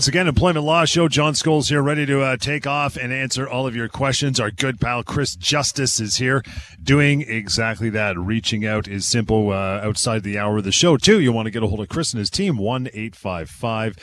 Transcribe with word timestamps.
Once 0.00 0.06
again, 0.06 0.28
Employment 0.28 0.64
Law 0.64 0.84
Show. 0.84 1.08
John 1.08 1.32
Scholes 1.32 1.70
here, 1.70 1.82
ready 1.82 2.06
to 2.06 2.22
uh, 2.22 2.36
take 2.36 2.68
off 2.68 2.96
and 2.96 3.12
answer 3.12 3.48
all 3.48 3.66
of 3.66 3.74
your 3.74 3.88
questions. 3.88 4.38
Our 4.38 4.52
good 4.52 4.78
pal 4.78 5.02
Chris 5.02 5.34
Justice 5.34 5.98
is 5.98 6.18
here 6.18 6.44
doing 6.80 7.22
exactly 7.22 7.90
that. 7.90 8.16
Reaching 8.16 8.64
out 8.64 8.86
is 8.86 9.08
simple 9.08 9.50
uh, 9.50 9.80
outside 9.82 10.22
the 10.22 10.38
hour 10.38 10.58
of 10.58 10.62
the 10.62 10.70
show, 10.70 10.98
too. 10.98 11.18
You 11.18 11.32
want 11.32 11.46
to 11.46 11.50
get 11.50 11.64
a 11.64 11.66
hold 11.66 11.80
of 11.80 11.88
Chris 11.88 12.12
and 12.12 12.20
his 12.20 12.30
team, 12.30 12.58
1 12.58 12.86
855 12.94 13.96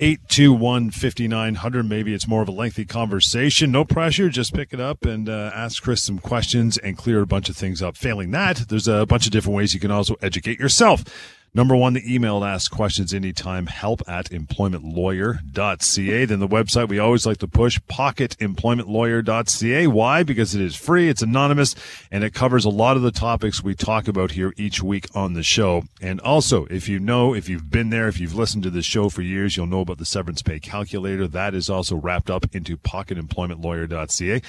821 0.00 0.90
5900. 0.90 1.88
Maybe 1.88 2.14
it's 2.14 2.26
more 2.26 2.42
of 2.42 2.48
a 2.48 2.52
lengthy 2.52 2.84
conversation. 2.84 3.70
No 3.70 3.84
pressure. 3.84 4.28
Just 4.30 4.52
pick 4.52 4.72
it 4.72 4.80
up 4.80 5.04
and 5.04 5.28
uh, 5.28 5.52
ask 5.54 5.80
Chris 5.80 6.02
some 6.02 6.18
questions 6.18 6.78
and 6.78 6.98
clear 6.98 7.20
a 7.20 7.26
bunch 7.28 7.48
of 7.48 7.56
things 7.56 7.80
up. 7.80 7.96
Failing 7.96 8.32
that, 8.32 8.68
there's 8.68 8.88
a 8.88 9.06
bunch 9.06 9.26
of 9.26 9.30
different 9.30 9.56
ways 9.56 9.72
you 9.72 9.78
can 9.78 9.92
also 9.92 10.16
educate 10.20 10.58
yourself. 10.58 11.04
Number 11.54 11.74
one, 11.74 11.94
the 11.94 12.14
email 12.14 12.40
to 12.40 12.46
ask 12.46 12.70
questions 12.70 13.14
anytime, 13.14 13.66
help 13.66 14.02
at 14.06 14.30
employmentlawyer.ca. 14.30 16.24
Then 16.24 16.40
the 16.40 16.48
website 16.48 16.88
we 16.88 16.98
always 16.98 17.26
like 17.26 17.38
to 17.38 17.48
push, 17.48 17.78
pocketemploymentlawyer.ca. 17.88 19.86
Why? 19.86 20.22
Because 20.22 20.54
it 20.54 20.60
is 20.60 20.76
free, 20.76 21.08
it's 21.08 21.22
anonymous, 21.22 21.74
and 22.10 22.22
it 22.22 22.34
covers 22.34 22.64
a 22.64 22.70
lot 22.70 22.96
of 22.96 23.02
the 23.02 23.10
topics 23.10 23.62
we 23.62 23.74
talk 23.74 24.08
about 24.08 24.32
here 24.32 24.52
each 24.56 24.82
week 24.82 25.06
on 25.14 25.32
the 25.32 25.42
show. 25.42 25.84
And 26.00 26.20
also, 26.20 26.66
if 26.66 26.88
you 26.88 27.00
know, 27.00 27.34
if 27.34 27.48
you've 27.48 27.70
been 27.70 27.90
there, 27.90 28.08
if 28.08 28.20
you've 28.20 28.34
listened 28.34 28.62
to 28.64 28.70
the 28.70 28.82
show 28.82 29.08
for 29.08 29.22
years, 29.22 29.56
you'll 29.56 29.66
know 29.66 29.80
about 29.80 29.98
the 29.98 30.04
severance 30.04 30.42
pay 30.42 30.60
calculator. 30.60 31.26
That 31.26 31.54
is 31.54 31.70
also 31.70 31.96
wrapped 31.96 32.30
up 32.30 32.46
into 32.54 32.76
pocketemploymentlawyer.ca. 32.76 34.42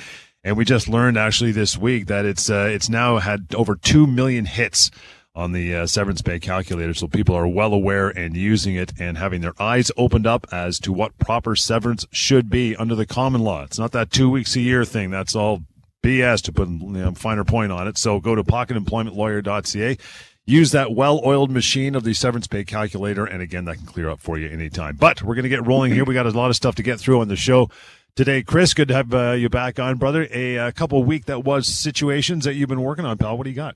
And 0.44 0.56
we 0.56 0.63
just 0.63 0.88
learned 0.88 1.17
actually 1.17 1.52
this 1.52 1.78
week 1.78 2.08
that 2.08 2.25
it's 2.25 2.50
uh, 2.50 2.69
it's 2.72 2.88
now 2.88 3.17
had 3.17 3.47
over 3.53 3.75
two 3.75 4.08
million 4.08 4.45
hits 4.45 4.89
on 5.40 5.54
the 5.54 5.73
uh, 5.73 5.88
severance 5.88 6.22
pay 6.22 6.40
calculator. 6.40 6.94
So 6.94 7.08
people 7.08 7.34
are 7.34 7.48
well 7.48 7.73
aware 7.73 8.09
and 8.09 8.36
using 8.36 8.76
it 8.76 8.92
and 9.00 9.18
having 9.18 9.42
their 9.42 9.59
eyes 9.59 9.92
opened 9.98 10.28
up 10.28 10.46
as 10.52 10.80
to 10.80 10.92
what 10.92 11.18
proper 11.18 11.56
severance 11.56 12.06
should 12.12 12.50
be 12.50 12.76
under 12.76 12.94
the 12.94 13.06
common 13.06 13.42
law. 13.42 13.64
It's 13.64 13.80
not 13.80 13.94
that 13.94 14.12
two 14.12 14.30
weeks 14.30 14.56
a 14.56 14.62
year 14.62 14.84
thing. 14.84 15.09
That's 15.09 15.36
all 15.36 15.64
BS 16.04 16.42
to 16.44 16.52
put 16.52 16.68
a 16.68 16.72
you 16.72 16.88
know, 16.88 17.12
finer 17.14 17.44
point 17.44 17.72
on 17.72 17.88
it. 17.88 17.98
So 17.98 18.20
go 18.20 18.36
to 18.36 18.44
pocketemploymentlawyer.ca. 18.44 19.98
Use 20.46 20.72
that 20.72 20.92
well-oiled 20.94 21.52
machine 21.52 21.96
of 21.96 22.03
the 22.03 22.14
severance 22.14 22.48
pay 22.48 22.64
calculator, 22.64 23.24
and 23.24 23.40
again, 23.40 23.66
that 23.66 23.78
can 23.78 23.86
clear 23.86 24.09
up 24.09 24.20
for 24.20 24.40
you 24.40 24.50
anytime. 24.50 24.96
But 24.96 25.22
we're 25.22 25.36
going 25.36 25.44
to 25.44 25.50
get 25.50 25.66
rolling 25.66 25.94
here. 25.94 26.03
We 26.03 26.16
got 26.16 26.26
a 26.26 26.31
lot 26.31 26.50
of 26.50 26.56
stuff 26.56 26.74
to 26.76 26.84
get 26.84 27.00
through 27.00 27.22
on 27.22 27.28
the 27.28 27.36
show 27.36 27.70
today. 28.16 28.42
Chris, 28.42 28.74
good 28.74 28.88
to 28.88 28.96
have 28.96 29.14
uh, 29.14 29.31
you 29.34 29.48
back 29.48 29.78
on, 29.78 29.98
brother. 29.98 30.28
A, 30.31 30.56
a 30.56 30.72
couple 30.72 31.03
week 31.03 31.26
that 31.26 31.44
was 31.44 31.68
situations 31.68 32.46
that 32.46 32.56
you've 32.56 32.70
been 32.70 32.81
working 32.81 33.06
on, 33.06 33.20
pal. 33.20 33.38
What 33.38 33.44
do 33.44 33.52
you 33.52 33.56
got? 33.56 33.76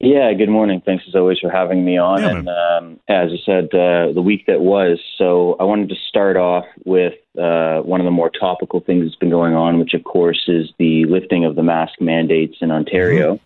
Yeah, 0.00 0.32
good 0.34 0.48
morning. 0.48 0.82
Thanks 0.84 1.04
as 1.08 1.14
always 1.14 1.38
for 1.38 1.50
having 1.50 1.84
me 1.84 1.96
on. 1.96 2.20
Yeah, 2.20 2.30
and 2.30 2.48
um, 2.48 3.00
as 3.08 3.30
I 3.32 3.38
said, 3.46 3.64
uh, 3.66 4.12
the 4.12 4.22
week 4.22 4.46
that 4.46 4.60
was. 4.60 4.98
So 5.16 5.56
I 5.60 5.64
wanted 5.64 5.88
to 5.90 5.94
start 6.08 6.36
off 6.36 6.64
with 6.84 7.14
uh, 7.38 7.80
one 7.80 8.00
of 8.00 8.04
the 8.04 8.10
more 8.10 8.28
topical 8.28 8.80
things 8.80 9.04
that's 9.04 9.16
been 9.16 9.30
going 9.30 9.54
on, 9.54 9.78
which 9.78 9.94
of 9.94 10.04
course 10.04 10.44
is 10.48 10.70
the 10.78 11.04
lifting 11.06 11.44
of 11.44 11.54
the 11.54 11.62
mask 11.62 12.00
mandates 12.00 12.56
in 12.60 12.70
Ontario. 12.70 13.36
Mm-hmm. 13.36 13.44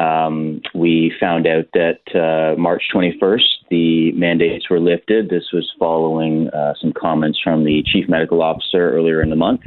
Um, 0.00 0.62
we 0.74 1.12
found 1.18 1.46
out 1.46 1.66
that 1.74 2.00
uh, 2.14 2.58
March 2.58 2.84
21st, 2.94 3.44
the 3.70 4.12
mandates 4.12 4.70
were 4.70 4.80
lifted. 4.80 5.28
This 5.28 5.50
was 5.52 5.70
following 5.78 6.48
uh, 6.50 6.74
some 6.80 6.92
comments 6.92 7.38
from 7.42 7.64
the 7.64 7.82
chief 7.84 8.08
medical 8.08 8.42
officer 8.42 8.92
earlier 8.92 9.20
in 9.20 9.28
the 9.28 9.36
month 9.36 9.62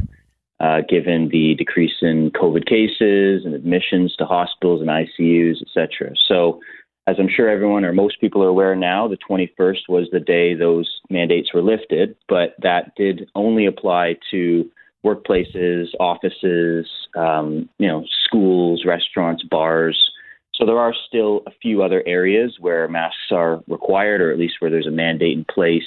uh, 0.64 0.80
given 0.88 1.28
the 1.28 1.56
decrease 1.56 1.97
in 2.02 2.31
COVID 2.31 2.66
cases 2.66 3.44
and 3.44 3.53
admissions 3.53 4.16
to 4.16 4.25
hospitals 4.25 4.80
and 4.80 4.89
ICUs, 4.89 5.61
et 5.61 5.67
cetera. 5.73 6.15
So, 6.27 6.61
as 7.05 7.17
I'm 7.20 7.27
sure 7.27 7.49
everyone 7.49 7.83
or 7.83 7.92
most 7.92 8.21
people 8.21 8.42
are 8.42 8.48
aware 8.48 8.73
now, 8.73 9.10
the 9.10 9.17
21st 9.30 9.89
was 9.89 10.08
the 10.14 10.21
day 10.21 10.54
those 10.54 11.02
mandates 11.10 11.54
were 11.54 11.61
lifted, 11.61 12.15
but 12.30 12.55
that 12.61 12.95
did 12.95 13.30
only 13.36 13.65
apply 13.65 14.15
to 14.32 14.71
workplaces, 15.05 15.88
offices, 15.99 16.88
um, 17.17 17.67
you 17.77 17.89
know, 17.89 18.05
schools, 18.26 18.86
restaurants, 18.86 19.43
bars. 19.43 20.11
So 20.55 20.65
there 20.65 20.80
are 20.80 20.93
still 21.09 21.42
a 21.45 21.52
few 21.61 21.83
other 21.83 22.04
areas 22.05 22.55
where 22.61 22.88
masks 22.88 23.32
are 23.32 23.61
required, 23.67 24.21
or 24.21 24.32
at 24.32 24.39
least 24.39 24.55
where 24.59 24.71
there's 24.71 24.88
a 24.88 24.92
mandate 24.92 25.38
in 25.38 25.45
place 25.54 25.83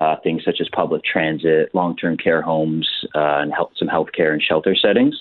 uh, 0.00 0.16
things 0.22 0.42
such 0.44 0.60
as 0.60 0.68
public 0.72 1.02
transit, 1.04 1.74
long-term 1.74 2.16
care 2.16 2.42
homes, 2.42 2.88
uh, 3.14 3.38
and 3.40 3.52
health, 3.52 3.72
some 3.76 3.88
healthcare 3.88 4.32
and 4.32 4.42
shelter 4.42 4.74
settings. 4.74 5.14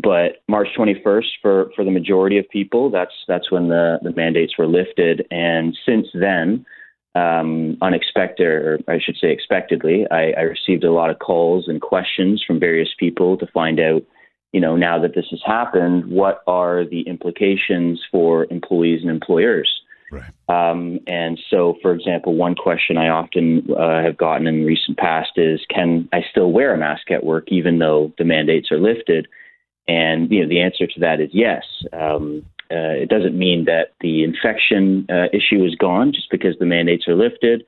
But 0.00 0.42
March 0.48 0.68
21st, 0.78 1.26
for, 1.42 1.70
for 1.74 1.84
the 1.84 1.90
majority 1.90 2.38
of 2.38 2.48
people, 2.48 2.88
that's 2.88 3.12
that's 3.26 3.50
when 3.50 3.68
the, 3.68 3.98
the 4.02 4.12
mandates 4.12 4.56
were 4.56 4.66
lifted. 4.66 5.26
And 5.30 5.76
since 5.84 6.06
then, 6.14 6.64
um, 7.14 7.76
unexpected, 7.82 8.46
or 8.46 8.78
I 8.86 8.98
should 9.00 9.16
say 9.16 9.32
expectedly, 9.32 10.06
I, 10.10 10.32
I 10.36 10.42
received 10.42 10.84
a 10.84 10.92
lot 10.92 11.10
of 11.10 11.18
calls 11.18 11.66
and 11.66 11.80
questions 11.80 12.42
from 12.46 12.60
various 12.60 12.90
people 12.98 13.36
to 13.38 13.46
find 13.48 13.80
out, 13.80 14.02
you 14.52 14.60
know, 14.60 14.76
now 14.76 15.00
that 15.00 15.14
this 15.14 15.26
has 15.30 15.40
happened, 15.44 16.06
what 16.06 16.42
are 16.46 16.84
the 16.84 17.02
implications 17.02 18.00
for 18.10 18.46
employees 18.50 19.00
and 19.02 19.10
employers? 19.10 19.68
Right. 20.10 20.30
Um, 20.48 21.00
and 21.06 21.38
so, 21.50 21.76
for 21.82 21.92
example, 21.92 22.34
one 22.34 22.54
question 22.54 22.96
I 22.96 23.08
often 23.08 23.68
uh, 23.78 24.02
have 24.02 24.16
gotten 24.16 24.46
in 24.46 24.64
recent 24.64 24.96
past 24.96 25.32
is, 25.36 25.60
can 25.68 26.08
I 26.12 26.20
still 26.30 26.50
wear 26.50 26.74
a 26.74 26.78
mask 26.78 27.10
at 27.10 27.24
work 27.24 27.44
even 27.48 27.78
though 27.78 28.12
the 28.16 28.24
mandates 28.24 28.72
are 28.72 28.80
lifted? 28.80 29.28
And 29.86 30.30
you 30.30 30.42
know, 30.42 30.48
the 30.48 30.60
answer 30.60 30.86
to 30.86 31.00
that 31.00 31.20
is 31.20 31.30
yes. 31.32 31.64
Um, 31.92 32.44
uh, 32.70 33.00
it 33.00 33.08
doesn't 33.08 33.38
mean 33.38 33.64
that 33.64 33.94
the 34.00 34.22
infection 34.22 35.06
uh, 35.10 35.28
issue 35.32 35.64
is 35.64 35.74
gone 35.74 36.12
just 36.12 36.30
because 36.30 36.54
the 36.58 36.66
mandates 36.66 37.08
are 37.08 37.14
lifted. 37.14 37.64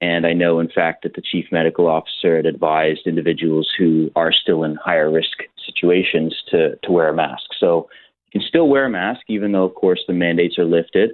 And 0.00 0.26
I 0.26 0.32
know, 0.32 0.60
in 0.60 0.68
fact, 0.68 1.02
that 1.02 1.14
the 1.14 1.22
chief 1.22 1.46
medical 1.50 1.86
officer 1.88 2.36
had 2.36 2.46
advised 2.46 3.06
individuals 3.06 3.70
who 3.76 4.10
are 4.14 4.32
still 4.32 4.62
in 4.64 4.76
higher 4.76 5.10
risk 5.10 5.38
situations 5.64 6.36
to, 6.50 6.76
to 6.82 6.92
wear 6.92 7.08
a 7.08 7.14
mask. 7.14 7.44
So 7.58 7.88
you 8.26 8.40
can 8.40 8.48
still 8.48 8.68
wear 8.68 8.86
a 8.86 8.90
mask, 8.90 9.22
even 9.28 9.52
though, 9.52 9.64
of 9.64 9.74
course, 9.74 10.00
the 10.06 10.12
mandates 10.12 10.58
are 10.58 10.64
lifted. 10.64 11.12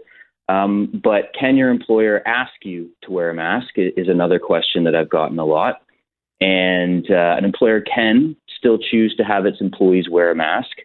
Um, 0.50 1.00
but 1.02 1.32
can 1.38 1.56
your 1.56 1.70
employer 1.70 2.26
ask 2.26 2.52
you 2.62 2.90
to 3.02 3.12
wear 3.12 3.30
a 3.30 3.34
mask? 3.34 3.68
Is 3.76 4.08
another 4.08 4.40
question 4.40 4.84
that 4.84 4.96
I've 4.96 5.08
gotten 5.08 5.38
a 5.38 5.44
lot. 5.44 5.82
And 6.40 7.08
uh, 7.10 7.36
an 7.38 7.44
employer 7.44 7.80
can 7.82 8.34
still 8.58 8.78
choose 8.78 9.14
to 9.16 9.22
have 9.22 9.46
its 9.46 9.60
employees 9.60 10.08
wear 10.10 10.30
a 10.30 10.34
mask. 10.34 10.76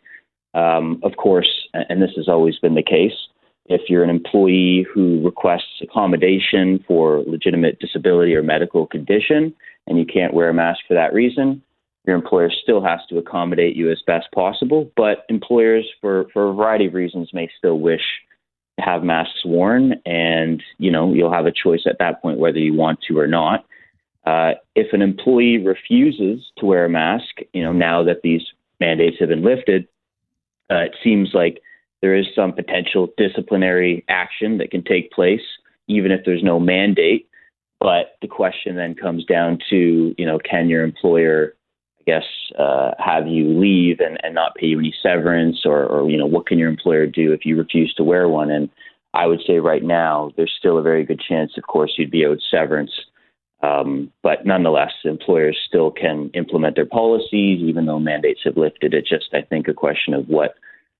Um, 0.54 1.00
of 1.04 1.18
course, 1.18 1.50
and 1.74 2.02
this 2.02 2.12
has 2.16 2.28
always 2.28 2.60
been 2.60 2.76
the 2.76 2.84
case, 2.84 3.18
if 3.66 3.90
you're 3.90 4.04
an 4.04 4.10
employee 4.10 4.86
who 4.94 5.24
requests 5.24 5.82
accommodation 5.82 6.84
for 6.88 7.24
legitimate 7.26 7.80
disability 7.80 8.36
or 8.36 8.44
medical 8.44 8.86
condition 8.86 9.56
and 9.88 9.98
you 9.98 10.06
can't 10.06 10.34
wear 10.34 10.50
a 10.50 10.54
mask 10.54 10.82
for 10.88 10.94
that 10.94 11.14
reason, 11.14 11.64
your 12.06 12.16
employer 12.16 12.52
still 12.52 12.84
has 12.84 13.00
to 13.10 13.18
accommodate 13.18 13.76
you 13.76 13.92
as 13.92 14.02
best 14.06 14.28
possible. 14.34 14.92
But 14.96 15.26
employers, 15.30 15.90
for, 16.00 16.28
for 16.32 16.50
a 16.50 16.54
variety 16.54 16.86
of 16.86 16.94
reasons, 16.94 17.32
may 17.34 17.50
still 17.58 17.80
wish 17.80 18.04
have 18.78 19.04
masks 19.04 19.46
worn, 19.46 19.96
and 20.06 20.62
you 20.78 20.92
know 20.92 21.14
you'll 21.14 21.34
have 21.34 21.46
a 21.46 21.52
choice 21.52 21.84
at 21.86 22.00
that 22.00 22.22
point 22.22 22.40
whether 22.40 22.60
you 22.60 22.74
want 22.74 23.00
to 23.08 23.18
or 23.18 23.28
not. 23.28 23.66
Uh, 24.26 24.54
if 24.76 24.92
an 24.92 25.02
employee 25.02 25.60
refuses 25.60 26.46
to 26.58 26.66
wear 26.66 26.86
a 26.86 26.90
mask, 26.90 27.40
you 27.54 27.64
know 27.64 27.74
now 27.74 28.04
that 28.04 28.22
these 28.24 28.42
mandates 28.80 29.18
have 29.20 29.30
been 29.30 29.44
lifted, 29.44 29.88
uh, 30.70 30.78
it 30.78 30.96
seems 31.04 31.32
like 31.34 31.62
there 32.02 32.16
is 32.16 32.26
some 32.36 32.54
potential 32.54 33.10
disciplinary 33.18 34.04
action 34.10 34.58
that 34.58 34.72
can 34.72 34.84
take 34.84 35.12
place, 35.12 35.42
even 35.88 36.12
if 36.12 36.22
there's 36.26 36.44
no 36.44 36.60
mandate. 36.60 37.28
But 37.80 38.18
the 38.22 38.28
question 38.28 38.76
then 38.76 38.96
comes 38.96 39.26
down 39.26 39.60
to, 39.70 40.16
you 40.18 40.26
know, 40.26 40.40
can 40.40 40.70
your 40.70 40.84
employer 40.84 41.56
guess, 42.06 42.24
uh, 42.58 42.92
have 43.00 43.28
you 43.28 43.60
leave 43.60 44.00
and, 44.00 44.18
and 44.24 44.36
not 44.36 44.56
pay 44.56 44.68
you 44.68 44.80
any 44.80 44.94
severance, 45.02 45.62
or, 45.66 45.86
or 45.86 46.10
you 46.10 46.18
know, 46.18 46.26
what 46.26 46.48
can 46.48 46.58
your 46.58 46.70
employer 46.70 47.08
do 47.08 47.32
if 47.32 47.46
you 47.46 47.58
refuse 47.58 47.94
to 47.96 48.04
wear 48.04 48.28
one? 48.30 48.52
And 48.52 48.70
I 49.14 49.28
would 49.28 49.42
say 49.48 49.60
right 49.60 49.84
now, 49.84 50.32
there's 50.36 50.54
still 50.58 50.78
a 50.78 50.84
very 50.84 51.04
good 51.04 51.22
chance, 51.22 51.54
of 51.58 51.64
course, 51.64 51.94
you'd 51.98 52.12
be 52.12 52.26
owed 52.26 52.42
severance. 52.52 52.92
Um, 53.62 54.12
but 54.22 54.46
nonetheless, 54.46 54.92
employers 55.06 55.58
still 55.66 55.90
can 55.90 56.30
implement 56.34 56.76
their 56.76 56.86
policies, 56.86 57.62
even 57.62 57.86
though 57.86 58.00
mandates 58.00 58.42
have 58.44 58.58
lifted. 58.58 58.94
It's 58.94 59.10
just, 59.10 59.34
I 59.34 59.42
think, 59.42 59.68
a 59.68 59.74
question 59.74 60.14
of 60.14 60.28
what 60.28 60.56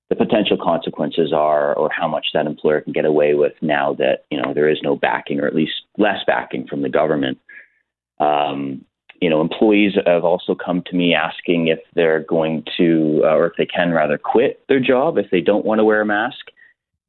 the 0.08 0.16
potential 0.16 0.56
consequences 0.60 1.32
are, 1.32 1.74
or 1.74 1.90
how 1.90 2.08
much 2.08 2.28
that 2.32 2.46
employer 2.46 2.80
can 2.80 2.92
get 2.92 3.04
away 3.04 3.34
with 3.34 3.52
now 3.60 3.94
that 3.94 4.24
you 4.30 4.40
know 4.40 4.54
there 4.54 4.68
is 4.68 4.78
no 4.82 4.96
backing, 4.96 5.40
or 5.40 5.46
at 5.46 5.54
least 5.54 5.72
less 5.98 6.20
backing 6.26 6.66
from 6.66 6.82
the 6.82 6.88
government. 6.88 7.38
Um, 8.18 8.84
you 9.20 9.30
know, 9.30 9.40
employees 9.40 9.92
have 10.06 10.24
also 10.24 10.54
come 10.54 10.82
to 10.86 10.96
me 10.96 11.14
asking 11.14 11.68
if 11.68 11.78
they're 11.94 12.20
going 12.20 12.64
to, 12.76 13.22
uh, 13.24 13.34
or 13.34 13.46
if 13.46 13.54
they 13.56 13.66
can 13.66 13.92
rather 13.92 14.18
quit 14.18 14.62
their 14.68 14.80
job 14.80 15.18
if 15.18 15.30
they 15.30 15.40
don't 15.40 15.64
want 15.64 15.78
to 15.78 15.84
wear 15.84 16.00
a 16.00 16.06
mask. 16.06 16.46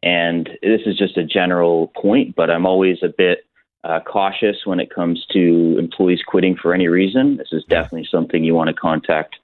And 0.04 0.50
this 0.62 0.81
is 0.86 0.98
just 0.98 1.18
a 1.18 1.25
general 1.25 1.88
point, 2.00 2.36
but 2.36 2.50
I'm 2.50 2.65
always 2.65 2.98
a 3.01 3.13
bit 3.15 3.39
uh, 3.83 4.00
cautious 4.01 4.57
when 4.65 4.80
it 4.80 4.94
comes 4.94 5.25
to 5.31 5.75
employees 5.80 6.21
quitting 6.25 6.56
for 6.56 6.74
any 6.74 6.88
reason. 6.88 7.38
This 7.38 7.50
is 7.51 7.63
definitely 7.69 8.07
something 8.12 8.44
you 8.44 8.54
want 8.54 8.68
to 8.68 8.74
contact 8.74 9.38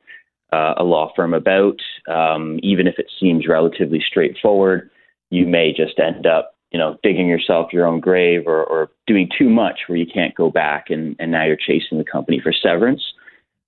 uh, 0.52 0.76
a 0.78 0.84
law 0.84 1.12
firm 1.16 1.34
about. 1.34 1.80
Um, 2.08 2.60
even 2.62 2.88
if 2.88 3.00
it 3.00 3.10
seems 3.20 3.48
relatively 3.48 4.04
straightforward, 4.06 4.90
you 5.30 5.48
may 5.48 5.74
just 5.74 5.98
end 6.00 6.28
up, 6.28 6.53
you 6.74 6.80
know, 6.80 6.98
digging 7.04 7.28
yourself 7.28 7.72
your 7.72 7.86
own 7.86 8.00
grave 8.00 8.48
or, 8.48 8.64
or 8.64 8.90
doing 9.06 9.30
too 9.38 9.50
much 9.50 9.82
where 9.88 9.98
you 9.98 10.08
can't 10.12 10.34
go 10.36 10.50
back 10.50 10.88
and, 10.90 11.16
and 11.20 11.32
now 11.32 11.46
you're 11.46 11.56
chasing 11.56 12.00
the 12.00 12.04
company 12.04 12.42
for 12.42 12.52
severance. 12.52 13.04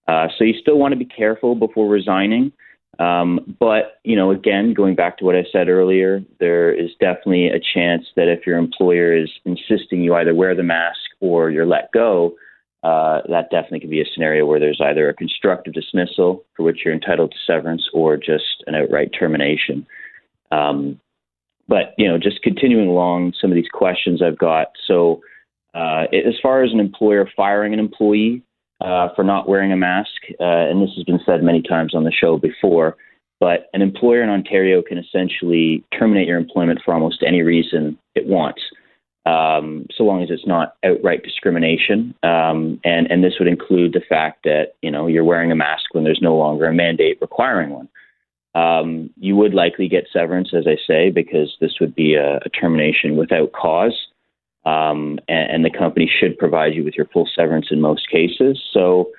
Uh, 0.07 0.27
so 0.37 0.43
you 0.43 0.53
still 0.59 0.77
want 0.77 0.91
to 0.91 0.97
be 0.97 1.05
careful 1.05 1.55
before 1.55 1.87
resigning. 1.87 2.51
Um, 2.97 3.55
but, 3.59 3.99
you 4.03 4.15
know, 4.15 4.31
again, 4.31 4.73
going 4.73 4.95
back 4.95 5.17
to 5.17 5.25
what 5.25 5.35
I 5.35 5.43
said 5.51 5.67
earlier, 5.67 6.23
there 6.39 6.73
is 6.73 6.91
definitely 6.99 7.47
a 7.47 7.59
chance 7.59 8.05
that 8.15 8.27
if 8.27 8.47
your 8.47 8.57
employer 8.57 9.15
is 9.15 9.29
insisting 9.45 10.01
you 10.01 10.15
either 10.15 10.33
wear 10.33 10.55
the 10.55 10.63
mask 10.63 10.99
or 11.19 11.51
you're 11.51 11.65
let 11.65 11.91
go, 11.91 12.35
uh, 12.83 13.21
that 13.29 13.49
definitely 13.51 13.81
could 13.81 13.89
be 13.89 14.01
a 14.01 14.05
scenario 14.13 14.45
where 14.45 14.59
there's 14.59 14.81
either 14.81 15.09
a 15.09 15.13
constructive 15.13 15.73
dismissal 15.73 16.43
for 16.55 16.63
which 16.63 16.79
you're 16.85 16.93
entitled 16.93 17.31
to 17.31 17.37
severance 17.45 17.87
or 17.93 18.15
just 18.15 18.63
an 18.67 18.75
outright 18.75 19.11
termination. 19.17 19.85
Um, 20.51 20.99
but, 21.67 21.93
you 21.97 22.07
know, 22.07 22.17
just 22.17 22.41
continuing 22.41 22.87
along 22.87 23.33
some 23.39 23.51
of 23.51 23.55
these 23.55 23.69
questions 23.71 24.21
I've 24.21 24.37
got. 24.37 24.67
So, 24.87 25.21
uh, 25.73 26.05
as 26.13 26.35
far 26.41 26.63
as 26.63 26.71
an 26.71 26.79
employer 26.79 27.29
firing 27.35 27.73
an 27.73 27.79
employee, 27.79 28.43
uh, 28.81 29.09
for 29.15 29.23
not 29.23 29.47
wearing 29.47 29.71
a 29.71 29.77
mask, 29.77 30.09
uh, 30.39 30.43
and 30.43 30.81
this 30.81 30.93
has 30.95 31.03
been 31.05 31.19
said 31.25 31.43
many 31.43 31.61
times 31.61 31.95
on 31.95 32.03
the 32.03 32.11
show 32.11 32.37
before. 32.37 32.97
But 33.39 33.69
an 33.73 33.81
employer 33.81 34.23
in 34.23 34.29
Ontario 34.29 34.81
can 34.81 34.97
essentially 34.97 35.83
terminate 35.97 36.27
your 36.27 36.37
employment 36.37 36.79
for 36.83 36.93
almost 36.93 37.23
any 37.25 37.41
reason 37.41 37.97
it 38.15 38.27
wants, 38.27 38.61
um, 39.25 39.87
so 39.95 40.03
long 40.03 40.23
as 40.23 40.29
it's 40.29 40.47
not 40.47 40.75
outright 40.83 41.23
discrimination. 41.23 42.13
Um, 42.23 42.79
and 42.83 43.09
and 43.11 43.23
this 43.23 43.33
would 43.39 43.47
include 43.47 43.93
the 43.93 44.03
fact 44.07 44.43
that 44.43 44.73
you 44.81 44.89
know 44.91 45.07
you're 45.07 45.23
wearing 45.23 45.51
a 45.51 45.55
mask 45.55 45.93
when 45.93 46.03
there's 46.03 46.21
no 46.21 46.35
longer 46.35 46.65
a 46.65 46.73
mandate 46.73 47.17
requiring 47.21 47.71
one. 47.71 47.89
Um, 48.55 49.09
you 49.17 49.35
would 49.35 49.53
likely 49.53 49.87
get 49.89 50.07
severance, 50.11 50.53
as 50.55 50.65
I 50.65 50.77
say, 50.87 51.11
because 51.11 51.55
this 51.59 51.73
would 51.81 51.93
be 51.93 52.15
a, 52.15 52.37
a 52.37 52.49
termination 52.49 53.17
without 53.17 53.51
cause 53.51 54.07
um, 54.65 55.19
and, 55.27 55.51
and, 55.51 55.65
the 55.65 55.69
company 55.69 56.09
should 56.19 56.39
provide 56.39 56.73
you 56.73 56.83
with 56.83 56.95
your 56.95 57.05
full 57.13 57.29
severance 57.35 57.67
in 57.69 57.81
most 57.81 58.09
cases. 58.09 58.59
So 58.73 59.11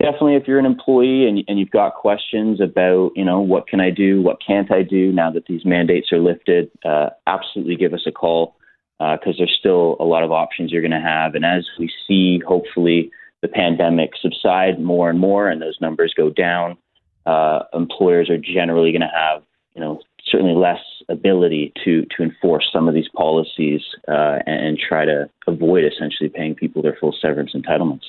definitely, 0.00 0.36
if 0.36 0.48
you're 0.48 0.58
an 0.58 0.64
employee 0.64 1.28
and, 1.28 1.44
and 1.48 1.58
you've 1.58 1.70
got 1.70 1.96
questions 1.96 2.62
about, 2.62 3.10
you 3.14 3.24
know, 3.24 3.40
what 3.40 3.68
can 3.68 3.78
I 3.78 3.90
do, 3.90 4.22
what 4.22 4.38
can't 4.44 4.72
I 4.72 4.82
do 4.82 5.12
now 5.12 5.30
that 5.32 5.46
these 5.46 5.66
mandates 5.66 6.12
are 6.12 6.18
lifted, 6.18 6.70
uh, 6.84 7.10
absolutely 7.26 7.76
give 7.76 7.92
us 7.92 8.06
a 8.06 8.12
call 8.12 8.56
because 8.98 9.34
uh, 9.34 9.38
there's 9.38 9.56
still 9.58 9.96
a 10.00 10.04
lot 10.04 10.22
of 10.22 10.32
options 10.32 10.72
you're 10.72 10.80
going 10.80 10.90
to 10.92 11.00
have. 11.00 11.34
And 11.34 11.44
as 11.44 11.66
we 11.78 11.90
see, 12.08 12.40
hopefully, 12.46 13.10
the 13.42 13.48
pandemic 13.48 14.12
subside 14.18 14.80
more 14.80 15.10
and 15.10 15.18
more, 15.18 15.48
and 15.48 15.60
those 15.60 15.76
numbers 15.78 16.14
go 16.16 16.30
down, 16.30 16.78
uh, 17.26 17.64
employers 17.74 18.30
are 18.30 18.38
generally 18.38 18.92
going 18.92 19.02
to 19.02 19.12
have, 19.12 19.42
you 19.74 19.80
know, 19.80 20.00
certainly 20.30 20.54
less 20.54 20.80
ability 21.08 21.72
to 21.84 22.04
to 22.16 22.22
enforce 22.22 22.68
some 22.72 22.88
of 22.88 22.94
these 22.94 23.08
policies 23.14 23.80
uh, 24.08 24.38
and, 24.46 24.78
try 24.78 25.04
to 25.04 25.28
avoid 25.46 25.84
essentially 25.84 26.28
paying 26.28 26.54
people 26.54 26.82
their 26.82 26.96
full 27.00 27.14
severance 27.20 27.52
entitlements. 27.54 28.02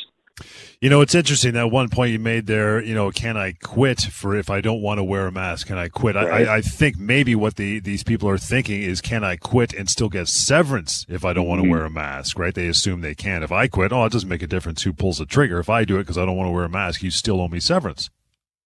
You 0.80 0.92
know, 0.92 1.02
it's 1.02 1.16
interesting 1.16 1.54
that 1.54 1.72
one 1.72 1.90
point 1.90 2.12
you 2.12 2.20
made 2.20 2.46
there. 2.46 2.84
You 2.84 2.94
know, 2.94 3.10
can 3.10 3.36
I 3.36 3.54
quit 3.64 4.02
for 4.02 4.36
if 4.36 4.52
I 4.52 4.62
don't 4.62 4.82
want 4.82 5.00
to 5.00 5.04
wear 5.04 5.26
a 5.26 5.32
mask? 5.32 5.68
Can 5.68 5.78
I 5.80 5.88
quit? 5.88 6.16
Right. 6.16 6.48
I, 6.48 6.58
I, 6.58 6.62
think 6.62 7.00
maybe 7.00 7.34
what 7.34 7.56
the 7.56 7.80
these 7.80 8.04
people 8.04 8.30
are 8.30 8.38
thinking 8.38 8.84
is, 8.84 9.02
can 9.02 9.24
I 9.24 9.38
quit 9.38 9.74
and 9.74 9.90
still 9.90 10.10
get 10.10 10.28
severance 10.28 11.06
if 11.10 11.26
I 11.26 11.34
don't 11.34 11.48
want 11.48 11.60
to 11.60 11.64
mm-hmm. 11.64 11.72
wear 11.72 11.86
a 11.86 11.90
mask? 11.90 12.38
Right? 12.38 12.54
They 12.54 12.68
assume 12.68 13.02
they 13.02 13.16
can. 13.16 13.42
If 13.42 13.52
I 13.52 13.68
quit, 13.68 13.92
oh, 13.92 14.06
it 14.06 14.12
doesn't 14.12 14.30
make 14.30 14.44
a 14.44 14.48
difference 14.48 14.84
who 14.84 14.94
pulls 14.94 15.18
the 15.18 15.26
trigger. 15.26 15.60
If 15.60 15.70
I 15.70 15.84
do 15.84 15.96
it 15.96 16.04
because 16.04 16.18
I 16.18 16.26
don't 16.26 16.38
want 16.38 16.48
to 16.48 16.52
wear 16.52 16.66
a 16.66 16.70
mask, 16.70 17.02
you 17.02 17.10
still 17.10 17.42
owe 17.42 17.48
me 17.48 17.60
severance. 17.60 18.12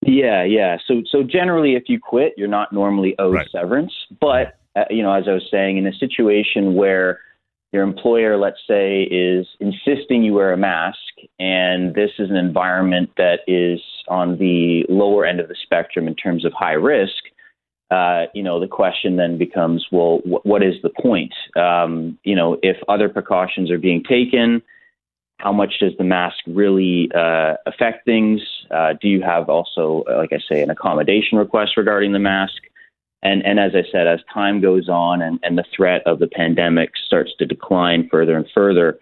Yeah, 0.02 0.44
yeah. 0.44 0.78
So 0.86 1.02
so 1.10 1.22
generally, 1.22 1.74
if 1.74 1.84
you 1.86 1.98
quit, 2.00 2.34
you're 2.36 2.48
not 2.48 2.72
normally 2.72 3.14
owed 3.18 3.34
right. 3.34 3.48
severance. 3.50 3.92
But 4.20 4.58
uh, 4.74 4.84
you 4.90 5.02
know, 5.02 5.12
as 5.12 5.24
I 5.28 5.32
was 5.32 5.46
saying, 5.50 5.78
in 5.78 5.86
a 5.86 5.92
situation 5.94 6.74
where 6.74 7.20
your 7.72 7.82
employer, 7.82 8.36
let's 8.36 8.60
say, 8.68 9.04
is 9.04 9.46
insisting 9.60 10.22
you 10.22 10.34
wear 10.34 10.52
a 10.52 10.56
mask, 10.56 10.98
and 11.38 11.94
this 11.94 12.10
is 12.18 12.30
an 12.30 12.36
environment 12.36 13.10
that 13.16 13.40
is 13.46 13.80
on 14.08 14.36
the 14.38 14.84
lower 14.90 15.24
end 15.24 15.40
of 15.40 15.48
the 15.48 15.56
spectrum 15.62 16.06
in 16.06 16.14
terms 16.14 16.44
of 16.44 16.52
high 16.52 16.72
risk. 16.72 17.24
Uh, 17.90 18.24
you 18.34 18.42
know, 18.42 18.58
the 18.58 18.66
question 18.66 19.16
then 19.16 19.38
becomes, 19.38 19.86
well, 19.92 20.18
wh- 20.24 20.44
what 20.44 20.62
is 20.62 20.74
the 20.82 20.90
point? 21.00 21.32
Um, 21.56 22.18
you 22.24 22.34
know, 22.34 22.58
if 22.62 22.76
other 22.88 23.08
precautions 23.08 23.70
are 23.70 23.78
being 23.78 24.02
taken, 24.02 24.62
how 25.42 25.52
much 25.52 25.80
does 25.80 25.92
the 25.98 26.04
mask 26.04 26.38
really 26.46 27.10
uh, 27.14 27.54
affect 27.66 28.04
things? 28.04 28.40
Uh, 28.70 28.94
do 29.00 29.08
you 29.08 29.20
have 29.22 29.48
also, 29.48 30.04
uh, 30.08 30.18
like 30.18 30.32
I 30.32 30.38
say, 30.48 30.62
an 30.62 30.70
accommodation 30.70 31.36
request 31.36 31.76
regarding 31.76 32.12
the 32.12 32.20
mask? 32.20 32.62
And, 33.24 33.44
and 33.44 33.58
as 33.58 33.72
I 33.74 33.82
said, 33.90 34.06
as 34.06 34.20
time 34.32 34.60
goes 34.60 34.88
on 34.88 35.20
and, 35.20 35.40
and 35.42 35.58
the 35.58 35.64
threat 35.74 36.02
of 36.06 36.20
the 36.20 36.28
pandemic 36.28 36.90
starts 37.06 37.32
to 37.40 37.46
decline 37.46 38.08
further 38.08 38.36
and 38.36 38.46
further, 38.54 39.00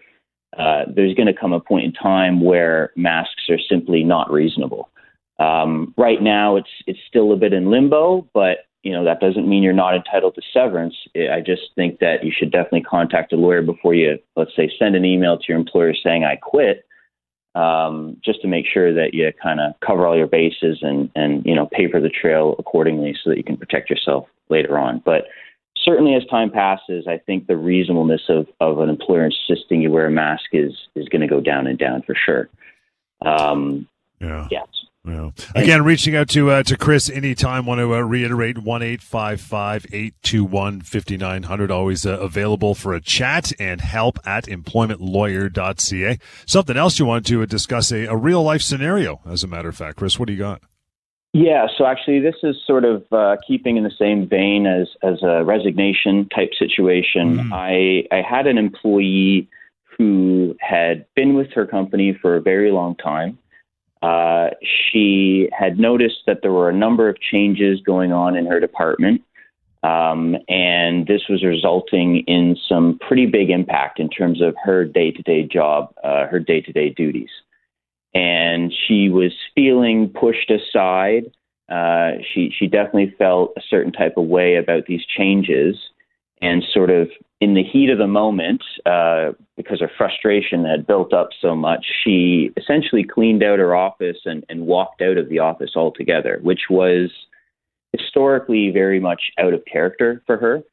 uh, 0.57 0.85
there's 0.93 1.13
going 1.13 1.27
to 1.27 1.39
come 1.39 1.53
a 1.53 1.59
point 1.59 1.85
in 1.85 1.93
time 1.93 2.41
where 2.41 2.91
masks 2.95 3.47
are 3.49 3.59
simply 3.69 4.03
not 4.03 4.31
reasonable. 4.31 4.89
Um, 5.37 5.93
right 5.95 6.21
now, 6.21 6.55
it's 6.55 6.69
it's 6.85 6.99
still 7.07 7.33
a 7.33 7.37
bit 7.37 7.53
in 7.53 7.71
limbo, 7.71 8.27
but 8.33 8.65
you 8.83 8.91
know, 8.91 9.03
that 9.03 9.19
doesn't 9.19 9.47
mean 9.47 9.63
you're 9.63 9.73
not 9.73 9.95
entitled 9.95 10.35
to 10.35 10.41
severance. 10.53 10.95
I 11.15 11.39
just 11.39 11.61
think 11.75 11.99
that 11.99 12.23
you 12.23 12.31
should 12.35 12.51
definitely 12.51 12.81
contact 12.81 13.31
a 13.33 13.35
lawyer 13.35 13.61
before 13.61 13.93
you, 13.93 14.17
let's 14.35 14.55
say, 14.55 14.71
send 14.79 14.95
an 14.95 15.05
email 15.05 15.37
to 15.37 15.43
your 15.47 15.57
employer 15.57 15.93
saying 15.93 16.23
I 16.23 16.35
quit, 16.35 16.85
um, 17.53 18.17
just 18.23 18.41
to 18.41 18.47
make 18.47 18.65
sure 18.65 18.93
that 18.93 19.13
you 19.13 19.31
kind 19.41 19.59
of 19.59 19.73
cover 19.85 20.07
all 20.07 20.17
your 20.17 20.27
bases 20.27 20.79
and 20.81 21.11
and 21.15 21.45
you 21.45 21.53
know 21.53 21.67
paper 21.67 21.99
the 21.99 22.09
trail 22.09 22.55
accordingly 22.57 23.15
so 23.23 23.29
that 23.29 23.37
you 23.37 23.43
can 23.43 23.57
protect 23.57 23.89
yourself 23.89 24.27
later 24.49 24.79
on. 24.79 25.01
But 25.05 25.25
certainly, 25.75 26.15
as 26.15 26.25
time 26.25 26.49
passes, 26.49 27.05
I 27.07 27.17
think 27.17 27.47
the 27.47 27.57
reasonableness 27.57 28.23
of 28.29 28.47
of 28.59 28.79
an 28.79 28.89
employer 28.89 29.25
insisting 29.25 29.81
you 29.81 29.91
wear 29.91 30.07
a 30.07 30.11
mask 30.11 30.45
is 30.53 30.73
is 30.95 31.07
going 31.09 31.21
to 31.21 31.27
go 31.27 31.41
down 31.41 31.67
and 31.67 31.77
down 31.77 32.01
for 32.01 32.15
sure. 32.15 32.49
Um, 33.23 33.87
yeah. 34.19 34.47
Yeah. 34.49 34.63
Well, 35.03 35.33
again, 35.55 35.83
reaching 35.83 36.15
out 36.15 36.29
to 36.29 36.51
uh, 36.51 36.63
to 36.63 36.77
Chris 36.77 37.09
anytime. 37.09 37.65
Want 37.65 37.79
to 37.79 37.95
uh, 37.95 38.01
reiterate 38.01 38.59
one 38.59 38.83
eight 38.83 39.01
five 39.01 39.41
five 39.41 39.83
eight 39.91 40.13
two 40.21 40.45
one 40.45 40.81
fifty 40.81 41.17
nine 41.17 41.43
hundred. 41.43 41.71
Always 41.71 42.05
uh, 42.05 42.19
available 42.19 42.75
for 42.75 42.93
a 42.93 43.01
chat 43.01 43.51
and 43.59 43.81
help 43.81 44.19
at 44.27 44.45
employmentlawyer.ca. 44.45 46.19
Something 46.45 46.77
else 46.77 46.99
you 46.99 47.07
want 47.07 47.25
to 47.25 47.41
uh, 47.41 47.45
discuss 47.47 47.91
a, 47.91 48.05
a 48.05 48.15
real 48.15 48.43
life 48.43 48.61
scenario, 48.61 49.21
as 49.25 49.43
a 49.43 49.47
matter 49.47 49.69
of 49.69 49.75
fact, 49.75 49.97
Chris. 49.97 50.19
What 50.19 50.27
do 50.27 50.33
you 50.33 50.39
got? 50.39 50.61
Yeah, 51.33 51.65
so 51.77 51.87
actually, 51.87 52.19
this 52.19 52.35
is 52.43 52.55
sort 52.67 52.85
of 52.85 53.03
uh, 53.11 53.37
keeping 53.47 53.77
in 53.77 53.83
the 53.83 53.93
same 53.97 54.27
vein 54.27 54.67
as 54.67 54.87
as 55.01 55.23
a 55.23 55.43
resignation 55.43 56.29
type 56.29 56.51
situation. 56.59 57.37
Mm. 57.37 57.51
I 57.51 58.15
I 58.15 58.21
had 58.21 58.45
an 58.45 58.59
employee 58.59 59.49
who 59.97 60.55
had 60.59 61.07
been 61.15 61.33
with 61.33 61.51
her 61.53 61.65
company 61.65 62.15
for 62.21 62.35
a 62.35 62.41
very 62.41 62.71
long 62.71 62.95
time 62.97 63.39
uh, 64.01 64.49
she 64.63 65.49
had 65.57 65.79
noticed 65.79 66.23
that 66.25 66.39
there 66.41 66.51
were 66.51 66.69
a 66.69 66.73
number 66.75 67.07
of 67.07 67.19
changes 67.19 67.79
going 67.81 68.11
on 68.11 68.35
in 68.35 68.47
her 68.47 68.59
department, 68.59 69.21
um, 69.83 70.35
and 70.47 71.07
this 71.07 71.21
was 71.29 71.43
resulting 71.43 72.23
in 72.27 72.55
some 72.67 72.99
pretty 73.07 73.25
big 73.25 73.49
impact 73.49 73.99
in 73.99 74.09
terms 74.09 74.41
of 74.41 74.55
her 74.63 74.85
day 74.85 75.11
to 75.11 75.21
day 75.21 75.43
job, 75.43 75.93
uh, 76.03 76.25
her 76.27 76.39
day 76.39 76.61
to 76.61 76.71
day 76.71 76.89
duties. 76.89 77.29
And 78.13 78.73
she 78.87 79.09
was 79.09 79.31
feeling 79.55 80.09
pushed 80.09 80.51
aside. 80.51 81.31
Uh, 81.69 82.17
she 82.33 82.51
she 82.57 82.67
definitely 82.67 83.15
felt 83.17 83.53
a 83.57 83.61
certain 83.69 83.93
type 83.93 84.17
of 84.17 84.25
way 84.25 84.55
about 84.55 84.87
these 84.87 85.05
changes, 85.05 85.77
and 86.41 86.63
sort 86.73 86.89
of 86.89 87.09
in 87.39 87.53
the 87.53 87.63
heat 87.63 87.89
of 87.89 87.97
the 87.97 88.07
moment, 88.07 88.61
uh, 88.85 89.31
because 89.57 89.79
her 89.79 89.91
frustration 89.97 90.65
had 90.65 90.85
built 90.85 91.13
up 91.13 91.29
so 91.41 91.55
much, 91.55 91.85
she 92.03 92.51
essentially 92.57 93.03
cleaned 93.03 93.43
out 93.43 93.59
her 93.59 93.75
office 93.75 94.17
and, 94.25 94.43
and 94.49 94.65
walked 94.65 95.01
out 95.01 95.17
of 95.17 95.29
the 95.29 95.39
office 95.39 95.71
altogether, 95.75 96.39
which 96.43 96.61
was 96.69 97.11
historically 97.93 98.69
very 98.71 98.99
much 98.99 99.31
out 99.39 99.53
of 99.53 99.63
character 99.65 100.21
for 100.25 100.37
her. 100.37 100.63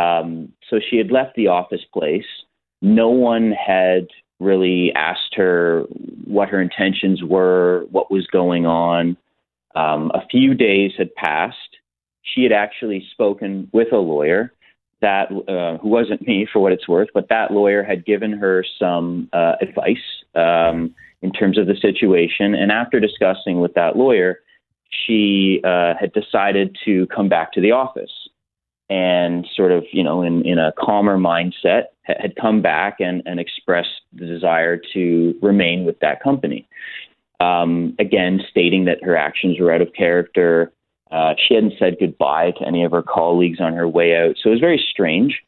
Um, 0.00 0.52
so 0.68 0.78
she 0.78 0.96
had 0.96 1.10
left 1.10 1.34
the 1.36 1.48
office 1.48 1.84
place. 1.92 2.26
No 2.82 3.08
one 3.08 3.52
had 3.52 4.08
really 4.38 4.92
asked 4.94 5.34
her 5.34 5.82
what 6.24 6.48
her 6.48 6.60
intentions 6.60 7.22
were, 7.22 7.86
what 7.90 8.10
was 8.10 8.26
going 8.28 8.66
on. 8.66 9.16
Um, 9.74 10.10
a 10.14 10.26
few 10.28 10.54
days 10.54 10.92
had 10.96 11.14
passed. 11.14 11.56
She 12.22 12.42
had 12.42 12.52
actually 12.52 13.06
spoken 13.12 13.68
with 13.72 13.92
a 13.92 13.98
lawyer 13.98 14.52
that 15.00 15.30
uh, 15.48 15.78
who 15.78 15.88
wasn't 15.88 16.26
me 16.26 16.46
for 16.52 16.60
what 16.60 16.72
it's 16.72 16.88
worth, 16.88 17.08
but 17.14 17.28
that 17.28 17.50
lawyer 17.50 17.82
had 17.82 18.04
given 18.04 18.32
her 18.32 18.64
some 18.78 19.28
uh, 19.32 19.54
advice 19.60 19.96
um, 20.34 20.94
in 21.22 21.32
terms 21.32 21.58
of 21.58 21.66
the 21.66 21.76
situation. 21.80 22.54
And 22.54 22.70
after 22.70 23.00
discussing 23.00 23.60
with 23.60 23.74
that 23.74 23.96
lawyer, 23.96 24.40
she 24.90 25.60
uh, 25.64 25.94
had 25.98 26.12
decided 26.12 26.76
to 26.84 27.06
come 27.06 27.28
back 27.28 27.52
to 27.52 27.60
the 27.60 27.72
office 27.72 28.10
and 28.90 29.46
sort 29.54 29.70
of, 29.70 29.84
you 29.92 30.02
know, 30.02 30.22
in, 30.22 30.44
in 30.44 30.58
a 30.58 30.72
calmer 30.76 31.16
mindset, 31.16 31.84
had 32.02 32.34
come 32.40 32.60
back 32.60 32.96
and, 32.98 33.22
and 33.24 33.38
expressed 33.38 34.02
the 34.12 34.26
desire 34.26 34.80
to 34.92 35.34
remain 35.40 35.84
with 35.84 36.00
that 36.00 36.20
company. 36.20 36.68
Um, 37.38 37.94
again, 38.00 38.40
stating 38.50 38.86
that 38.86 39.02
her 39.04 39.16
actions 39.16 39.58
were 39.60 39.72
out 39.72 39.80
of 39.80 39.92
character. 39.92 40.72
Uh, 41.10 41.34
she 41.36 41.54
hadn't 41.54 41.74
said 41.78 41.96
goodbye 41.98 42.52
to 42.52 42.66
any 42.66 42.84
of 42.84 42.92
her 42.92 43.02
colleagues 43.02 43.60
on 43.60 43.74
her 43.74 43.88
way 43.88 44.16
out. 44.16 44.36
So 44.40 44.50
it 44.50 44.52
was 44.52 44.60
very 44.60 44.84
strange. 44.90 45.40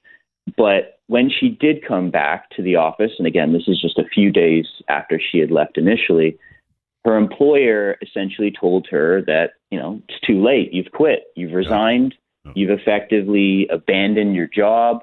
But 0.57 0.99
when 1.07 1.31
she 1.31 1.51
did 1.51 1.87
come 1.87 2.11
back 2.11 2.51
to 2.51 2.63
the 2.63 2.77
office, 2.77 3.13
and 3.19 3.27
again, 3.27 3.53
this 3.53 3.69
is 3.69 3.81
just 3.81 3.99
a 3.99 4.09
few 4.13 4.31
days 4.31 4.67
after 4.89 5.21
she 5.21 5.39
had 5.39 5.51
left 5.51 5.79
initially, 5.79 6.37
her 7.05 7.17
employer 7.17 7.97
essentially 8.03 8.51
told 8.51 8.87
her 8.91 9.23
that, 9.23 9.51
you 9.71 9.79
know, 9.79 10.01
it's 10.09 10.21
too 10.27 10.43
late. 10.43 10.73
You've 10.73 10.93
quit. 10.93 11.25
You've 11.37 11.53
resigned. 11.53 12.15
You've 12.55 12.71
effectively 12.71 13.69
abandoned 13.71 14.35
your 14.35 14.49
job 14.49 15.01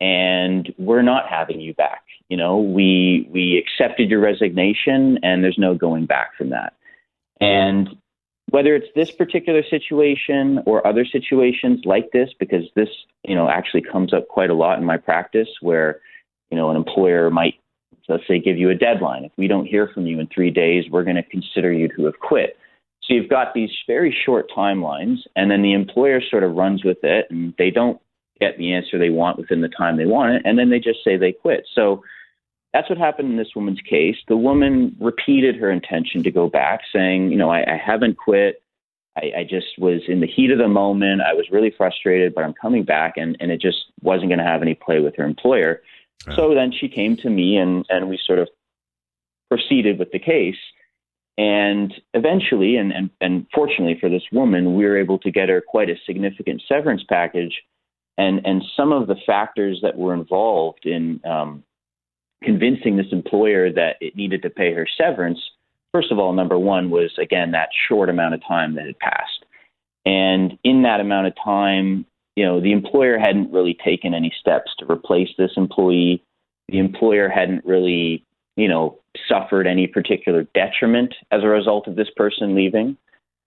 and 0.00 0.72
we're 0.78 1.02
not 1.02 1.28
having 1.28 1.60
you 1.60 1.74
back. 1.74 2.02
You 2.28 2.36
know, 2.36 2.58
we 2.58 3.28
we 3.30 3.58
accepted 3.58 4.08
your 4.08 4.20
resignation 4.20 5.18
and 5.22 5.44
there's 5.44 5.58
no 5.58 5.74
going 5.74 6.06
back 6.06 6.36
from 6.38 6.50
that. 6.50 6.74
And 7.40 7.96
whether 8.50 8.74
it's 8.74 8.88
this 8.94 9.10
particular 9.10 9.62
situation 9.62 10.60
or 10.66 10.86
other 10.86 11.04
situations 11.04 11.82
like 11.84 12.10
this, 12.12 12.30
because 12.38 12.64
this, 12.74 12.88
you 13.24 13.34
know, 13.34 13.48
actually 13.48 13.82
comes 13.82 14.12
up 14.12 14.28
quite 14.28 14.50
a 14.50 14.54
lot 14.54 14.78
in 14.78 14.84
my 14.84 14.96
practice 14.96 15.48
where, 15.60 16.00
you 16.50 16.56
know, 16.56 16.70
an 16.70 16.76
employer 16.76 17.30
might, 17.30 17.54
let's 18.08 18.26
say, 18.26 18.38
give 18.38 18.58
you 18.58 18.70
a 18.70 18.74
deadline. 18.74 19.24
If 19.24 19.32
we 19.36 19.46
don't 19.46 19.66
hear 19.66 19.88
from 19.88 20.06
you 20.06 20.18
in 20.18 20.26
three 20.26 20.50
days, 20.50 20.84
we're 20.90 21.04
going 21.04 21.16
to 21.16 21.22
consider 21.22 21.72
you 21.72 21.88
to 21.96 22.04
have 22.06 22.18
quit. 22.20 22.56
So 23.02 23.14
you've 23.14 23.30
got 23.30 23.54
these 23.54 23.70
very 23.86 24.16
short 24.24 24.50
timelines, 24.56 25.18
and 25.36 25.50
then 25.50 25.62
the 25.62 25.72
employer 25.72 26.20
sort 26.20 26.44
of 26.44 26.54
runs 26.54 26.84
with 26.84 26.98
it, 27.02 27.26
and 27.30 27.54
they 27.56 27.70
don't 27.70 28.00
get 28.40 28.56
the 28.58 28.72
answer 28.72 28.98
they 28.98 29.10
want 29.10 29.38
within 29.38 29.60
the 29.60 29.68
time 29.68 29.96
they 29.96 30.06
want 30.06 30.32
it, 30.32 30.42
and 30.44 30.58
then 30.58 30.70
they 30.70 30.78
just 30.78 31.04
say 31.04 31.16
they 31.16 31.32
quit. 31.32 31.66
So 31.74 32.02
that's 32.72 32.88
what 32.88 32.98
happened 32.98 33.30
in 33.30 33.36
this 33.36 33.54
woman's 33.56 33.80
case. 33.80 34.16
The 34.28 34.36
woman 34.36 34.96
repeated 35.00 35.56
her 35.56 35.70
intention 35.70 36.22
to 36.22 36.30
go 36.30 36.48
back, 36.48 36.82
saying, 36.94 37.30
you 37.30 37.36
know, 37.36 37.50
I, 37.50 37.60
I 37.60 37.76
haven't 37.76 38.16
quit. 38.16 38.62
I, 39.16 39.32
I 39.38 39.44
just 39.48 39.78
was 39.78 40.02
in 40.06 40.20
the 40.20 40.26
heat 40.26 40.52
of 40.52 40.58
the 40.58 40.68
moment. 40.68 41.20
I 41.20 41.34
was 41.34 41.50
really 41.50 41.74
frustrated, 41.76 42.34
but 42.34 42.44
I'm 42.44 42.54
coming 42.54 42.84
back, 42.84 43.14
and, 43.16 43.36
and 43.40 43.50
it 43.50 43.60
just 43.60 43.86
wasn't 44.02 44.30
going 44.30 44.38
to 44.38 44.44
have 44.44 44.62
any 44.62 44.74
play 44.74 45.00
with 45.00 45.16
her 45.16 45.24
employer. 45.24 45.82
So 46.36 46.54
then 46.54 46.70
she 46.70 46.88
came 46.88 47.16
to 47.18 47.30
me, 47.30 47.56
and, 47.56 47.84
and 47.88 48.08
we 48.08 48.20
sort 48.24 48.38
of 48.38 48.48
proceeded 49.48 49.98
with 49.98 50.12
the 50.12 50.18
case. 50.18 50.58
And 51.38 51.94
eventually, 52.12 52.76
and, 52.76 52.92
and, 52.92 53.10
and 53.20 53.46
fortunately 53.54 53.98
for 53.98 54.10
this 54.10 54.24
woman, 54.30 54.74
we 54.74 54.84
were 54.84 54.98
able 54.98 55.18
to 55.20 55.30
get 55.30 55.48
her 55.48 55.62
quite 55.66 55.88
a 55.88 55.96
significant 56.06 56.62
severance 56.68 57.02
package. 57.08 57.62
And, 58.18 58.42
and 58.44 58.62
some 58.76 58.92
of 58.92 59.08
the 59.08 59.16
factors 59.26 59.80
that 59.82 59.96
were 59.96 60.12
involved 60.12 60.84
in 60.84 61.20
um, 61.24 61.64
convincing 62.42 62.96
this 62.96 63.12
employer 63.12 63.72
that 63.72 63.96
it 64.00 64.16
needed 64.16 64.42
to 64.42 64.50
pay 64.50 64.72
her 64.74 64.86
severance, 64.96 65.38
first 65.92 66.10
of 66.10 66.18
all, 66.18 66.32
number 66.32 66.58
one 66.58 66.90
was, 66.90 67.10
again, 67.20 67.50
that 67.52 67.68
short 67.88 68.08
amount 68.08 68.34
of 68.34 68.40
time 68.46 68.74
that 68.74 68.86
had 68.86 68.98
passed. 68.98 69.44
And 70.06 70.58
in 70.64 70.82
that 70.82 71.00
amount 71.00 71.26
of 71.26 71.34
time, 71.42 72.06
you 72.36 72.44
know, 72.44 72.60
the 72.60 72.72
employer 72.72 73.18
hadn't 73.18 73.52
really 73.52 73.76
taken 73.84 74.14
any 74.14 74.32
steps 74.40 74.70
to 74.78 74.90
replace 74.90 75.28
this 75.36 75.52
employee. 75.56 76.22
The 76.68 76.78
employer 76.78 77.28
hadn't 77.28 77.64
really, 77.64 78.24
you 78.56 78.68
know, 78.68 78.98
suffered 79.28 79.66
any 79.66 79.86
particular 79.86 80.44
detriment 80.54 81.14
as 81.30 81.42
a 81.42 81.48
result 81.48 81.86
of 81.86 81.96
this 81.96 82.10
person 82.16 82.54
leaving. 82.54 82.96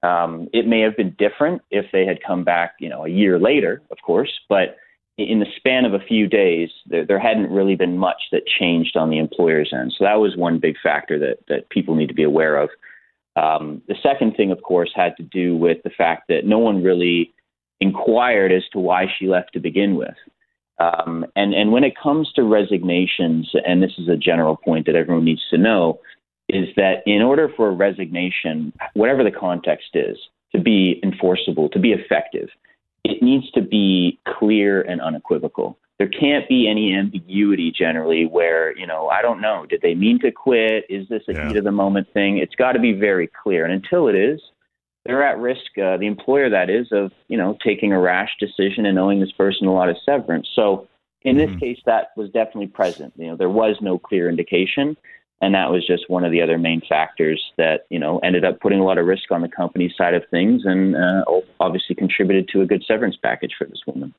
Um, 0.03 0.49
it 0.51 0.67
may 0.67 0.81
have 0.81 0.97
been 0.97 1.15
different 1.17 1.61
if 1.71 1.85
they 1.93 2.05
had 2.05 2.21
come 2.21 2.43
back, 2.43 2.73
you 2.79 2.89
know, 2.89 3.05
a 3.05 3.09
year 3.09 3.39
later, 3.39 3.81
of 3.89 3.97
course, 4.05 4.31
but 4.49 4.77
in 5.17 5.39
the 5.39 5.45
span 5.57 5.85
of 5.85 5.93
a 5.93 5.99
few 5.99 6.27
days, 6.27 6.69
there, 6.87 7.05
there 7.05 7.19
hadn't 7.19 7.51
really 7.51 7.75
been 7.75 7.97
much 7.97 8.21
that 8.31 8.47
changed 8.47 8.97
on 8.97 9.09
the 9.09 9.19
employer's 9.19 9.71
end. 9.73 9.93
So 9.97 10.03
that 10.03 10.19
was 10.19 10.35
one 10.35 10.59
big 10.59 10.75
factor 10.81 11.19
that, 11.19 11.37
that 11.49 11.69
people 11.69 11.95
need 11.95 12.07
to 12.07 12.15
be 12.15 12.23
aware 12.23 12.57
of. 12.57 12.69
Um, 13.35 13.81
the 13.87 13.95
second 14.01 14.35
thing, 14.35 14.51
of 14.51 14.61
course, 14.61 14.91
had 14.95 15.15
to 15.17 15.23
do 15.23 15.55
with 15.55 15.77
the 15.83 15.91
fact 15.91 16.23
that 16.29 16.45
no 16.45 16.59
one 16.59 16.83
really 16.83 17.33
inquired 17.79 18.51
as 18.51 18.63
to 18.71 18.79
why 18.79 19.05
she 19.17 19.27
left 19.27 19.53
to 19.53 19.59
begin 19.59 19.95
with. 19.95 20.15
Um, 20.79 21.25
and, 21.35 21.53
and 21.53 21.71
when 21.71 21.83
it 21.83 21.93
comes 22.01 22.31
to 22.33 22.43
resignations, 22.43 23.51
and 23.65 23.81
this 23.81 23.93
is 23.97 24.09
a 24.09 24.17
general 24.17 24.57
point 24.57 24.85
that 24.87 24.95
everyone 24.95 25.25
needs 25.25 25.43
to 25.51 25.57
know, 25.57 25.99
is 26.49 26.67
that 26.75 27.03
in 27.05 27.21
order 27.21 27.49
for 27.55 27.69
a 27.69 27.73
resignation, 27.73 28.73
whatever 28.93 29.23
the 29.23 29.31
context 29.31 29.89
is, 29.93 30.17
to 30.55 30.61
be 30.61 30.99
enforceable, 31.03 31.69
to 31.69 31.79
be 31.79 31.91
effective, 31.91 32.49
it 33.03 33.21
needs 33.21 33.49
to 33.51 33.61
be 33.61 34.19
clear 34.27 34.81
and 34.81 35.01
unequivocal. 35.01 35.77
There 35.99 36.07
can't 36.07 36.47
be 36.49 36.67
any 36.67 36.95
ambiguity 36.95 37.71
generally 37.71 38.25
where, 38.25 38.75
you 38.77 38.87
know, 38.87 39.09
I 39.09 39.21
don't 39.21 39.41
know, 39.41 39.65
did 39.69 39.81
they 39.81 39.93
mean 39.93 40.19
to 40.19 40.31
quit? 40.31 40.85
Is 40.89 41.07
this 41.07 41.21
a 41.29 41.33
yeah. 41.33 41.47
heat 41.47 41.57
of 41.57 41.63
the 41.63 41.71
moment 41.71 42.07
thing? 42.13 42.39
It's 42.39 42.55
got 42.55 42.71
to 42.73 42.79
be 42.79 42.93
very 42.93 43.29
clear. 43.43 43.65
And 43.65 43.73
until 43.73 44.07
it 44.07 44.15
is, 44.15 44.41
they're 45.05 45.23
at 45.23 45.37
risk, 45.37 45.77
uh, 45.77 45.97
the 45.97 46.07
employer 46.07 46.49
that 46.49 46.69
is, 46.69 46.87
of, 46.91 47.11
you 47.27 47.37
know, 47.37 47.57
taking 47.63 47.91
a 47.93 47.99
rash 47.99 48.31
decision 48.39 48.85
and 48.85 48.97
owing 48.97 49.19
this 49.19 49.31
person 49.33 49.67
a 49.67 49.73
lot 49.73 49.89
of 49.89 49.97
severance. 50.05 50.47
So 50.55 50.87
in 51.23 51.37
this 51.37 51.49
mm-hmm. 51.49 51.59
case, 51.59 51.79
that 51.85 52.07
was 52.15 52.29
definitely 52.29 52.67
present. 52.67 53.13
You 53.17 53.27
know, 53.27 53.35
there 53.35 53.49
was 53.49 53.77
no 53.81 53.99
clear 53.99 54.29
indication 54.29 54.97
and 55.43 55.53
that 55.55 55.69
was 55.69 55.85
just 55.85 56.09
one 56.09 56.23
of 56.23 56.31
the 56.31 56.41
other 56.41 56.57
main 56.57 56.81
factors 56.87 57.51
that 57.57 57.85
you 57.89 57.99
know 57.99 58.19
ended 58.19 58.45
up 58.45 58.61
putting 58.61 58.79
a 58.79 58.83
lot 58.83 58.97
of 58.97 59.05
risk 59.05 59.29
on 59.29 59.41
the 59.41 59.49
company's 59.49 59.91
side 59.97 60.13
of 60.13 60.23
things, 60.31 60.63
and 60.63 60.95
uh, 60.95 61.23
obviously 61.59 61.95
contributed 61.95 62.47
to 62.47 62.61
a 62.61 62.65
good 62.65 62.81
severance 62.87 63.17
package 63.21 63.51
for 63.57 63.65
this 63.65 63.81
woman. 63.85 64.13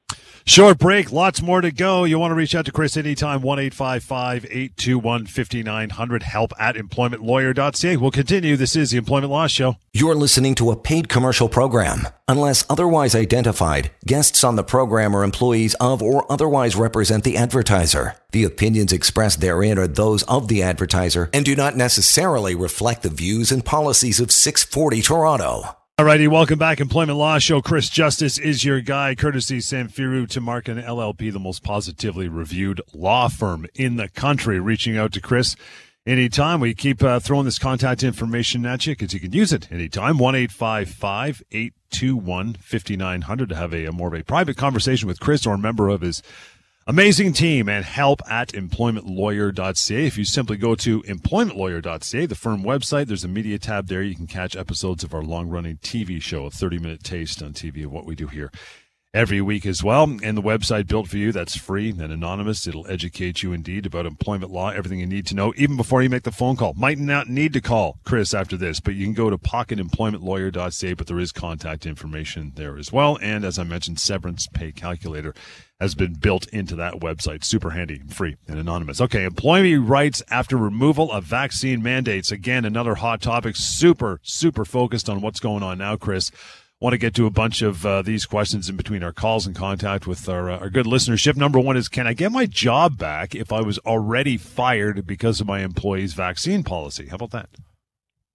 Short 0.46 0.76
break, 0.76 1.10
lots 1.10 1.40
more 1.40 1.62
to 1.62 1.70
go. 1.70 2.04
You 2.04 2.18
want 2.18 2.32
to 2.32 2.34
reach 2.34 2.54
out 2.54 2.66
to 2.66 2.72
Chris 2.72 2.98
anytime, 2.98 3.40
1 3.40 3.58
821 3.58 5.24
5900, 5.26 6.22
help 6.22 6.52
at 6.58 6.76
employmentlawyer.ca. 6.76 7.96
We'll 7.96 8.10
continue. 8.10 8.54
This 8.56 8.76
is 8.76 8.90
the 8.90 8.98
Employment 8.98 9.32
Law 9.32 9.46
Show. 9.46 9.76
You're 9.94 10.14
listening 10.14 10.54
to 10.56 10.70
a 10.70 10.76
paid 10.76 11.08
commercial 11.08 11.48
program. 11.48 12.08
Unless 12.28 12.66
otherwise 12.68 13.14
identified, 13.14 13.90
guests 14.06 14.44
on 14.44 14.56
the 14.56 14.64
program 14.64 15.14
are 15.16 15.24
employees 15.24 15.74
of 15.74 16.02
or 16.02 16.30
otherwise 16.30 16.76
represent 16.76 17.24
the 17.24 17.38
advertiser. 17.38 18.16
The 18.32 18.44
opinions 18.44 18.92
expressed 18.92 19.40
therein 19.40 19.78
are 19.78 19.86
those 19.86 20.24
of 20.24 20.48
the 20.48 20.62
advertiser 20.62 21.13
and 21.32 21.44
do 21.44 21.56
not 21.56 21.76
necessarily 21.76 22.54
reflect 22.54 23.02
the 23.02 23.08
views 23.08 23.52
and 23.52 23.64
policies 23.64 24.20
of 24.20 24.30
640 24.30 25.02
Toronto. 25.02 25.76
All 25.96 26.04
righty, 26.04 26.26
welcome 26.26 26.58
back. 26.58 26.80
Employment 26.80 27.18
Law 27.18 27.38
Show. 27.38 27.62
Chris 27.62 27.88
Justice 27.88 28.36
is 28.36 28.64
your 28.64 28.80
guy, 28.80 29.14
courtesy 29.14 29.60
Sam 29.60 29.88
Samfiru 29.88 30.26
Tumarkin 30.26 30.84
LLP, 30.84 31.32
the 31.32 31.38
most 31.38 31.62
positively 31.62 32.26
reviewed 32.26 32.80
law 32.92 33.28
firm 33.28 33.66
in 33.76 33.94
the 33.94 34.08
country. 34.08 34.58
Reaching 34.58 34.96
out 34.96 35.12
to 35.12 35.20
Chris 35.20 35.54
anytime. 36.06 36.60
We 36.60 36.74
keep 36.74 37.02
uh, 37.02 37.20
throwing 37.20 37.44
this 37.44 37.58
contact 37.58 38.02
information 38.02 38.64
at 38.66 38.86
you 38.86 38.94
because 38.94 39.14
you 39.14 39.20
can 39.20 39.32
use 39.32 39.52
it 39.52 39.70
anytime. 39.70 40.18
1 40.18 40.34
821 40.34 42.54
5900 42.54 43.48
to 43.48 43.54
have 43.54 43.72
a, 43.72 43.84
a 43.86 43.92
more 43.92 44.08
of 44.08 44.20
a 44.20 44.24
private 44.24 44.56
conversation 44.56 45.08
with 45.08 45.20
Chris 45.20 45.46
or 45.46 45.54
a 45.54 45.58
member 45.58 45.88
of 45.88 46.00
his 46.00 46.22
Amazing 46.86 47.32
team 47.32 47.66
and 47.70 47.82
help 47.82 48.20
at 48.30 48.48
employmentlawyer.ca. 48.48 50.06
If 50.06 50.18
you 50.18 50.24
simply 50.26 50.58
go 50.58 50.74
to 50.74 51.02
employmentlawyer.ca, 51.04 52.26
the 52.26 52.34
firm 52.34 52.62
website, 52.62 53.06
there's 53.06 53.24
a 53.24 53.28
media 53.28 53.58
tab 53.58 53.86
there. 53.86 54.02
You 54.02 54.14
can 54.14 54.26
catch 54.26 54.54
episodes 54.54 55.02
of 55.02 55.14
our 55.14 55.22
long 55.22 55.48
running 55.48 55.78
TV 55.78 56.20
show, 56.20 56.44
a 56.44 56.50
30 56.50 56.78
minute 56.80 57.02
taste 57.02 57.42
on 57.42 57.54
TV 57.54 57.86
of 57.86 57.90
what 57.90 58.04
we 58.04 58.14
do 58.14 58.26
here 58.26 58.50
every 59.14 59.40
week 59.40 59.64
as 59.64 59.82
well. 59.82 60.02
And 60.02 60.36
the 60.36 60.42
website 60.42 60.88
built 60.88 61.08
for 61.08 61.16
you 61.16 61.30
that's 61.30 61.56
free 61.56 61.90
and 61.90 62.12
anonymous. 62.12 62.66
It'll 62.66 62.90
educate 62.90 63.42
you 63.42 63.52
indeed 63.52 63.86
about 63.86 64.04
employment 64.04 64.50
law, 64.50 64.70
everything 64.70 64.98
you 64.98 65.06
need 65.06 65.26
to 65.28 65.36
know, 65.36 65.54
even 65.56 65.76
before 65.76 66.02
you 66.02 66.10
make 66.10 66.24
the 66.24 66.32
phone 66.32 66.56
call. 66.56 66.74
Might 66.74 66.98
not 66.98 67.28
need 67.28 67.52
to 67.52 67.60
call 67.60 68.00
Chris 68.04 68.34
after 68.34 68.56
this, 68.56 68.80
but 68.80 68.94
you 68.94 69.06
can 69.06 69.14
go 69.14 69.30
to 69.30 69.38
pocketemploymentlawyer.ca, 69.38 70.94
but 70.94 71.06
there 71.06 71.20
is 71.20 71.30
contact 71.30 71.86
information 71.86 72.52
there 72.56 72.76
as 72.76 72.92
well. 72.92 73.16
And 73.22 73.44
as 73.44 73.58
I 73.58 73.62
mentioned, 73.62 74.00
severance 74.00 74.48
pay 74.48 74.72
calculator 74.72 75.32
has 75.80 75.94
been 75.94 76.14
built 76.14 76.46
into 76.48 76.74
that 76.76 76.94
website. 76.94 77.44
Super 77.44 77.70
handy, 77.70 78.00
free, 78.08 78.36
and 78.48 78.58
anonymous. 78.58 79.00
Okay, 79.00 79.24
employee 79.24 79.76
rights 79.76 80.22
after 80.30 80.56
removal 80.56 81.12
of 81.12 81.24
vaccine 81.24 81.82
mandates. 81.82 82.32
Again, 82.32 82.64
another 82.64 82.96
hot 82.96 83.20
topic. 83.20 83.54
Super, 83.56 84.18
super 84.22 84.64
focused 84.64 85.08
on 85.08 85.20
what's 85.20 85.40
going 85.40 85.62
on 85.62 85.78
now, 85.78 85.96
Chris 85.96 86.30
want 86.80 86.92
to 86.92 86.98
get 86.98 87.14
to 87.14 87.26
a 87.26 87.30
bunch 87.30 87.62
of 87.62 87.86
uh, 87.86 88.02
these 88.02 88.26
questions 88.26 88.68
in 88.68 88.76
between 88.76 89.02
our 89.02 89.12
calls 89.12 89.46
and 89.46 89.56
contact 89.56 90.06
with 90.06 90.28
our, 90.28 90.50
uh, 90.50 90.58
our 90.58 90.70
good 90.70 90.86
listenership. 90.86 91.36
Number 91.36 91.58
one 91.58 91.76
is 91.76 91.88
Can 91.88 92.06
I 92.06 92.12
get 92.12 92.32
my 92.32 92.46
job 92.46 92.98
back 92.98 93.34
if 93.34 93.52
I 93.52 93.60
was 93.60 93.78
already 93.80 94.36
fired 94.36 95.06
because 95.06 95.40
of 95.40 95.46
my 95.46 95.60
employee's 95.60 96.14
vaccine 96.14 96.62
policy? 96.62 97.06
How 97.06 97.16
about 97.16 97.30
that? 97.30 97.48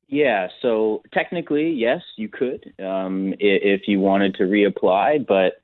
Yeah, 0.08 0.48
so 0.64 1.04
technically, 1.14 1.70
yes, 1.70 2.02
you 2.16 2.30
could 2.30 2.74
um, 2.80 3.36
if 3.40 3.88
you 3.88 4.00
wanted 4.00 4.34
to 4.36 4.44
reapply, 4.44 5.28
but 5.28 5.62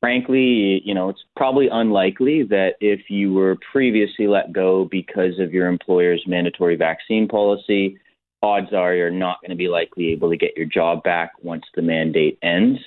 frankly, 0.00 0.80
you 0.84 0.94
know, 0.94 1.10
it's 1.10 1.22
probably 1.36 1.68
unlikely 1.70 2.44
that 2.44 2.76
if 2.80 3.10
you 3.10 3.34
were 3.34 3.58
previously 3.70 4.26
let 4.26 4.54
go 4.54 4.86
because 4.90 5.38
of 5.38 5.52
your 5.52 5.66
employer's 5.66 6.24
mandatory 6.26 6.76
vaccine 6.76 7.28
policy, 7.28 7.98
odds 8.42 8.72
are 8.72 8.94
you're 8.94 9.10
not 9.10 9.40
going 9.40 9.50
to 9.50 9.56
be 9.56 9.68
likely 9.68 10.12
able 10.12 10.30
to 10.30 10.36
get 10.36 10.56
your 10.56 10.66
job 10.66 11.02
back 11.02 11.32
once 11.42 11.64
the 11.74 11.82
mandate 11.82 12.38
ends. 12.42 12.80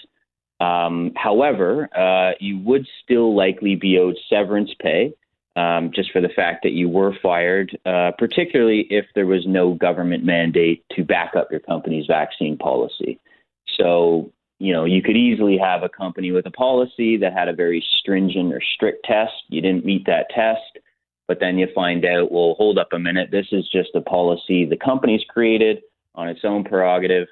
Um, 0.60 1.12
however, 1.15 1.89
uh, 1.96 2.34
you 2.39 2.60
would 2.60 2.88
still 3.03 3.36
likely 3.36 3.75
be 3.75 3.98
owed 3.98 4.17
severance 4.29 4.72
pay 4.79 5.13
um, 5.55 5.91
just 5.93 6.12
for 6.12 6.22
the 6.22 6.29
fact 6.29 6.63
that 6.63 6.72
you 6.72 6.88
were 6.88 7.13
fired, 7.22 7.77
uh, 7.86 8.12
particularly 8.17 8.81
if 8.89 9.05
there 9.15 9.25
was 9.25 9.46
no 9.46 9.74
government 9.74 10.24
mandate 10.24 10.86
to 10.91 11.03
back 11.03 11.36
up 11.36 11.51
your 11.51 11.60
company's 11.60 12.05
vaccine 12.05 12.58
policy. 12.58 13.20
So, 13.77 14.31
you 14.60 14.72
know, 14.72 14.86
you 14.86 15.01
could 15.01 15.17
easily 15.17 15.58
have 15.58 15.84
a 15.84 15.89
company 15.89 16.31
with 16.31 16.46
a 16.46 16.51
policy 16.51 17.17
that 17.17 17.34
had 17.34 17.48
a 17.48 17.53
very 17.53 17.84
stringent 18.00 18.53
or 18.53 18.62
strict 18.75 19.05
test. 19.05 19.34
You 19.50 19.62
didn't 19.62 19.86
meet 19.86 20.05
that 20.05 20.29
test, 20.29 20.77
but 21.31 21.39
then 21.39 21.57
you 21.57 21.65
find 21.73 22.03
out, 22.03 22.29
well, 22.29 22.55
hold 22.57 22.77
up 22.77 22.91
a 22.91 23.00
minute, 23.00 23.29
this 23.31 23.45
is 23.53 23.65
just 23.71 23.95
a 23.95 24.01
policy 24.01 24.65
the 24.65 24.75
company's 24.75 25.23
created 25.29 25.79
on 26.13 26.27
its 26.27 26.41
own 26.43 26.65
prerogative. 26.65 27.25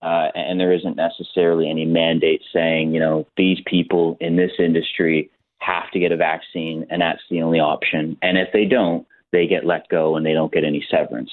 Uh, 0.00 0.28
and 0.34 0.58
there 0.58 0.72
isn't 0.72 0.96
necessarily 0.96 1.68
any 1.68 1.84
mandate 1.84 2.40
saying, 2.50 2.94
you 2.94 2.98
know, 2.98 3.26
these 3.36 3.58
people 3.66 4.16
in 4.22 4.36
this 4.36 4.52
industry 4.58 5.30
have 5.58 5.90
to 5.90 5.98
get 5.98 6.12
a 6.12 6.16
vaccine, 6.16 6.86
and 6.88 7.02
that's 7.02 7.20
the 7.28 7.42
only 7.42 7.60
option. 7.60 8.16
And 8.22 8.38
if 8.38 8.48
they 8.54 8.64
don't, 8.64 9.06
they 9.32 9.46
get 9.46 9.66
let 9.66 9.86
go 9.90 10.16
and 10.16 10.24
they 10.24 10.32
don't 10.32 10.50
get 10.50 10.64
any 10.64 10.82
severance. 10.90 11.30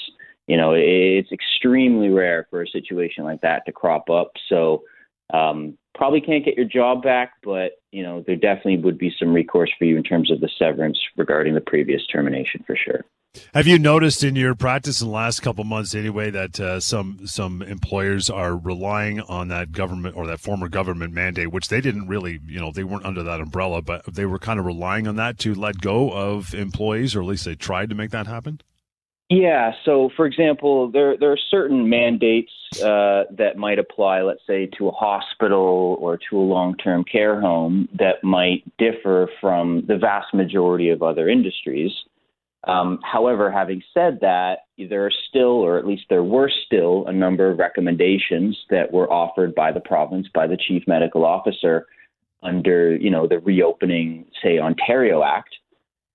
You 0.48 0.58
know, 0.58 0.74
it's 0.76 1.32
extremely 1.32 2.10
rare 2.10 2.48
for 2.50 2.64
a 2.64 2.68
situation 2.68 3.24
like 3.24 3.40
that 3.44 3.66
to 3.66 3.72
crop 3.72 4.10
up. 4.10 4.34
So, 4.50 4.84
um, 5.34 5.78
probably 5.96 6.20
can't 6.20 6.44
get 6.44 6.58
your 6.58 6.66
job 6.66 7.02
back, 7.02 7.36
but 7.44 7.79
you 7.92 8.04
know, 8.04 8.24
there 8.26 8.36
definitely 8.36 8.78
would 8.78 8.98
be 8.98 9.14
some 9.18 9.34
recourse 9.34 9.72
for 9.78 9.86
you 9.86 9.98
in 9.98 10.04
terms 10.04 10.32
of 10.32 10.40
the 10.40 10.50
severance 10.58 11.00
regarding 11.18 11.56
the 11.56 11.62
previous 11.62 12.06
termination 12.08 12.64
for 12.66 12.76
sure. 12.76 13.06
Have 13.54 13.68
you 13.68 13.78
noticed 13.78 14.24
in 14.24 14.36
your 14.36 14.56
practice 14.56 15.02
in 15.02 15.08
the 15.08 15.14
last 15.14 15.42
couple 15.42 15.64
months, 15.64 15.94
anyway, 15.94 16.32
that 16.32 16.60
uh, 16.60 16.80
some 16.80 17.28
some 17.28 17.62
employers 17.62 18.28
are 18.28 18.58
relying 18.58 19.22
on 19.22 19.50
that 19.50 19.72
government 19.72 20.16
or 20.16 20.26
that 20.26 20.40
former 20.40 20.68
government 20.68 21.14
mandate, 21.14 21.52
which 21.52 21.68
they 21.68 21.80
didn't 21.80 22.08
really, 22.08 22.40
you 22.48 22.60
know, 22.60 22.72
they 22.72 22.84
weren't 22.84 23.06
under 23.06 23.22
that 23.22 23.40
umbrella, 23.40 23.84
but 23.84 24.04
they 24.12 24.26
were 24.26 24.40
kind 24.40 24.60
of 24.60 24.66
relying 24.66 25.08
on 25.08 25.16
that 25.18 25.38
to 25.40 25.54
let 25.54 25.80
go 25.80 26.12
of 26.12 26.56
employees, 26.56 27.16
or 27.16 27.22
at 27.22 27.28
least 27.28 27.46
they 27.46 27.56
tried 27.56 27.90
to 27.90 27.96
make 27.96 28.10
that 28.10 28.26
happen. 28.26 28.62
Yeah. 29.30 29.74
So, 29.86 30.10
for 30.16 30.26
example, 30.26 30.90
there 30.90 31.16
there 31.16 31.32
are 31.32 31.38
certain 31.52 31.88
mandates 31.88 32.52
uh, 32.82 33.26
that 33.38 33.58
might 33.58 33.78
apply, 33.78 34.24
let's 34.24 34.46
say, 34.48 34.66
to 34.78 34.88
a 34.88 34.92
hospital 34.92 35.98
or 36.02 36.18
to 36.30 36.38
a 36.38 36.42
long 36.42 36.76
term 36.78 37.04
care 37.04 37.40
home 37.40 37.88
that 37.98 38.24
might 38.24 38.64
differ 38.80 39.30
from 39.40 39.86
the 39.88 39.98
vast 39.98 40.34
majority 40.34 40.90
of 40.90 41.04
other 41.04 41.30
industries. 41.30 41.92
Um, 42.66 43.00
however, 43.04 43.52
having 43.52 43.84
said 43.94 44.20
that, 44.22 44.66
there 44.78 45.06
are 45.06 45.12
still, 45.30 45.62
or 45.64 45.78
at 45.78 45.88
least 45.88 46.04
there 46.10 46.24
were 46.24 46.52
still, 46.66 47.06
a 47.08 47.14
number 47.14 47.50
of 47.50 47.58
recommendations 47.58 48.58
that 48.70 48.92
were 48.92 49.12
offered 49.12 49.56
by 49.56 49.72
the 49.72 49.80
province, 49.80 50.28
by 50.34 50.46
the 50.48 50.58
chief 50.58 50.84
medical 50.86 51.24
officer, 51.24 51.86
under 52.42 52.96
you 52.96 53.12
know 53.12 53.28
the 53.28 53.40
reopening, 53.40 54.26
say 54.42 54.58
Ontario 54.58 55.24
Act. 55.24 55.56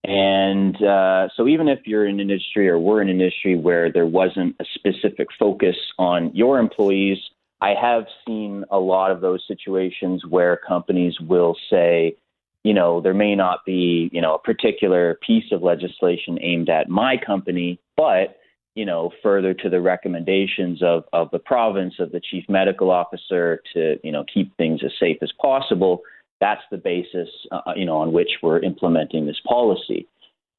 And 0.05 0.77
uh, 0.83 1.29
so, 1.35 1.49
even 1.49 1.67
if 1.67 1.81
you're 1.87 2.07
in 2.07 2.21
an 2.21 2.31
industry 2.31 2.69
or 2.69 2.79
we're 2.79 3.01
in 3.01 3.09
an 3.09 3.19
industry 3.21 3.57
where 3.57 3.91
there 3.91 4.07
wasn't 4.07 4.55
a 4.61 4.65
specific 4.75 5.29
focus 5.39 5.77
on 5.99 6.31
your 6.35 6.59
employees, 6.59 7.17
I 7.63 7.73
have 7.81 8.05
seen 8.27 8.65
a 8.71 8.79
lot 8.79 9.11
of 9.11 9.23
those 9.23 9.43
situations 9.49 10.23
where 10.29 10.59
companies 10.59 11.19
will 11.21 11.57
say, 11.71 12.17
you 12.65 12.75
know, 12.75 13.01
there 13.01 13.15
may 13.15 13.35
not 13.35 13.61
be, 13.65 14.11
you 14.13 14.21
know, 14.21 14.35
a 14.35 14.39
particular 14.39 15.19
piece 15.27 15.51
of 15.53 15.63
legislation 15.63 16.39
aimed 16.43 16.69
at 16.69 16.91
my 16.91 17.17
company, 17.17 17.81
but, 17.97 18.37
you 18.75 18.85
know, 18.85 19.11
further 19.23 19.55
to 19.55 19.71
the 19.71 19.81
recommendations 19.81 20.83
of, 20.83 21.05
of 21.15 21.31
the 21.31 21.39
province, 21.39 21.95
of 21.99 22.13
the 22.13 22.21
chief 22.21 22.45
medical 22.47 22.91
officer 22.91 23.63
to, 23.73 23.99
you 24.05 24.13
know, 24.13 24.25
keep 24.33 24.55
things 24.59 24.81
as 24.85 24.93
safe 25.01 25.17
as 25.23 25.33
possible, 25.41 26.03
that's 26.45 26.61
the 26.71 26.77
basis, 26.77 27.31
uh, 27.51 27.73
you 27.75 27.87
know, 27.87 27.97
on 27.97 28.13
which 28.13 28.29
we're 28.43 28.63
implementing 28.63 29.27
this 29.27 29.41
policy. 29.49 30.07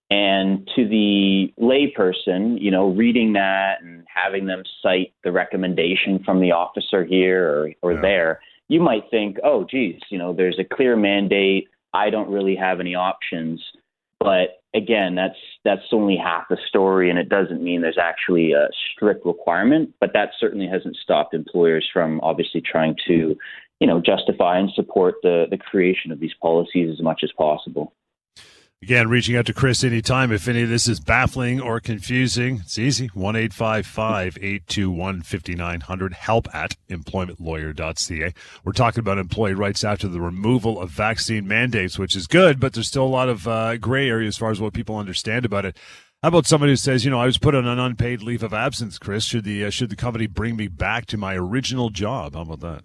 And 0.10 0.68
to 0.76 0.88
the 0.88 1.54
layperson, 1.60 2.60
you 2.60 2.72
know, 2.72 2.90
reading 2.90 3.34
that 3.34 3.84
and 3.84 4.04
having 4.08 4.48
them 4.48 4.64
cite 4.82 5.14
the 5.24 5.32
recommendation 5.32 6.24
from 6.26 6.42
the 6.42 6.52
officer 6.54 7.06
here 7.06 7.48
or, 7.48 7.72
or 7.84 7.94
yeah. 7.94 8.02
there, 8.02 8.40
you 8.68 8.80
might 8.82 9.04
think, 9.12 9.38
oh, 9.44 9.64
geez, 9.70 10.00
you 10.10 10.18
know, 10.18 10.34
there's 10.34 10.60
a 10.60 10.76
clear 10.76 10.96
mandate 10.96 11.68
I 11.94 12.10
don't 12.10 12.30
really 12.30 12.56
have 12.56 12.80
any 12.80 12.96
options. 12.96 13.64
But 14.20 14.62
again, 14.74 15.16
that's 15.16 15.40
that's 15.64 15.82
only 15.92 16.18
half 16.18 16.46
the 16.50 16.58
story, 16.68 17.10
and 17.10 17.20
it 17.20 17.30
doesn't 17.30 17.64
mean 17.64 17.82
there's 17.82 18.00
actually 18.02 18.54
a 18.54 18.68
strict 18.92 19.26
requirement. 19.26 19.94
But 20.00 20.12
that 20.14 20.30
certainly 20.40 20.68
hasn't 20.68 20.98
stopped 20.98 21.34
employers 21.34 21.88
from 21.94 22.20
obviously 22.22 22.62
trying 22.62 22.96
to, 23.08 23.36
you 23.80 23.88
know, 23.88 24.00
justify 24.00 24.60
and 24.60 24.72
support 24.72 25.16
the 25.24 25.46
the 25.50 25.58
creation 25.58 26.12
of 26.12 26.20
these 26.20 26.34
policies 26.42 26.90
as 26.92 27.02
much 27.02 27.22
as 27.24 27.32
possible. 27.38 27.94
Again, 28.86 29.08
reaching 29.10 29.36
out 29.36 29.48
to 29.48 29.54
Chris 29.54 29.84
anytime 29.84 30.32
if 30.32 30.48
any 30.48 30.62
of 30.62 30.70
this 30.70 30.88
is 30.88 31.00
baffling 31.00 31.60
or 31.60 31.80
confusing. 31.80 32.58
It's 32.58 32.78
easy. 32.78 33.08
1 33.08 33.36
821 33.36 35.22
5900. 35.24 36.14
Help 36.14 36.54
at 36.54 36.76
employmentlawyer.ca. 36.90 38.34
We're 38.64 38.72
talking 38.74 39.00
about 39.00 39.18
employee 39.18 39.56
rights 39.56 39.84
after 39.84 40.08
the 40.08 40.22
removal 40.22 40.80
of 40.80 40.92
vaccine 40.92 41.48
mandates, 41.48 41.98
which 41.98 42.16
is 42.16 42.28
good, 42.28 42.60
but 42.60 42.74
there's 42.74 42.88
still 42.88 43.06
a 43.06 43.08
lot 43.08 43.28
of 43.28 43.48
uh, 43.48 43.78
gray 43.78 44.08
area 44.08 44.28
as 44.28 44.38
far 44.38 44.52
as 44.52 44.62
what 44.62 44.74
people 44.74 44.98
understand 44.98 45.46
about 45.46 45.66
it. 45.66 45.78
How 46.22 46.30
about 46.30 46.46
somebody 46.46 46.74
who 46.74 46.78
says, 46.78 47.04
you 47.04 47.10
know, 47.10 47.20
I 47.20 47.26
was 47.26 47.40
put 47.40 47.56
on 47.56 47.66
an 47.66 47.80
unpaid 47.80 48.22
leave 48.22 48.44
of 48.44 48.54
absence, 48.54 49.00
Chris? 49.00 49.24
Should 49.24 49.46
the 49.46 49.66
uh, 49.66 49.70
should 49.72 49.90
the 49.90 49.96
company 49.96 50.28
bring 50.28 50.58
me 50.58 50.68
back 50.68 51.08
to 51.08 51.18
my 51.18 51.36
original 51.36 51.90
job? 51.90 52.36
How 52.36 52.42
about 52.42 52.60
that? 52.60 52.84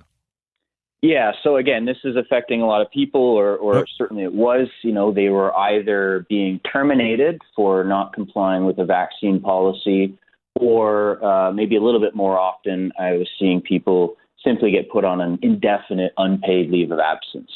Yeah, 1.02 1.32
so 1.42 1.56
again, 1.56 1.86
this 1.86 1.96
is 2.04 2.14
affecting 2.16 2.60
a 2.60 2.66
lot 2.66 2.82
of 2.82 2.90
people, 2.90 3.22
or, 3.22 3.56
or 3.56 3.76
yep. 3.76 3.84
certainly 3.96 4.22
it 4.22 4.34
was. 4.34 4.68
You 4.82 4.92
know, 4.92 5.12
they 5.12 5.30
were 5.30 5.56
either 5.56 6.26
being 6.28 6.60
terminated 6.70 7.40
for 7.56 7.84
not 7.84 8.12
complying 8.12 8.66
with 8.66 8.76
the 8.76 8.84
vaccine 8.84 9.40
policy, 9.40 10.18
or 10.56 11.24
uh, 11.24 11.52
maybe 11.52 11.76
a 11.76 11.80
little 11.80 12.00
bit 12.00 12.14
more 12.14 12.38
often, 12.38 12.92
I 12.98 13.12
was 13.12 13.28
seeing 13.38 13.62
people 13.62 14.16
simply 14.44 14.70
get 14.70 14.90
put 14.90 15.04
on 15.04 15.22
an 15.22 15.38
indefinite 15.40 16.12
unpaid 16.18 16.70
leave 16.70 16.90
of 16.90 16.98
absence. 16.98 17.50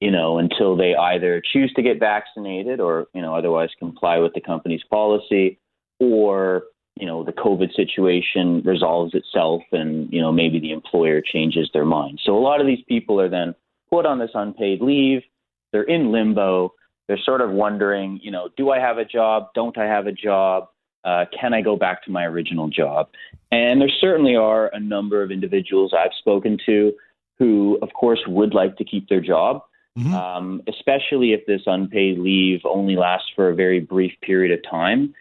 You 0.00 0.10
know, 0.10 0.38
until 0.38 0.76
they 0.76 0.94
either 0.94 1.40
choose 1.52 1.72
to 1.74 1.82
get 1.82 1.98
vaccinated, 1.98 2.78
or 2.78 3.06
you 3.14 3.22
know, 3.22 3.34
otherwise 3.34 3.70
comply 3.78 4.18
with 4.18 4.34
the 4.34 4.40
company's 4.40 4.82
policy, 4.90 5.58
or 5.98 6.64
you 6.96 7.06
know 7.06 7.24
the 7.24 7.32
COVID 7.32 7.74
situation 7.74 8.62
resolves 8.64 9.14
itself, 9.14 9.62
and 9.72 10.12
you 10.12 10.20
know 10.20 10.32
maybe 10.32 10.60
the 10.60 10.72
employer 10.72 11.20
changes 11.20 11.70
their 11.72 11.84
mind. 11.84 12.20
So 12.24 12.36
a 12.36 12.40
lot 12.40 12.60
of 12.60 12.66
these 12.66 12.82
people 12.88 13.20
are 13.20 13.28
then 13.28 13.54
put 13.90 14.06
on 14.06 14.18
this 14.18 14.30
unpaid 14.34 14.80
leave. 14.80 15.22
They're 15.72 15.82
in 15.82 16.12
limbo. 16.12 16.74
They're 17.08 17.18
sort 17.24 17.40
of 17.40 17.50
wondering, 17.50 18.20
you 18.22 18.30
know, 18.30 18.48
do 18.56 18.70
I 18.70 18.78
have 18.78 18.98
a 18.98 19.04
job? 19.04 19.48
Don't 19.54 19.76
I 19.76 19.84
have 19.84 20.06
a 20.06 20.12
job? 20.12 20.68
Uh, 21.04 21.24
can 21.38 21.52
I 21.52 21.60
go 21.60 21.76
back 21.76 22.04
to 22.04 22.10
my 22.10 22.24
original 22.24 22.68
job? 22.68 23.08
And 23.50 23.80
there 23.80 23.90
certainly 24.00 24.36
are 24.36 24.68
a 24.72 24.78
number 24.78 25.22
of 25.22 25.30
individuals 25.30 25.92
I've 25.92 26.12
spoken 26.18 26.58
to 26.66 26.92
who, 27.38 27.78
of 27.82 27.92
course, 27.92 28.20
would 28.26 28.54
like 28.54 28.76
to 28.76 28.84
keep 28.84 29.08
their 29.08 29.20
job, 29.20 29.62
mm-hmm. 29.98 30.14
um, 30.14 30.62
especially 30.68 31.32
if 31.32 31.44
this 31.46 31.62
unpaid 31.66 32.18
leave 32.18 32.60
only 32.64 32.94
lasts 32.94 33.30
for 33.34 33.50
a 33.50 33.54
very 33.54 33.80
brief 33.80 34.12
period 34.22 34.52
of 34.56 34.70
time. 34.70 35.12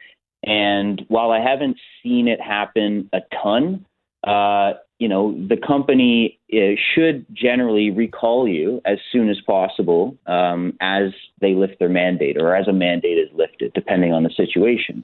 And 0.43 1.03
while 1.07 1.31
I 1.31 1.39
haven't 1.39 1.77
seen 2.01 2.27
it 2.27 2.41
happen 2.41 3.09
a 3.13 3.19
ton, 3.43 3.85
uh, 4.23 4.73
you 4.99 5.07
know, 5.07 5.33
the 5.47 5.57
company 5.57 6.39
uh, 6.53 6.77
should 6.93 7.25
generally 7.33 7.89
recall 7.89 8.47
you 8.47 8.81
as 8.85 8.99
soon 9.11 9.29
as 9.29 9.37
possible 9.47 10.15
um, 10.27 10.77
as 10.79 11.11
they 11.39 11.55
lift 11.55 11.79
their 11.79 11.89
mandate 11.89 12.37
or 12.39 12.55
as 12.55 12.67
a 12.67 12.73
mandate 12.73 13.17
is 13.17 13.29
lifted, 13.33 13.73
depending 13.73 14.13
on 14.13 14.23
the 14.23 14.29
situation. 14.29 15.03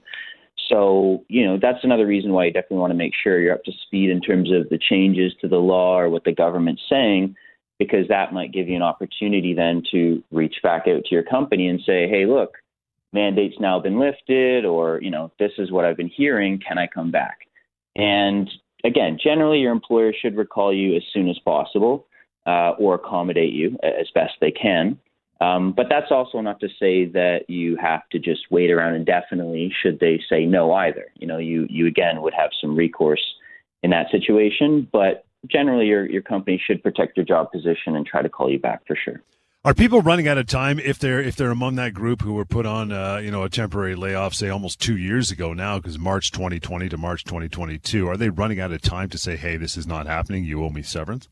So, 0.69 1.23
you 1.30 1.45
know, 1.45 1.58
that's 1.60 1.84
another 1.84 2.06
reason 2.06 2.34
why 2.34 2.45
you 2.45 2.54
definitely 2.54 2.78
want 2.78 2.91
to 2.91 2.97
make 2.97 3.13
sure 3.23 3.39
you're 3.39 3.56
up 3.56 3.63
to 3.63 3.71
speed 3.86 4.10
in 4.10 4.21
terms 4.21 4.52
of 4.52 4.69
the 4.69 4.78
changes 4.78 5.34
to 5.41 5.47
the 5.47 5.58
law 5.58 5.97
or 5.97 6.10
what 6.10 6.26
the 6.26 6.34
government's 6.34 6.84
saying, 6.89 7.36
because 7.80 8.08
that 8.10 8.34
might 8.34 8.52
give 8.52 8.67
you 8.67 8.76
an 8.76 8.82
opportunity 8.82 9.54
then 9.54 9.82
to 9.91 10.21
reach 10.32 10.56
back 10.62 10.88
out 10.88 11.06
to 11.06 11.15
your 11.15 11.23
company 11.23 11.67
and 11.67 11.80
say, 11.86 12.08
hey, 12.08 12.26
look, 12.26 12.58
mandate's 13.17 13.60
now 13.60 13.80
been 13.80 13.99
lifted 13.99 14.65
or 14.65 14.99
you 15.01 15.12
know 15.12 15.32
this 15.39 15.51
is 15.58 15.71
what 15.71 15.86
i've 15.86 15.97
been 15.97 16.15
hearing 16.21 16.60
can 16.65 16.77
i 16.77 16.88
come 16.88 17.12
back? 17.12 17.39
And 17.95 18.49
again 18.84 19.17
generally 19.21 19.60
your 19.60 19.71
employer 19.71 20.13
should 20.13 20.36
recall 20.38 20.71
you 20.73 20.95
as 20.95 21.03
soon 21.13 21.27
as 21.30 21.39
possible 21.39 22.08
uh, 22.45 22.71
or 22.84 22.95
accommodate 22.95 23.53
you 23.53 23.77
as 23.84 24.08
best 24.13 24.34
they 24.39 24.51
can. 24.51 24.97
Um, 25.39 25.73
but 25.80 25.88
that's 25.89 26.12
also 26.12 26.41
not 26.41 26.60
to 26.62 26.69
say 26.80 27.06
that 27.19 27.41
you 27.47 27.75
have 27.75 28.08
to 28.12 28.17
just 28.17 28.43
wait 28.49 28.71
around 28.71 28.95
indefinitely 28.95 29.71
should 29.82 29.99
they 29.99 30.19
say 30.30 30.45
no 30.45 30.73
either. 30.73 31.08
You 31.15 31.27
know 31.27 31.38
you 31.38 31.67
you 31.69 31.88
again 31.88 32.21
would 32.21 32.34
have 32.34 32.51
some 32.62 32.75
recourse 32.75 33.25
in 33.84 33.89
that 33.91 34.08
situation 34.12 34.88
but 34.91 35.25
generally 35.56 35.88
your 35.88 36.10
your 36.10 36.21
company 36.21 36.62
should 36.65 36.82
protect 36.84 37.17
your 37.17 37.25
job 37.25 37.51
position 37.51 37.95
and 37.95 38.06
try 38.06 38.21
to 38.21 38.30
call 38.30 38.51
you 38.51 38.60
back 38.60 38.82
for 38.88 38.95
sure 38.95 39.21
are 39.65 39.74
people 39.74 40.02
running 40.02 40.28
out 40.28 40.38
of 40.38 40.48
time 40.48 40.80
if 40.80 41.00
they're 41.00 41.20
if 41.20 41.36
they're 41.36 41.52
among 41.52 41.76
that 41.76 41.93
group 41.93 42.22
who 42.22 42.34
were 42.34 42.46
put 42.46 42.65
on 42.65 42.91
uh, 42.91 43.17
you 43.17 43.32
know 43.32 43.43
a 43.43 43.50
temporary 43.50 43.96
layoff, 43.96 44.34
say 44.34 44.50
almost 44.50 44.80
two 44.80 44.98
years 44.98 45.32
ago 45.32 45.54
now, 45.54 45.78
because 45.78 46.00
March 46.00 46.32
2020 46.32 46.89
to 46.89 46.98
March 46.98 47.24
2022? 47.24 48.08
Are 48.08 48.17
they 48.17 48.30
running 48.30 48.60
out 48.60 48.72
of 48.72 48.82
time 48.82 49.10
to 49.10 49.17
say, 49.17 49.36
hey, 49.36 49.58
this 49.58 49.76
is 49.76 49.88
not 49.88 50.08
happening? 50.08 50.43
You 50.43 50.63
owe 50.63 50.70
me 50.70 50.82
severance? 50.82 51.28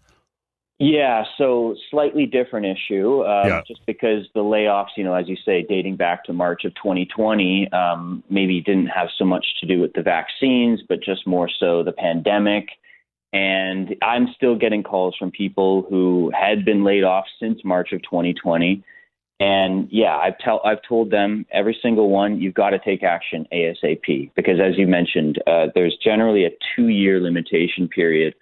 Yeah, 0.78 1.24
so 1.38 1.76
slightly 1.90 2.26
different 2.26 2.66
issue. 2.66 3.24
Um, 3.24 3.48
yeah. 3.48 3.62
Just 3.66 3.86
because 3.86 4.28
the 4.34 4.42
layoffs, 4.42 4.90
you 4.98 5.06
know, 5.06 5.14
as 5.14 5.30
you 5.30 5.38
say, 5.46 5.66
dating 5.68 5.96
back 5.96 6.26
to 6.26 6.34
March 6.34 6.66
of 6.66 6.76
2020, 6.76 7.72
um, 7.72 8.22
maybe 8.30 8.60
didn't 8.60 8.88
have 8.88 9.08
so 9.18 9.24
much 9.24 9.46
to 9.62 9.68
do 9.68 9.80
with 9.80 9.94
the 9.94 10.02
vaccines, 10.02 10.82
but 10.90 11.02
just 11.02 11.26
more 11.26 11.50
so 11.60 11.82
the 11.82 11.94
pandemic. 11.94 12.68
And 13.36 13.98
I'm 14.02 14.30
still 14.34 14.56
getting 14.56 14.82
calls 14.82 15.13
from 15.19 15.30
people 15.30 15.86
who 15.89 16.32
had 16.34 16.63
been 16.63 16.86
laid 16.86 17.04
off 17.04 17.26
since 17.38 17.60
March 17.65 17.91
of 17.91 18.02
2020. 18.04 18.82
And 19.41 19.89
yeah, 19.91 20.15
I've 20.15 20.38
tell 20.38 20.62
I've 20.63 20.82
told 20.88 21.12
them 21.12 21.45
every 21.52 21.78
single 21.82 22.10
one 22.10 22.39
you've 22.39 22.54
got 22.54 22.69
to 22.69 22.80
take 22.80 23.04
action 23.04 23.45
ASAP 23.52 24.32
because 24.38 24.62
as 24.62 24.78
you 24.78 24.88
mentioned, 24.88 25.43
uh, 25.48 25.67
there's 25.76 25.98
generally 26.02 26.45
a 26.45 26.52
two 26.78 26.88
year 26.88 27.19
limitation 27.19 27.89
period 27.89 28.36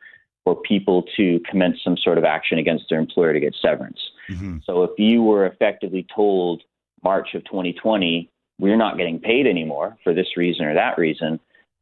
for 0.44 0.56
people 0.62 1.04
to 1.18 1.40
commence 1.50 1.78
some 1.84 1.98
sort 1.98 2.20
of 2.20 2.24
action 2.24 2.60
against 2.60 2.86
their 2.92 3.00
employer 3.00 3.34
to 3.34 3.40
get 3.40 3.56
severance. 3.60 4.00
Mm-hmm. 4.30 4.58
So 4.64 4.84
if 4.84 4.92
you 5.00 5.24
were 5.24 5.48
effectively 5.48 6.06
told 6.16 6.62
March 7.04 7.34
of 7.34 7.44
2020, 7.46 8.30
we're 8.60 8.78
not 8.78 8.98
getting 8.98 9.20
paid 9.20 9.48
anymore 9.48 9.98
for 10.04 10.14
this 10.14 10.38
reason 10.38 10.66
or 10.66 10.76
that 10.76 11.00
reason, 11.00 11.40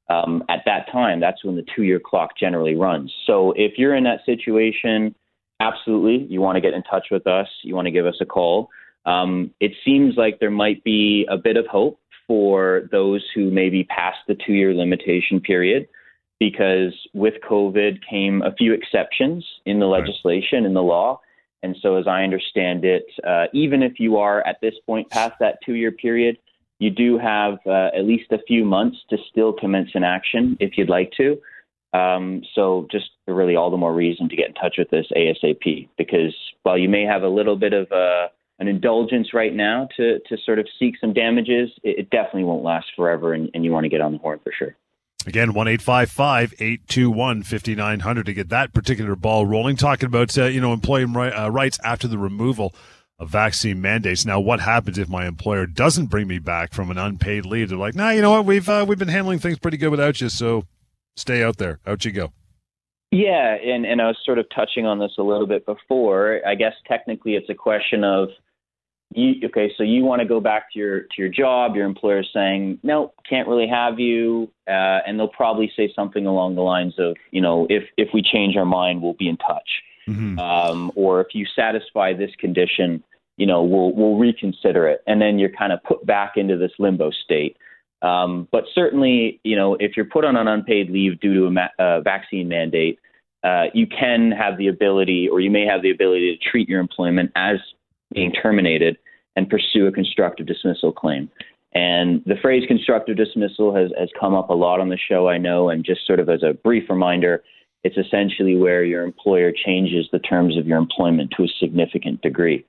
um, 0.10 0.44
at 0.50 0.62
that 0.66 0.92
time, 0.92 1.20
that's 1.20 1.44
when 1.44 1.56
the 1.56 1.66
two 1.76 1.84
year 1.84 2.00
clock 2.00 2.32
generally 2.38 2.76
runs. 2.76 3.14
So 3.26 3.54
if 3.56 3.74
you're 3.78 3.96
in 3.96 4.04
that 4.04 4.20
situation, 4.26 5.16
absolutely, 5.60 6.28
you 6.28 6.42
want 6.42 6.56
to 6.56 6.62
get 6.62 6.74
in 6.74 6.84
touch 6.84 7.08
with 7.12 7.28
us, 7.28 7.48
you 7.64 7.76
want 7.76 7.86
to 7.86 7.92
give 7.92 8.06
us 8.06 8.18
a 8.22 8.26
call. 8.26 8.70
Um, 9.06 9.52
it 9.60 9.72
seems 9.84 10.16
like 10.18 10.40
there 10.40 10.52
might 10.52 10.84
be 10.84 11.26
a 11.30 11.38
bit 11.38 11.58
of 11.58 11.66
hope 11.68 12.00
for 12.28 12.88
those 12.92 13.26
who 13.34 13.52
may 13.52 13.70
be 13.70 13.84
past 13.84 14.18
the 14.28 14.36
two 14.36 14.54
year 14.54 14.74
limitation 14.74 15.40
period 15.40 15.88
because 16.40 16.94
with 17.14 17.36
COVID 17.48 18.00
came 18.10 18.42
a 18.42 18.54
few 18.54 18.74
exceptions 18.74 19.46
in 19.66 19.80
the 19.80 19.86
legislation, 19.86 20.66
in 20.66 20.74
the 20.74 20.82
law. 20.82 21.20
And 21.62 21.76
so, 21.82 21.98
as 21.98 22.08
I 22.08 22.24
understand 22.24 22.84
it, 22.84 23.06
uh, 23.26 23.46
even 23.54 23.84
if 23.84 24.00
you 24.00 24.18
are 24.18 24.46
at 24.48 24.58
this 24.62 24.74
point 24.88 25.10
past 25.12 25.34
that 25.40 25.60
two 25.64 25.76
year 25.76 25.92
period, 25.92 26.38
you 26.82 26.89
do 26.89 27.20
have 27.20 27.60
uh, 27.67 27.89
at 27.96 28.06
least 28.06 28.32
a 28.32 28.39
few 28.48 28.65
months 28.65 28.98
to 29.12 29.17
still 29.30 29.54
commence 29.54 29.91
an 29.94 30.04
action 30.04 30.58
if 30.60 30.78
you'd 30.78 30.89
like 30.89 31.12
to. 31.15 31.39
Um, 31.94 32.41
so, 32.56 32.88
just 32.89 33.12
really 33.28 33.56
all 33.56 33.70
the 33.70 33.78
more 33.78 33.94
reason 33.94 34.28
to 34.30 34.36
get 34.36 34.48
in 34.48 34.54
touch 34.56 34.76
with 34.80 34.91
us 34.94 35.06
ASAP 35.15 35.89
because 35.98 36.36
while 36.63 36.78
you 36.78 36.89
may 36.89 37.04
have 37.04 37.22
a 37.22 37.28
little 37.28 37.56
bit 37.56 37.74
of 37.74 37.91
uh, 37.91 38.30
an 38.58 38.67
indulgence 38.67 39.32
right 39.32 39.54
now 39.54 39.89
to, 39.98 40.20
to 40.28 40.38
sort 40.44 40.58
of 40.58 40.67
seek 40.80 40.96
some 41.00 41.13
damages, 41.13 41.70
it, 41.84 42.00
it 42.00 42.10
definitely 42.10 42.46
won't 42.46 42.63
last 42.63 42.88
forever, 42.96 43.34
and, 43.34 43.52
and 43.54 43.63
you 43.63 43.72
want 43.72 43.84
to 43.84 43.89
get 43.89 44.02
on 44.02 44.13
the 44.13 44.17
horn 44.17 44.39
for 44.44 44.52
sure. 44.58 44.76
Again, 45.28 45.54
1 45.54 45.67
821 45.67 47.44
5900 47.44 48.26
to 48.26 48.34
get 48.34 48.50
that 48.50 48.74
particular 48.74 49.15
ball 49.15 49.46
rolling. 49.46 49.76
Talking 49.76 50.08
about, 50.08 50.36
uh, 50.36 50.46
you 50.46 50.60
know, 50.60 50.74
employee 50.74 51.04
uh, 51.04 51.50
rights 51.50 51.78
after 51.84 52.08
the 52.08 52.17
removal 52.17 52.74
vaccine 53.26 53.82
mandates. 53.82 54.26
Now, 54.26 54.40
what 54.40 54.60
happens 54.60 54.98
if 54.98 55.10
my 55.10 55.28
employer 55.28 55.66
doesn't 55.66 56.08
bring 56.08 56.28
me 56.28 56.40
back 56.40 56.74
from 56.74 56.92
an 56.92 56.98
unpaid 56.98 57.46
leave? 57.46 57.70
They're 57.70 57.78
like, 57.78 57.96
nah, 57.96 58.10
you 58.10 58.22
know 58.22 58.32
what? 58.32 58.46
We've, 58.46 58.68
uh, 58.68 58.86
we've 58.88 59.00
been 59.00 59.08
handling 59.08 59.40
things 59.40 59.60
pretty 59.60 59.78
good 59.78 59.90
without 59.90 60.22
you. 60.22 60.30
So 60.30 60.66
stay 61.16 61.44
out 61.44 61.58
there. 61.58 61.80
Out 61.86 62.06
you 62.06 62.12
go. 62.12 62.32
Yeah. 63.12 63.56
And, 63.56 63.86
and 63.86 64.02
I 64.02 64.08
was 64.08 64.18
sort 64.26 64.40
of 64.40 64.46
touching 64.56 64.86
on 64.86 65.00
this 65.00 65.12
a 65.18 65.24
little 65.24 65.48
bit 65.48 65.66
before. 65.66 66.42
I 66.48 66.56
guess 66.56 66.74
technically 66.88 67.36
it's 67.36 67.50
a 67.50 67.56
question 67.56 68.04
of, 68.04 68.30
you, 69.14 69.46
okay, 69.48 69.70
so 69.76 69.84
you 69.84 70.06
want 70.06 70.22
to 70.22 70.26
go 70.26 70.40
back 70.40 70.72
to 70.72 70.80
your 70.80 71.02
to 71.02 71.16
your 71.18 71.28
job. 71.28 71.76
Your 71.76 71.86
employer 71.86 72.22
is 72.22 72.30
saying, 72.34 72.80
no, 72.82 73.12
can't 73.30 73.46
really 73.46 73.68
have 73.68 74.00
you, 74.00 74.50
uh, 74.70 75.00
and 75.06 75.20
they'll 75.20 75.28
probably 75.28 75.70
say 75.76 75.92
something 75.94 76.26
along 76.26 76.56
the 76.56 76.62
lines 76.62 76.94
of, 76.98 77.18
you 77.30 77.42
know, 77.42 77.68
if 77.70 77.84
if 77.98 78.08
we 78.14 78.22
change 78.22 78.56
our 78.56 78.64
mind, 78.64 79.02
we'll 79.02 79.12
be 79.12 79.28
in 79.28 79.36
touch, 79.36 79.70
mm-hmm. 80.08 80.40
um, 80.40 80.94
or 80.96 81.20
if 81.20 81.28
you 81.34 81.46
satisfy 81.54 82.14
this 82.14 82.32
condition, 82.40 83.04
you 83.38 83.46
know, 83.46 83.63
we'll 83.63 83.94
we'll 83.94 84.17
reconsider 84.17 84.88
it, 84.88 85.02
and 85.08 85.22
then 85.22 85.39
you're 85.39 85.50
kind 85.50 85.74
of 85.74 85.84
put 85.84 86.06
back 86.06 86.34
into 86.36 86.58
this 86.58 86.72
limbo 86.80 87.12
state. 87.12 87.58
Um, 88.02 88.48
but 88.52 88.63
certainly, 88.74 89.39
you 89.44 89.56
know, 89.56 89.76
if 89.80 89.96
you're 89.96 90.06
put 90.06 90.26
on 90.26 90.36
an 90.36 90.48
unpaid 90.48 90.89
leave 90.89 91.20
due 91.20 91.34
to 91.36 91.46
a 91.46 91.52
ma- 91.52 91.67
uh, 91.78 92.02
vaccine 92.02 92.48
mandate, 92.48 93.00
uh, 93.44 93.65
you 93.74 93.86
can 93.88 94.32
have 94.32 94.58
the 94.58 94.67
ability, 94.67 95.30
or 95.30 95.39
you 95.39 95.52
may 95.52 95.65
have 95.65 95.82
the 95.82 95.91
ability 95.91 96.36
to 96.36 96.50
treat 96.50 96.67
your 96.67 96.80
employment 96.80 97.32
as 97.36 97.58
being 98.13 98.32
terminated 98.32 98.98
and 99.36 99.50
pursue 99.50 99.88
a 99.88 99.91
constructive 99.91 100.46
dismissal 100.46 100.91
claim. 100.91 101.30
And 101.74 102.22
the 102.26 102.36
phrase 102.41 102.63
constructive 102.67 103.15
dismissal 103.15 103.74
has, 103.76 103.91
has 103.98 104.10
come 104.20 104.34
up 104.34 104.50
a 104.50 104.54
lot 104.54 104.82
on 104.82 104.89
the 104.89 104.98
show, 104.98 105.30
I 105.30 105.38
know. 105.38 105.70
And 105.70 105.86
just 105.86 106.06
sort 106.06 106.20
of 106.20 106.28
as 106.30 106.44
a 106.44 106.54
brief 106.54 106.89
reminder, 106.89 107.44
it's 107.84 107.98
essentially 107.98 108.58
where 108.58 108.84
your 108.84 109.04
employer 109.04 109.52
changes 109.52 110.08
the 110.12 110.20
terms 110.20 110.58
of 110.58 110.67
your 110.67 110.78
employment 110.78 111.32
to 111.38 111.44
a 111.44 111.48
significant 111.60 112.22
degree. 112.22 112.65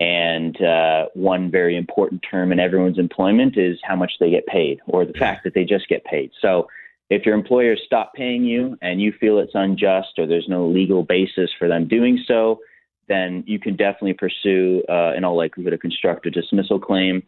And 0.00 0.60
uh, 0.62 1.06
one 1.12 1.50
very 1.50 1.76
important 1.76 2.24
term 2.28 2.52
in 2.52 2.58
everyone's 2.58 2.98
employment 2.98 3.58
is 3.58 3.78
how 3.82 3.96
much 3.96 4.12
they 4.18 4.30
get 4.30 4.46
paid, 4.46 4.80
or 4.86 5.04
the 5.04 5.12
fact 5.12 5.44
that 5.44 5.52
they 5.52 5.64
just 5.64 5.88
get 5.88 6.04
paid. 6.04 6.30
So 6.40 6.68
if 7.10 7.26
your 7.26 7.34
employer 7.34 7.76
stopped 7.76 8.16
paying 8.16 8.44
you 8.44 8.78
and 8.80 9.02
you 9.02 9.12
feel 9.12 9.38
it's 9.38 9.54
unjust 9.54 10.18
or 10.18 10.26
there's 10.26 10.48
no 10.48 10.66
legal 10.66 11.02
basis 11.02 11.50
for 11.58 11.68
them 11.68 11.86
doing 11.86 12.22
so, 12.26 12.60
then 13.08 13.44
you 13.46 13.58
can 13.58 13.76
definitely 13.76 14.14
pursue, 14.14 14.82
uh, 14.88 15.12
in 15.16 15.24
all 15.24 15.36
likelihood, 15.36 15.74
a 15.74 15.78
constructive 15.78 16.32
dismissal 16.32 16.78
claim. 16.78 17.22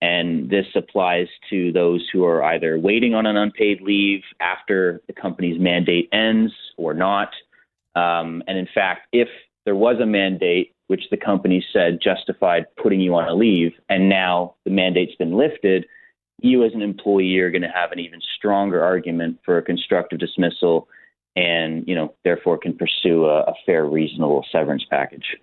And 0.00 0.48
this 0.48 0.66
applies 0.74 1.28
to 1.50 1.72
those 1.72 2.08
who 2.12 2.24
are 2.24 2.42
either 2.44 2.78
waiting 2.78 3.14
on 3.14 3.26
an 3.26 3.36
unpaid 3.36 3.80
leave 3.80 4.22
after 4.40 5.02
the 5.08 5.12
company's 5.12 5.60
mandate 5.60 6.08
ends 6.12 6.52
or 6.76 6.94
not. 6.94 7.30
Um, 7.94 8.42
and 8.46 8.56
in 8.56 8.68
fact, 8.72 9.08
if 9.12 9.28
there 9.64 9.74
was 9.74 9.96
a 10.00 10.06
mandate 10.06 10.73
which 10.88 11.04
the 11.10 11.16
company 11.16 11.64
said 11.72 11.98
justified 12.02 12.66
putting 12.82 13.00
you 13.00 13.14
on 13.14 13.28
a 13.28 13.34
leave, 13.34 13.72
and 13.88 14.08
now 14.08 14.54
the 14.64 14.70
mandate's 14.70 15.14
been 15.16 15.36
lifted, 15.36 15.86
you 16.40 16.64
as 16.64 16.72
an 16.74 16.82
employee 16.82 17.38
are 17.38 17.50
going 17.50 17.62
to 17.62 17.68
have 17.68 17.92
an 17.92 17.98
even 17.98 18.20
stronger 18.36 18.82
argument 18.82 19.38
for 19.44 19.56
a 19.56 19.62
constructive 19.62 20.18
dismissal 20.18 20.88
and 21.36 21.86
you 21.86 21.94
know 21.94 22.14
therefore 22.24 22.58
can 22.58 22.76
pursue 22.76 23.24
a, 23.24 23.40
a 23.42 23.54
fair, 23.66 23.84
reasonable 23.84 24.44
severance 24.52 24.84
package. 24.88 25.36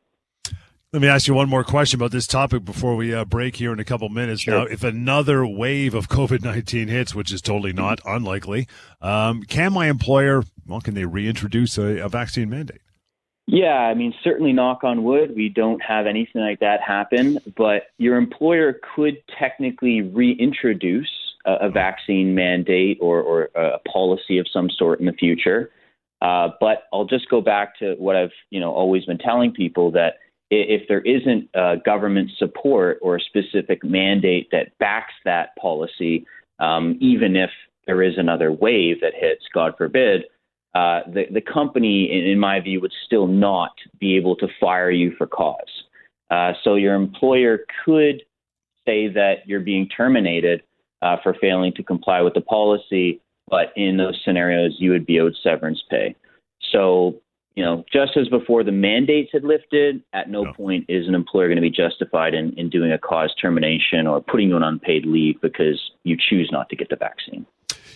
Let 0.93 1.01
me 1.01 1.07
ask 1.07 1.25
you 1.25 1.33
one 1.33 1.47
more 1.47 1.63
question 1.63 1.99
about 1.99 2.11
this 2.11 2.27
topic 2.27 2.65
before 2.65 2.97
we 2.97 3.13
uh, 3.13 3.23
break 3.23 3.55
here 3.55 3.71
in 3.71 3.79
a 3.79 3.85
couple 3.85 4.09
minutes. 4.09 4.41
Sure. 4.41 4.59
Now, 4.59 4.63
if 4.65 4.83
another 4.83 5.45
wave 5.45 5.93
of 5.93 6.09
COVID 6.09 6.43
nineteen 6.43 6.87
hits, 6.87 7.15
which 7.15 7.31
is 7.31 7.41
totally 7.41 7.73
not 7.73 7.99
unlikely, 8.05 8.67
um, 9.01 9.43
can 9.43 9.73
my 9.73 9.87
employer 9.87 10.43
well 10.65 10.81
can 10.81 10.93
they 10.93 11.05
reintroduce 11.05 11.77
a, 11.77 11.97
a 11.99 12.09
vaccine 12.09 12.49
mandate? 12.49 12.81
Yeah, 13.47 13.75
I 13.75 13.93
mean, 13.95 14.13
certainly 14.23 14.53
knock 14.53 14.83
on 14.83 15.03
wood, 15.03 15.33
we 15.35 15.49
don't 15.49 15.81
have 15.81 16.05
anything 16.05 16.41
like 16.41 16.59
that 16.59 16.79
happen, 16.81 17.39
but 17.57 17.87
your 17.97 18.15
employer 18.17 18.79
could 18.95 19.17
technically 19.37 20.01
reintroduce 20.01 21.09
a, 21.45 21.53
a 21.61 21.69
vaccine 21.69 22.35
mandate 22.35 22.97
or, 23.01 23.21
or, 23.21 23.49
a 23.55 23.79
policy 23.79 24.37
of 24.37 24.47
some 24.51 24.69
sort 24.69 24.99
in 24.99 25.05
the 25.05 25.13
future. 25.13 25.71
Uh, 26.21 26.49
but 26.59 26.83
I'll 26.93 27.05
just 27.05 27.29
go 27.29 27.41
back 27.41 27.77
to 27.79 27.95
what 27.95 28.15
I've 28.15 28.31
you 28.51 28.59
know 28.59 28.71
always 28.71 29.05
been 29.05 29.17
telling 29.17 29.51
people 29.51 29.91
that 29.91 30.19
if 30.51 30.87
there 30.87 31.01
isn't 31.01 31.49
uh, 31.55 31.75
government 31.83 32.29
support 32.37 32.99
or 33.01 33.15
a 33.15 33.21
specific 33.21 33.83
mandate 33.83 34.49
that 34.51 34.77
backs 34.77 35.13
that 35.25 35.55
policy, 35.55 36.25
um, 36.59 36.97
even 36.99 37.35
if 37.35 37.49
there 37.87 38.03
is 38.03 38.17
another 38.17 38.51
wave 38.51 39.01
that 39.01 39.13
hits, 39.15 39.45
God 39.53 39.73
forbid, 39.77 40.25
uh, 40.73 41.01
the, 41.07 41.25
the 41.31 41.41
company, 41.41 42.09
in, 42.11 42.31
in, 42.31 42.39
my 42.39 42.59
view, 42.59 42.79
would 42.79 42.93
still 43.05 43.27
not 43.27 43.71
be 43.99 44.15
able 44.15 44.35
to 44.37 44.47
fire 44.59 44.91
you 44.91 45.13
for 45.17 45.27
cause. 45.27 45.83
Uh, 46.29 46.53
so 46.63 46.75
your 46.75 46.95
employer 46.95 47.59
could 47.83 48.23
say 48.85 49.09
that 49.09 49.39
you're 49.45 49.59
being 49.59 49.87
terminated 49.89 50.63
uh, 51.01 51.17
for 51.21 51.35
failing 51.41 51.73
to 51.73 51.83
comply 51.83 52.21
with 52.21 52.33
the 52.33 52.41
policy, 52.41 53.19
but 53.49 53.73
in 53.75 53.97
those 53.97 54.19
scenarios, 54.23 54.75
you 54.79 54.91
would 54.91 55.05
be 55.05 55.19
owed 55.19 55.35
severance 55.43 55.83
pay. 55.89 56.15
So, 56.71 57.15
you 57.55 57.65
know, 57.65 57.83
just 57.91 58.15
as 58.15 58.29
before 58.29 58.63
the 58.63 58.71
mandates 58.71 59.31
had 59.33 59.43
lifted, 59.43 60.01
at 60.13 60.29
no, 60.29 60.43
no. 60.43 60.53
point 60.53 60.85
is 60.87 61.07
an 61.07 61.15
employer 61.15 61.47
going 61.47 61.57
to 61.57 61.61
be 61.61 61.69
justified 61.69 62.33
in, 62.33 62.53
in 62.57 62.69
doing 62.69 62.93
a 62.93 62.97
cause 62.97 63.33
termination 63.41 64.07
or 64.07 64.21
putting 64.21 64.49
you 64.49 64.55
on 64.55 64.63
unpaid 64.63 65.05
leave 65.05 65.41
because 65.41 65.81
you 66.03 66.15
choose 66.17 66.49
not 66.49 66.69
to 66.69 66.77
get 66.77 66.89
the 66.89 66.95
vaccine. 66.95 67.45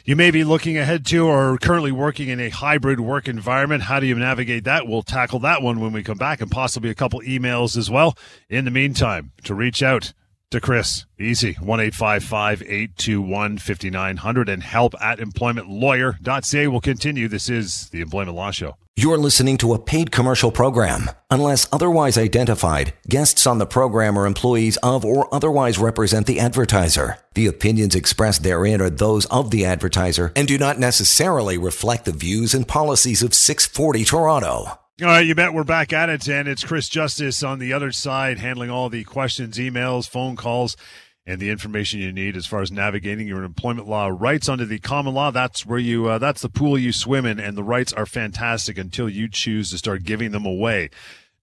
You 0.08 0.16
may 0.16 0.30
be 0.30 0.44
looking 0.44 0.78
ahead 0.78 1.04
to 1.08 1.26
or 1.26 1.58
currently 1.58 1.92
working 1.92 2.30
in 2.30 2.40
a 2.40 2.50
hybrid 2.50 3.00
work 3.00 3.28
environment. 3.28 3.82
How 3.82 4.00
do 4.00 4.06
you 4.06 4.14
navigate 4.14 4.64
that? 4.66 4.86
We'll 4.86 5.02
tackle 5.02 5.40
that 5.40 5.64
one 5.64 5.80
when 5.80 5.94
we 5.94 6.04
come 6.04 6.20
back 6.20 6.42
and 6.42 6.52
possibly 6.52 6.92
a 6.92 6.94
couple 6.94 7.22
emails 7.22 7.76
as 7.76 7.90
well. 7.90 8.16
In 8.48 8.66
the 8.66 8.72
meantime, 8.72 9.32
to 9.46 9.56
reach 9.56 9.82
out 9.82 10.14
to 10.52 10.62
Chris. 10.62 11.06
Easy. 11.20 11.54
1 11.54 11.80
821 11.80 13.58
5900 13.58 14.50
and 14.50 14.64
help 14.64 14.94
at 15.02 15.20
employmentlawyer.ca 15.20 16.68
will 16.68 16.82
continue. 16.82 17.28
This 17.28 17.50
is 17.50 17.90
the 17.90 18.02
Employment 18.02 18.36
Law 18.36 18.52
Show. 18.52 18.78
You're 18.98 19.18
listening 19.18 19.58
to 19.58 19.74
a 19.74 19.80
paid 19.80 20.12
commercial 20.12 20.52
program. 20.52 21.10
Unless 21.30 21.68
otherwise 21.70 22.18
identified, 22.18 22.94
guests 23.10 23.46
on 23.46 23.58
the 23.58 23.66
program 23.66 24.18
are 24.18 24.26
employees 24.26 24.78
of 24.78 25.04
or 25.04 25.28
otherwise 25.36 25.78
represent 25.78 26.28
the 26.28 26.40
advertiser. 26.40 27.18
The 27.34 27.48
opinions 27.48 27.94
expressed 27.94 28.44
therein 28.44 28.80
are 28.80 28.90
those 28.90 29.26
of 29.26 29.52
the 29.52 29.66
advertiser 29.66 30.32
and 30.34 30.48
do 30.48 30.58
not 30.58 30.80
necessarily 30.80 31.58
reflect 31.58 32.06
the 32.06 32.14
views 32.14 32.54
and 32.54 32.66
policies 32.66 33.22
of 33.22 33.34
640 33.34 34.06
Toronto. 34.06 34.80
All 35.02 35.08
right, 35.08 35.26
you 35.26 35.36
bet 35.36 35.54
we're 35.54 35.66
back 35.66 35.92
at 35.92 36.08
it, 36.08 36.26
and 36.30 36.48
it's 36.48 36.64
Chris 36.64 36.88
Justice 36.88 37.44
on 37.44 37.60
the 37.60 37.74
other 37.74 37.92
side 37.92 38.40
handling 38.40 38.70
all 38.70 38.88
the 38.88 39.04
questions, 39.04 39.58
emails, 39.58 40.08
phone 40.08 40.38
calls, 40.38 40.78
and 41.26 41.42
the 41.42 41.50
information 41.50 42.00
you 42.00 42.14
need 42.14 42.38
as 42.38 42.46
far 42.46 42.62
as 42.62 42.72
navigating 42.72 43.28
your 43.28 43.44
employment 43.44 43.90
law 43.90 44.08
rights 44.08 44.48
under 44.48 44.64
the 44.64 44.80
common 44.80 45.14
law. 45.14 45.32
That's 45.32 45.66
where 45.66 45.80
you, 45.80 46.06
uh, 46.06 46.18
that's 46.20 46.42
the 46.42 46.48
pool 46.48 46.78
you 46.80 46.94
swim 46.94 47.26
in, 47.26 47.42
and 47.42 47.58
the 47.58 47.64
rights 47.64 47.92
are 47.92 48.06
fantastic 48.06 48.78
until 48.78 49.10
you 49.10 49.28
choose 49.28 49.70
to 49.72 49.78
start 49.78 50.06
giving 50.06 50.32
them 50.32 50.46
away 50.46 50.92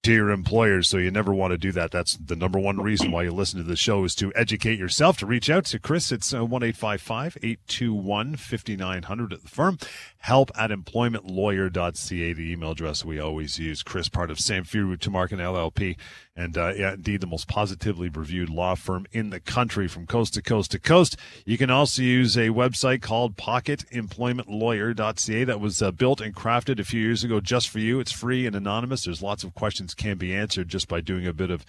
to 0.02 0.12
your 0.14 0.30
employers. 0.30 0.88
So 0.88 0.96
you 0.96 1.10
never 1.10 1.34
want 1.34 1.52
to 1.52 1.58
do 1.58 1.72
that. 1.72 1.90
That's 1.90 2.16
the 2.16 2.36
number 2.36 2.58
one 2.58 2.80
reason 2.80 3.12
why 3.12 3.24
you 3.24 3.32
listen 3.32 3.58
to 3.58 3.64
the 3.64 3.76
show 3.76 4.02
is 4.04 4.14
to 4.16 4.32
educate 4.34 4.78
yourself. 4.78 5.18
To 5.18 5.26
reach 5.26 5.50
out 5.50 5.66
to 5.66 5.78
Chris, 5.78 6.10
it's 6.10 6.32
uh, 6.32 6.44
one 6.44 6.62
eight 6.62 6.76
five 6.76 7.00
five 7.00 7.36
eight 7.42 7.60
two 7.68 7.92
one 7.92 8.34
fifty 8.36 8.76
nine 8.76 9.02
hundred 9.02 9.32
at 9.32 9.42
the 9.42 9.48
firm. 9.48 9.78
Help 10.22 10.50
at 10.56 10.70
employmentlawyer.ca, 10.70 12.32
the 12.32 12.52
email 12.52 12.70
address 12.70 13.04
we 13.04 13.18
always 13.18 13.58
use. 13.58 13.82
Chris, 13.82 14.08
part 14.08 14.30
of 14.30 14.38
Samfiru 14.38 14.96
Tumarkin 14.96 15.38
LLP, 15.38 15.96
and 16.36 16.56
uh, 16.56 16.72
yeah, 16.76 16.92
indeed 16.92 17.20
the 17.20 17.26
most 17.26 17.48
positively 17.48 18.08
reviewed 18.08 18.48
law 18.48 18.76
firm 18.76 19.04
in 19.10 19.30
the 19.30 19.40
country 19.40 19.88
from 19.88 20.06
coast 20.06 20.34
to 20.34 20.42
coast 20.42 20.70
to 20.70 20.78
coast. 20.78 21.16
You 21.44 21.58
can 21.58 21.70
also 21.70 22.02
use 22.02 22.36
a 22.36 22.50
website 22.50 23.02
called 23.02 23.36
pocketemploymentlawyer.ca 23.36 25.44
that 25.44 25.60
was 25.60 25.82
uh, 25.82 25.90
built 25.90 26.20
and 26.20 26.32
crafted 26.32 26.78
a 26.78 26.84
few 26.84 27.00
years 27.00 27.24
ago 27.24 27.40
just 27.40 27.68
for 27.68 27.80
you. 27.80 27.98
It's 27.98 28.12
free 28.12 28.46
and 28.46 28.54
anonymous. 28.54 29.04
There's 29.04 29.22
lots 29.22 29.42
of 29.42 29.54
questions 29.54 29.92
can 29.92 30.18
be 30.18 30.32
answered 30.32 30.68
just 30.68 30.86
by 30.86 31.00
doing 31.00 31.26
a 31.26 31.32
bit 31.32 31.50
of 31.50 31.66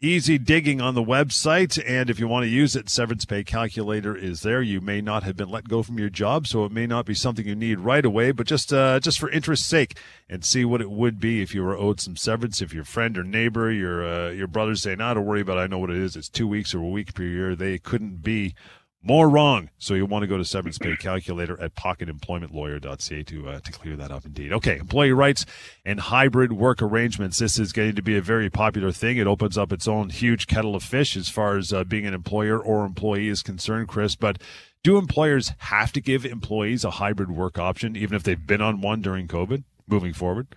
easy 0.00 0.38
digging 0.38 0.80
on 0.80 0.94
the 0.94 1.02
website. 1.02 1.82
And 1.86 2.08
if 2.08 2.20
you 2.20 2.28
want 2.28 2.44
to 2.44 2.48
use 2.48 2.76
it, 2.76 2.88
severance 2.88 3.24
pay 3.24 3.42
calculator 3.44 4.16
is 4.16 4.42
there. 4.42 4.62
You 4.62 4.80
may 4.80 5.00
not 5.00 5.22
have 5.24 5.36
been 5.36 5.50
let 5.50 5.68
go 5.68 5.82
from 5.82 5.98
your 5.98 6.10
job, 6.10 6.46
so 6.46 6.64
it 6.64 6.72
may 6.72 6.86
not 6.86 7.06
be 7.06 7.14
something 7.14 7.46
you 7.46 7.56
need 7.56 7.80
right 7.80 8.04
away, 8.04 8.32
but 8.32 8.46
just 8.46 8.72
uh, 8.72 9.00
just 9.00 9.18
for 9.18 9.30
interest's 9.30 9.66
sake, 9.66 9.98
and 10.28 10.44
see 10.44 10.64
what 10.64 10.80
it 10.80 10.90
would 10.90 11.18
be 11.18 11.42
if 11.42 11.54
you 11.54 11.62
were 11.62 11.76
owed 11.76 12.00
some 12.00 12.16
severance. 12.16 12.62
If 12.62 12.72
your 12.72 12.84
friend 12.84 13.18
or 13.18 13.24
neighbor, 13.24 13.70
your 13.70 14.06
uh, 14.06 14.30
your 14.30 14.46
brother 14.46 14.76
say, 14.76 14.94
"No, 14.94 15.14
don't 15.14 15.26
worry 15.26 15.40
about. 15.40 15.58
it. 15.58 15.62
I 15.62 15.66
know 15.66 15.78
what 15.78 15.90
it 15.90 15.96
is. 15.96 16.16
It's 16.16 16.28
two 16.28 16.46
weeks 16.46 16.74
or 16.74 16.78
a 16.78 16.88
week 16.88 17.14
per 17.14 17.24
year." 17.24 17.56
They 17.56 17.78
couldn't 17.78 18.22
be 18.22 18.54
more 19.02 19.28
wrong. 19.28 19.70
So 19.78 19.94
you'll 19.94 20.08
want 20.08 20.22
to 20.22 20.26
go 20.26 20.36
to 20.36 20.44
severance 20.44 20.78
pay 20.78 20.96
calculator 20.96 21.60
at 21.60 21.74
pocketemploymentlawyer.ca 21.74 23.22
to 23.22 23.48
uh, 23.48 23.60
to 23.60 23.72
clear 23.72 23.96
that 23.96 24.10
up. 24.10 24.24
Indeed. 24.26 24.52
Okay, 24.52 24.78
employee 24.78 25.12
rights 25.12 25.46
and 25.84 26.00
hybrid 26.00 26.52
work 26.52 26.82
arrangements. 26.82 27.38
This 27.38 27.58
is 27.58 27.72
getting 27.72 27.94
to 27.94 28.02
be 28.02 28.16
a 28.16 28.22
very 28.22 28.50
popular 28.50 28.92
thing. 28.92 29.16
It 29.16 29.26
opens 29.26 29.56
up 29.56 29.72
its 29.72 29.86
own 29.86 30.10
huge 30.10 30.46
kettle 30.46 30.74
of 30.74 30.82
fish 30.82 31.16
as 31.16 31.28
far 31.28 31.56
as 31.56 31.72
uh, 31.72 31.84
being 31.84 32.06
an 32.06 32.14
employer 32.14 32.58
or 32.58 32.84
employee 32.84 33.28
is 33.28 33.42
concerned, 33.42 33.88
Chris. 33.88 34.16
But 34.16 34.38
do 34.82 34.98
employers 34.98 35.52
have 35.58 35.92
to 35.92 36.00
give 36.00 36.24
employees 36.24 36.84
a 36.84 36.92
hybrid 36.92 37.30
work 37.30 37.58
option, 37.58 37.96
even 37.96 38.16
if 38.16 38.22
they've 38.22 38.46
been 38.46 38.60
on 38.60 38.80
one 38.80 39.00
during 39.00 39.28
COVID? 39.28 39.64
Moving 39.86 40.12
forward. 40.12 40.48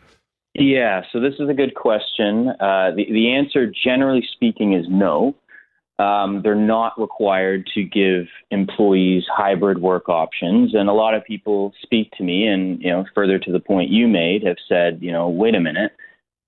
Yeah, 0.54 1.04
so 1.14 1.22
this 1.22 1.36
is 1.40 1.48
a 1.48 1.54
good 1.54 1.76
question. 1.76 2.50
Uh, 2.60 2.92
the, 2.94 3.06
the 3.10 3.34
answer, 3.34 3.72
generally 3.84 4.28
speaking, 4.34 4.74
is 4.74 4.86
no 4.90 5.34
um, 6.00 6.42
they're 6.44 6.56
not 6.56 7.00
required 7.00 7.70
to 7.76 7.84
give 7.84 8.26
employees 8.50 9.24
hybrid 9.32 9.80
work 9.80 10.10
options. 10.10 10.74
And 10.74 10.90
a 10.90 10.94
lot 10.94 11.14
of 11.14 11.24
people 11.24 11.74
speak 11.82 12.12
to 12.18 12.24
me, 12.24 12.48
and 12.48 12.82
you 12.82 12.90
know, 12.90 13.06
further 13.14 13.38
to 13.40 13.52
the 13.52 13.60
point 13.60 13.92
you 13.92 14.08
made, 14.08 14.44
have 14.44 14.58
said, 14.68 15.00
you 15.02 15.12
know, 15.12 15.30
wait 15.30 15.56
a 15.56 15.60
minute, 15.60 15.92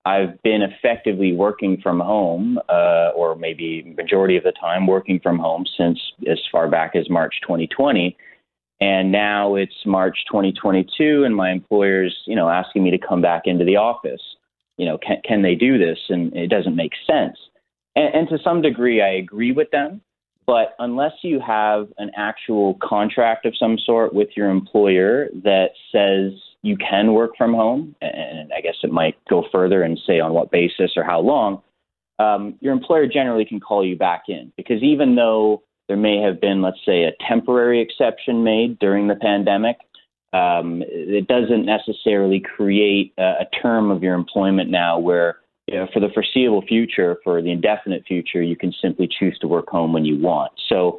I've 0.06 0.42
been 0.42 0.60
effectively 0.60 1.32
working 1.32 1.80
from 1.82 2.00
home, 2.00 2.58
uh, 2.68 3.10
or 3.16 3.36
maybe 3.36 3.94
majority 3.96 4.36
of 4.36 4.44
the 4.44 4.52
time 4.52 4.86
working 4.86 5.18
from 5.22 5.38
home 5.38 5.64
since 5.78 5.98
as 6.30 6.38
far 6.52 6.68
back 6.68 6.94
as 6.94 7.08
March 7.08 7.34
2020. 7.42 8.16
And 8.80 9.12
now 9.12 9.54
it's 9.54 9.86
March 9.86 10.18
2022, 10.30 11.24
and 11.24 11.34
my 11.34 11.50
employer's, 11.50 12.14
you 12.26 12.36
know, 12.36 12.50
asking 12.50 12.84
me 12.84 12.90
to 12.90 12.98
come 12.98 13.22
back 13.22 13.42
into 13.46 13.64
the 13.64 13.76
office. 13.76 14.20
You 14.76 14.86
know, 14.86 14.98
can, 14.98 15.22
can 15.24 15.42
they 15.42 15.54
do 15.54 15.78
this? 15.78 15.98
And 16.08 16.34
it 16.36 16.48
doesn't 16.48 16.76
make 16.76 16.92
sense. 17.06 17.38
And, 17.96 18.14
and 18.14 18.28
to 18.28 18.38
some 18.42 18.62
degree, 18.62 19.02
I 19.02 19.10
agree 19.10 19.52
with 19.52 19.70
them. 19.70 20.00
But 20.46 20.74
unless 20.78 21.12
you 21.22 21.40
have 21.40 21.88
an 21.96 22.10
actual 22.16 22.78
contract 22.82 23.46
of 23.46 23.56
some 23.56 23.78
sort 23.78 24.12
with 24.12 24.28
your 24.36 24.50
employer 24.50 25.28
that 25.42 25.70
says 25.90 26.38
you 26.62 26.76
can 26.76 27.14
work 27.14 27.32
from 27.36 27.54
home, 27.54 27.94
and 28.02 28.52
I 28.52 28.60
guess 28.60 28.76
it 28.82 28.92
might 28.92 29.16
go 29.28 29.44
further 29.50 29.82
and 29.82 29.98
say 30.06 30.20
on 30.20 30.34
what 30.34 30.50
basis 30.50 30.92
or 30.96 31.04
how 31.04 31.20
long, 31.20 31.62
um, 32.18 32.56
your 32.60 32.72
employer 32.72 33.06
generally 33.06 33.44
can 33.44 33.58
call 33.58 33.84
you 33.84 33.96
back 33.96 34.24
in. 34.28 34.52
Because 34.56 34.82
even 34.82 35.14
though 35.14 35.62
there 35.88 35.96
may 35.96 36.20
have 36.20 36.40
been, 36.40 36.62
let's 36.62 36.84
say, 36.84 37.04
a 37.04 37.12
temporary 37.26 37.80
exception 37.80 38.44
made 38.44 38.78
during 38.78 39.08
the 39.08 39.16
pandemic, 39.16 39.78
um, 40.34 40.82
it 40.86 41.26
doesn't 41.26 41.64
necessarily 41.64 42.40
create 42.40 43.14
a, 43.18 43.22
a 43.22 43.46
term 43.62 43.90
of 43.90 44.02
your 44.02 44.14
employment 44.14 44.68
now 44.68 44.98
where 44.98 45.36
you 45.66 45.76
know, 45.76 45.88
for 45.92 46.00
the 46.00 46.10
foreseeable 46.12 46.62
future, 46.62 47.18
for 47.24 47.40
the 47.40 47.50
indefinite 47.50 48.04
future, 48.06 48.42
you 48.42 48.56
can 48.56 48.72
simply 48.82 49.08
choose 49.08 49.38
to 49.40 49.48
work 49.48 49.68
home 49.68 49.92
when 49.92 50.04
you 50.04 50.18
want. 50.18 50.52
So 50.68 50.98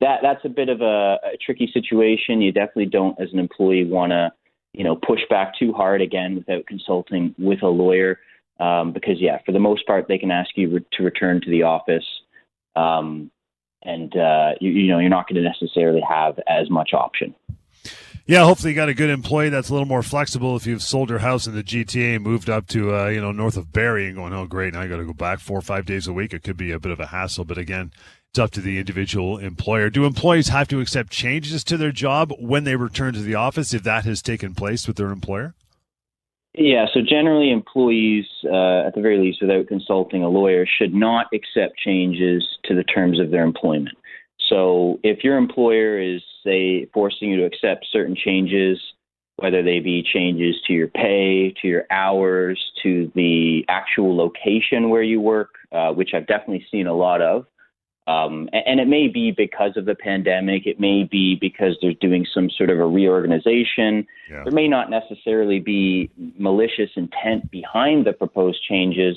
that 0.00 0.20
that's 0.22 0.44
a 0.44 0.48
bit 0.48 0.68
of 0.68 0.80
a, 0.80 1.18
a 1.24 1.36
tricky 1.44 1.70
situation. 1.72 2.40
You 2.40 2.52
definitely 2.52 2.86
don't, 2.86 3.20
as 3.20 3.32
an 3.32 3.38
employee, 3.38 3.84
want 3.84 4.12
to 4.12 4.32
you 4.72 4.84
know 4.84 4.96
push 4.96 5.20
back 5.28 5.54
too 5.58 5.72
hard 5.72 6.02
again 6.02 6.36
without 6.36 6.66
consulting 6.66 7.34
with 7.38 7.62
a 7.62 7.68
lawyer, 7.68 8.20
um, 8.60 8.92
because 8.92 9.20
yeah, 9.20 9.38
for 9.44 9.52
the 9.52 9.58
most 9.58 9.86
part, 9.86 10.06
they 10.08 10.18
can 10.18 10.30
ask 10.30 10.50
you 10.56 10.70
re- 10.70 10.86
to 10.92 11.02
return 11.02 11.40
to 11.40 11.50
the 11.50 11.62
office. 11.62 12.04
Um, 12.76 13.30
and 13.82 14.16
uh, 14.16 14.50
you, 14.60 14.70
you 14.70 14.92
know 14.92 14.98
you're 14.98 15.08
not 15.08 15.28
going 15.28 15.42
to 15.42 15.48
necessarily 15.48 16.02
have 16.08 16.38
as 16.46 16.70
much 16.70 16.90
option. 16.92 17.34
Yeah, 18.28 18.44
hopefully 18.44 18.72
you 18.72 18.76
got 18.76 18.88
a 18.88 18.94
good 18.94 19.10
employee 19.10 19.50
that's 19.50 19.68
a 19.68 19.72
little 19.72 19.86
more 19.86 20.02
flexible. 20.02 20.56
If 20.56 20.66
you've 20.66 20.82
sold 20.82 21.10
your 21.10 21.20
house 21.20 21.46
in 21.46 21.54
the 21.54 21.62
GTA 21.62 22.16
and 22.16 22.24
moved 22.24 22.50
up 22.50 22.66
to 22.68 22.92
uh, 22.92 23.06
you 23.06 23.20
know 23.20 23.30
north 23.30 23.56
of 23.56 23.72
Barrie 23.72 24.06
and 24.06 24.16
going, 24.16 24.32
oh 24.32 24.46
great, 24.46 24.74
now 24.74 24.80
I 24.80 24.88
got 24.88 24.96
to 24.96 25.04
go 25.04 25.12
back 25.12 25.38
four 25.38 25.58
or 25.58 25.62
five 25.62 25.86
days 25.86 26.08
a 26.08 26.12
week. 26.12 26.34
It 26.34 26.42
could 26.42 26.56
be 26.56 26.72
a 26.72 26.80
bit 26.80 26.90
of 26.90 26.98
a 26.98 27.06
hassle, 27.06 27.44
but 27.44 27.56
again, 27.56 27.92
it's 28.30 28.40
up 28.40 28.50
to 28.52 28.60
the 28.60 28.80
individual 28.80 29.38
employer. 29.38 29.90
Do 29.90 30.04
employees 30.04 30.48
have 30.48 30.66
to 30.68 30.80
accept 30.80 31.10
changes 31.10 31.62
to 31.64 31.76
their 31.76 31.92
job 31.92 32.32
when 32.40 32.64
they 32.64 32.74
return 32.74 33.14
to 33.14 33.20
the 33.20 33.36
office 33.36 33.72
if 33.72 33.84
that 33.84 34.04
has 34.04 34.22
taken 34.22 34.54
place 34.54 34.88
with 34.88 34.96
their 34.96 35.12
employer? 35.12 35.54
Yeah, 36.54 36.86
so 36.92 37.00
generally, 37.02 37.52
employees, 37.52 38.24
uh, 38.44 38.86
at 38.86 38.94
the 38.94 39.02
very 39.02 39.18
least, 39.18 39.42
without 39.42 39.68
consulting 39.68 40.22
a 40.22 40.28
lawyer, 40.28 40.66
should 40.66 40.94
not 40.94 41.26
accept 41.32 41.78
changes 41.78 42.42
to 42.64 42.74
the 42.74 42.82
terms 42.82 43.20
of 43.20 43.30
their 43.30 43.44
employment. 43.44 43.96
So 44.48 45.00
if 45.02 45.24
your 45.24 45.36
employer 45.36 45.98
is, 45.98 46.22
say, 46.44 46.86
forcing 46.94 47.30
you 47.30 47.36
to 47.38 47.44
accept 47.44 47.86
certain 47.90 48.16
changes, 48.16 48.78
whether 49.36 49.62
they 49.62 49.80
be 49.80 50.02
changes 50.02 50.56
to 50.66 50.72
your 50.72 50.88
pay, 50.88 51.54
to 51.60 51.68
your 51.68 51.84
hours, 51.90 52.58
to 52.82 53.10
the 53.14 53.64
actual 53.68 54.16
location 54.16 54.88
where 54.88 55.02
you 55.02 55.20
work, 55.20 55.50
uh, 55.72 55.92
which 55.92 56.10
I've 56.14 56.26
definitely 56.26 56.66
seen 56.70 56.86
a 56.86 56.94
lot 56.94 57.20
of. 57.20 57.46
Um, 58.08 58.48
and, 58.52 58.62
and, 58.66 58.80
it 58.80 58.86
may 58.86 59.08
be 59.08 59.32
because 59.32 59.76
of 59.76 59.84
the 59.84 59.96
pandemic. 59.96 60.64
It 60.64 60.78
may 60.78 61.02
be 61.02 61.36
because 61.40 61.76
they're 61.82 61.92
doing 61.92 62.24
some 62.32 62.48
sort 62.50 62.70
of 62.70 62.78
a 62.78 62.86
reorganization. 62.86 64.06
Yeah. 64.30 64.44
There 64.44 64.52
may 64.52 64.68
not 64.68 64.90
necessarily 64.90 65.58
be 65.58 66.12
malicious 66.38 66.90
intent 66.94 67.50
behind 67.50 68.06
the 68.06 68.12
proposed 68.12 68.62
changes, 68.62 69.16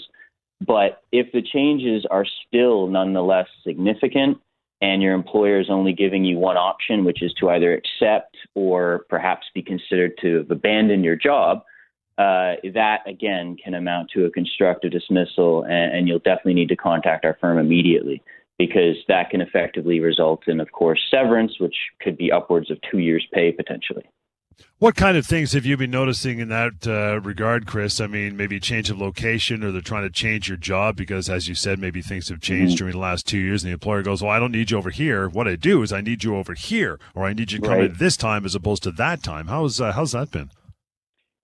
but 0.66 1.04
if 1.12 1.32
the 1.32 1.44
changes 1.44 2.04
are 2.10 2.26
still 2.48 2.88
nonetheless 2.88 3.48
significant, 3.64 4.40
and 4.82 5.02
your 5.02 5.14
employer 5.14 5.60
is 5.60 5.70
only 5.70 5.94
giving 5.94 6.24
you 6.24 6.38
one 6.38 6.58
option, 6.58 7.04
which 7.04 7.22
is 7.22 7.34
to 7.40 7.50
either 7.50 7.74
accept 7.74 8.38
or 8.56 9.06
perhaps 9.10 9.48
be 9.54 9.62
considered 9.62 10.14
to 10.22 10.38
have 10.38 10.52
abandoned 10.52 11.04
your 11.04 11.16
job, 11.16 11.64
uh, 12.18 12.56
that 12.74 13.00
again 13.06 13.56
can 13.64 13.74
amount 13.74 14.10
to 14.14 14.26
a 14.26 14.32
constructive 14.32 14.92
dismissal, 14.92 15.64
and, 15.64 15.96
and, 15.96 16.08
you'll 16.08 16.20
definitely 16.20 16.54
need 16.54 16.68
to 16.68 16.76
contact 16.76 17.24
our 17.24 17.38
firm 17.40 17.58
immediately 17.58 18.22
because 18.58 18.98
that 19.08 19.30
can 19.30 19.40
effectively 19.40 20.02
result 20.02 20.46
in, 20.48 20.60
of 20.60 20.70
course, 20.74 21.00
severance, 21.10 21.60
which 21.60 21.76
could 22.02 22.18
be 22.18 22.30
upwards 22.30 22.70
of 22.70 22.78
two 22.92 22.98
years' 23.00 23.26
pay 23.34 23.54
potentially. 23.54 24.04
What 24.80 24.96
kind 24.96 25.18
of 25.18 25.26
things 25.26 25.52
have 25.52 25.66
you 25.66 25.76
been 25.76 25.92
noticing 25.92 26.40
in 26.40 26.48
that 26.50 26.88
uh, 26.88 27.20
regard, 27.20 27.68
Chris? 27.68 28.00
I 28.00 28.08
mean, 28.08 28.38
maybe 28.38 28.62
change 28.62 28.90
of 28.90 28.98
location, 28.98 29.62
or 29.62 29.74
they're 29.74 29.82
trying 29.82 30.04
to 30.04 30.10
change 30.10 30.48
your 30.48 30.58
job 30.58 30.96
because, 30.96 31.30
as 31.30 31.50
you 31.50 31.56
said, 31.56 31.80
maybe 31.80 32.02
things 32.02 32.30
have 32.30 32.40
changed 32.40 32.76
mm-hmm. 32.76 32.78
during 32.78 32.94
the 32.94 33.00
last 33.00 33.28
two 33.28 33.40
years, 33.40 33.62
and 33.62 33.70
the 33.70 33.74
employer 33.74 34.04
goes, 34.04 34.22
"Well, 34.22 34.32
I 34.32 34.40
don't 34.40 34.54
need 34.54 34.72
you 34.72 34.78
over 34.78 34.90
here. 34.90 35.28
What 35.28 35.50
I 35.50 35.58
do 35.58 35.82
is 35.82 35.92
I 35.92 36.00
need 36.00 36.24
you 36.24 36.38
over 36.38 36.54
here, 36.54 36.98
or 37.14 37.26
I 37.26 37.34
need 37.34 37.52
you 37.52 37.60
to 37.60 37.68
come 37.68 37.78
right. 37.78 37.92
in 37.92 37.98
this 37.98 38.16
time 38.16 38.46
as 38.46 38.56
opposed 38.56 38.84
to 38.84 38.92
that 38.92 39.22
time." 39.22 39.48
How's 39.48 39.82
uh, 39.82 39.92
how's 39.92 40.14
that 40.14 40.32
been? 40.32 40.50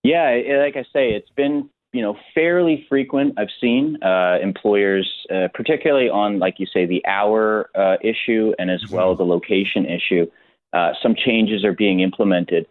Yeah, 0.03 0.39
like 0.59 0.77
I 0.77 0.83
say, 0.93 1.09
it's 1.09 1.31
been 1.31 1.69
you 1.91 2.01
know 2.01 2.15
fairly 2.33 2.85
frequent. 2.87 3.37
I've 3.37 3.49
seen 3.59 3.97
uh, 4.01 4.37
employers, 4.41 5.11
uh, 5.29 5.49
particularly 5.53 6.07
on 6.07 6.39
like 6.39 6.55
you 6.57 6.67
say 6.67 6.85
the 6.85 7.05
hour 7.05 7.69
uh, 7.75 7.97
issue 8.01 8.53
and 8.59 8.71
as 8.71 8.81
mm-hmm. 8.83 8.95
well 8.95 9.15
the 9.15 9.25
location 9.25 9.85
issue. 9.85 10.25
Uh, 10.71 10.91
some 11.01 11.15
changes 11.15 11.63
are 11.63 11.73
being 11.73 12.01
implemented. 12.01 12.65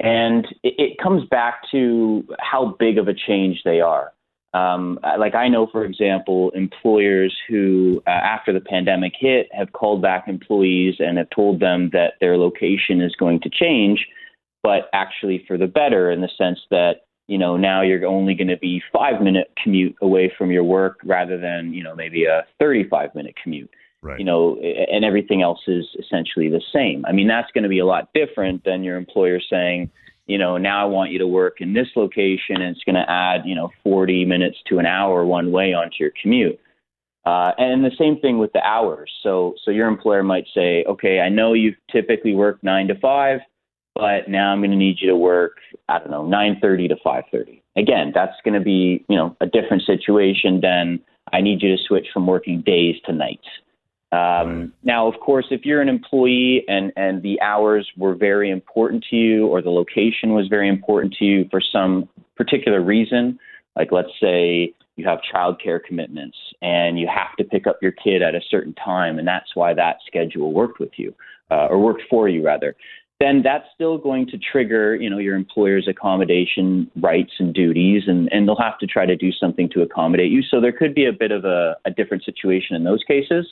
And 0.00 0.46
it, 0.62 0.74
it 0.78 0.98
comes 1.02 1.24
back 1.28 1.62
to 1.72 2.24
how 2.38 2.76
big 2.78 2.98
of 2.98 3.08
a 3.08 3.14
change 3.14 3.62
they 3.64 3.80
are. 3.80 4.12
Um, 4.54 4.98
like 5.18 5.34
I 5.34 5.48
know, 5.48 5.66
for 5.70 5.84
example, 5.84 6.50
employers 6.54 7.36
who, 7.48 8.02
uh, 8.06 8.10
after 8.10 8.52
the 8.52 8.60
pandemic 8.60 9.12
hit, 9.18 9.48
have 9.52 9.72
called 9.72 10.00
back 10.00 10.26
employees 10.26 10.96
and 11.00 11.18
have 11.18 11.28
told 11.30 11.60
them 11.60 11.90
that 11.92 12.14
their 12.20 12.38
location 12.38 13.02
is 13.02 13.14
going 13.16 13.40
to 13.40 13.50
change, 13.50 14.06
but 14.62 14.88
actually 14.94 15.44
for 15.46 15.58
the 15.58 15.66
better 15.66 16.10
in 16.10 16.22
the 16.22 16.30
sense 16.38 16.60
that 16.70 17.02
you 17.28 17.36
know, 17.36 17.56
now 17.56 17.82
you're 17.82 18.06
only 18.06 18.34
going 18.34 18.48
to 18.48 18.56
be 18.56 18.82
five 18.90 19.20
minute 19.20 19.52
commute 19.62 19.94
away 20.00 20.32
from 20.36 20.50
your 20.50 20.64
work 20.64 20.98
rather 21.04 21.38
than, 21.38 21.72
you 21.74 21.84
know, 21.84 21.94
maybe 21.94 22.24
a 22.24 22.44
35 22.58 23.14
minute 23.14 23.34
commute. 23.40 23.70
Right. 24.02 24.18
You 24.18 24.24
know, 24.24 24.56
and 24.58 25.04
everything 25.04 25.42
else 25.42 25.60
is 25.66 25.84
essentially 25.98 26.48
the 26.48 26.62
same. 26.72 27.04
I 27.06 27.12
mean, 27.12 27.26
that's 27.26 27.50
going 27.52 27.64
to 27.64 27.68
be 27.68 27.80
a 27.80 27.86
lot 27.86 28.10
different 28.14 28.64
than 28.64 28.84
your 28.84 28.96
employer 28.96 29.40
saying, 29.50 29.90
you 30.26 30.38
know, 30.38 30.56
now 30.56 30.82
I 30.82 30.84
want 30.84 31.10
you 31.10 31.18
to 31.18 31.26
work 31.26 31.60
in 31.60 31.72
this 31.72 31.88
location 31.96 32.56
and 32.56 32.76
it's 32.76 32.84
going 32.84 32.94
to 32.94 33.10
add, 33.10 33.42
you 33.44 33.54
know, 33.54 33.70
40 33.82 34.24
minutes 34.24 34.58
to 34.68 34.78
an 34.78 34.86
hour 34.86 35.24
one 35.24 35.50
way 35.50 35.74
onto 35.74 35.96
your 35.98 36.12
commute. 36.20 36.60
Uh, 37.24 37.52
and 37.58 37.84
the 37.84 37.90
same 37.98 38.20
thing 38.20 38.38
with 38.38 38.52
the 38.52 38.62
hours. 38.62 39.10
So, 39.22 39.54
so 39.64 39.70
your 39.70 39.88
employer 39.88 40.22
might 40.22 40.46
say, 40.54 40.84
okay, 40.84 41.20
I 41.20 41.28
know 41.28 41.52
you 41.54 41.74
typically 41.90 42.34
work 42.34 42.62
nine 42.62 42.88
to 42.88 42.94
five 43.00 43.40
but 43.98 44.28
now 44.28 44.52
I'm 44.52 44.60
going 44.60 44.70
to 44.70 44.76
need 44.76 44.98
you 45.00 45.08
to 45.08 45.16
work, 45.16 45.56
I 45.88 45.98
don't 45.98 46.10
know, 46.10 46.22
9:30 46.22 46.88
to 46.88 46.96
5:30. 47.04 47.60
Again, 47.76 48.12
that's 48.14 48.40
going 48.44 48.54
to 48.54 48.60
be, 48.60 49.04
you 49.08 49.16
know, 49.16 49.36
a 49.40 49.46
different 49.46 49.82
situation 49.82 50.60
than 50.60 51.00
I 51.32 51.40
need 51.40 51.62
you 51.62 51.76
to 51.76 51.82
switch 51.82 52.06
from 52.14 52.26
working 52.26 52.62
days 52.62 52.94
to 53.06 53.12
nights. 53.12 53.48
Um, 54.10 54.72
now, 54.82 55.06
of 55.06 55.20
course, 55.20 55.46
if 55.50 55.64
you're 55.64 55.82
an 55.82 55.88
employee 55.88 56.64
and, 56.66 56.92
and 56.96 57.22
the 57.22 57.40
hours 57.42 57.88
were 57.96 58.14
very 58.14 58.50
important 58.50 59.04
to 59.10 59.16
you 59.16 59.46
or 59.46 59.60
the 59.60 59.70
location 59.70 60.32
was 60.32 60.48
very 60.48 60.68
important 60.68 61.14
to 61.18 61.24
you 61.24 61.46
for 61.50 61.60
some 61.60 62.08
particular 62.36 62.80
reason, 62.80 63.38
like 63.76 63.92
let's 63.92 64.08
say 64.20 64.72
you 64.96 65.06
have 65.06 65.18
childcare 65.32 65.78
commitments 65.86 66.36
and 66.62 66.98
you 66.98 67.06
have 67.06 67.36
to 67.36 67.44
pick 67.44 67.66
up 67.66 67.78
your 67.82 67.92
kid 67.92 68.22
at 68.22 68.34
a 68.34 68.40
certain 68.50 68.74
time, 68.74 69.18
and 69.18 69.28
that's 69.28 69.54
why 69.54 69.74
that 69.74 69.98
schedule 70.06 70.52
worked 70.52 70.80
with 70.80 70.92
you 70.96 71.14
uh, 71.50 71.66
or 71.66 71.78
worked 71.78 72.02
for 72.08 72.28
you 72.28 72.44
rather 72.44 72.74
then 73.20 73.42
that's 73.42 73.64
still 73.74 73.98
going 73.98 74.26
to 74.28 74.38
trigger, 74.38 74.94
you 74.94 75.10
know, 75.10 75.18
your 75.18 75.34
employer's 75.34 75.88
accommodation 75.88 76.88
rights 77.00 77.32
and 77.40 77.52
duties, 77.52 78.04
and, 78.06 78.28
and 78.32 78.46
they'll 78.46 78.60
have 78.60 78.78
to 78.78 78.86
try 78.86 79.06
to 79.06 79.16
do 79.16 79.32
something 79.32 79.68
to 79.70 79.82
accommodate 79.82 80.30
you. 80.30 80.42
So 80.42 80.60
there 80.60 80.72
could 80.72 80.94
be 80.94 81.06
a 81.06 81.12
bit 81.12 81.32
of 81.32 81.44
a, 81.44 81.76
a 81.84 81.90
different 81.90 82.24
situation 82.24 82.76
in 82.76 82.84
those 82.84 83.02
cases. 83.02 83.46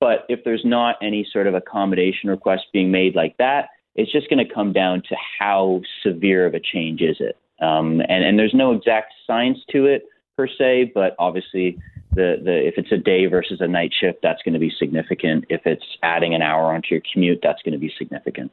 But 0.00 0.24
if 0.28 0.44
there's 0.44 0.64
not 0.64 0.96
any 1.02 1.26
sort 1.32 1.46
of 1.46 1.54
accommodation 1.54 2.30
request 2.30 2.64
being 2.72 2.90
made 2.90 3.14
like 3.14 3.36
that, 3.38 3.70
it's 3.96 4.12
just 4.12 4.30
going 4.30 4.46
to 4.46 4.54
come 4.54 4.72
down 4.72 5.02
to 5.08 5.16
how 5.38 5.80
severe 6.04 6.46
of 6.46 6.54
a 6.54 6.60
change 6.60 7.00
is 7.00 7.16
it. 7.18 7.36
Um, 7.60 8.00
and, 8.08 8.24
and 8.24 8.38
there's 8.38 8.54
no 8.54 8.72
exact 8.72 9.12
science 9.26 9.58
to 9.70 9.86
it 9.86 10.04
per 10.36 10.46
se, 10.46 10.92
but 10.94 11.16
obviously 11.18 11.78
the, 12.14 12.36
the 12.44 12.66
if 12.66 12.74
it's 12.76 12.92
a 12.92 12.96
day 12.96 13.26
versus 13.26 13.60
a 13.60 13.66
night 13.66 13.92
shift, 13.98 14.20
that's 14.22 14.40
going 14.42 14.54
to 14.54 14.60
be 14.60 14.72
significant. 14.78 15.44
If 15.48 15.62
it's 15.66 15.84
adding 16.02 16.34
an 16.34 16.42
hour 16.42 16.72
onto 16.72 16.88
your 16.92 17.02
commute, 17.12 17.40
that's 17.42 17.60
going 17.62 17.72
to 17.72 17.78
be 17.78 17.92
significant. 17.98 18.52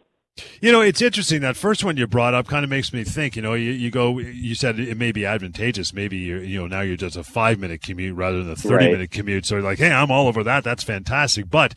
You 0.59 0.71
know, 0.71 0.81
it's 0.81 1.01
interesting. 1.01 1.41
That 1.41 1.55
first 1.55 1.83
one 1.83 1.95
you 1.95 2.07
brought 2.07 2.33
up 2.33 2.47
kind 2.47 2.63
of 2.63 2.69
makes 2.69 2.91
me 2.91 3.03
think. 3.03 3.35
You 3.35 3.41
know, 3.41 3.53
you, 3.53 3.71
you 3.71 3.89
go, 3.89 4.19
you 4.19 4.53
said 4.53 4.79
it 4.79 4.97
may 4.97 5.11
be 5.11 5.25
advantageous. 5.25 5.93
Maybe 5.93 6.17
you, 6.17 6.39
you 6.39 6.59
know, 6.59 6.67
now 6.67 6.81
you're 6.81 6.97
just 6.97 7.15
a 7.15 7.23
five 7.23 7.59
minute 7.59 7.81
commute 7.81 8.15
rather 8.15 8.43
than 8.43 8.51
a 8.51 8.55
thirty 8.55 8.85
right. 8.85 8.91
minute 8.91 9.11
commute. 9.11 9.45
So 9.45 9.57
like, 9.59 9.77
hey, 9.77 9.91
I'm 9.91 10.11
all 10.11 10.27
over 10.27 10.43
that. 10.43 10.63
That's 10.63 10.83
fantastic. 10.83 11.49
But 11.49 11.73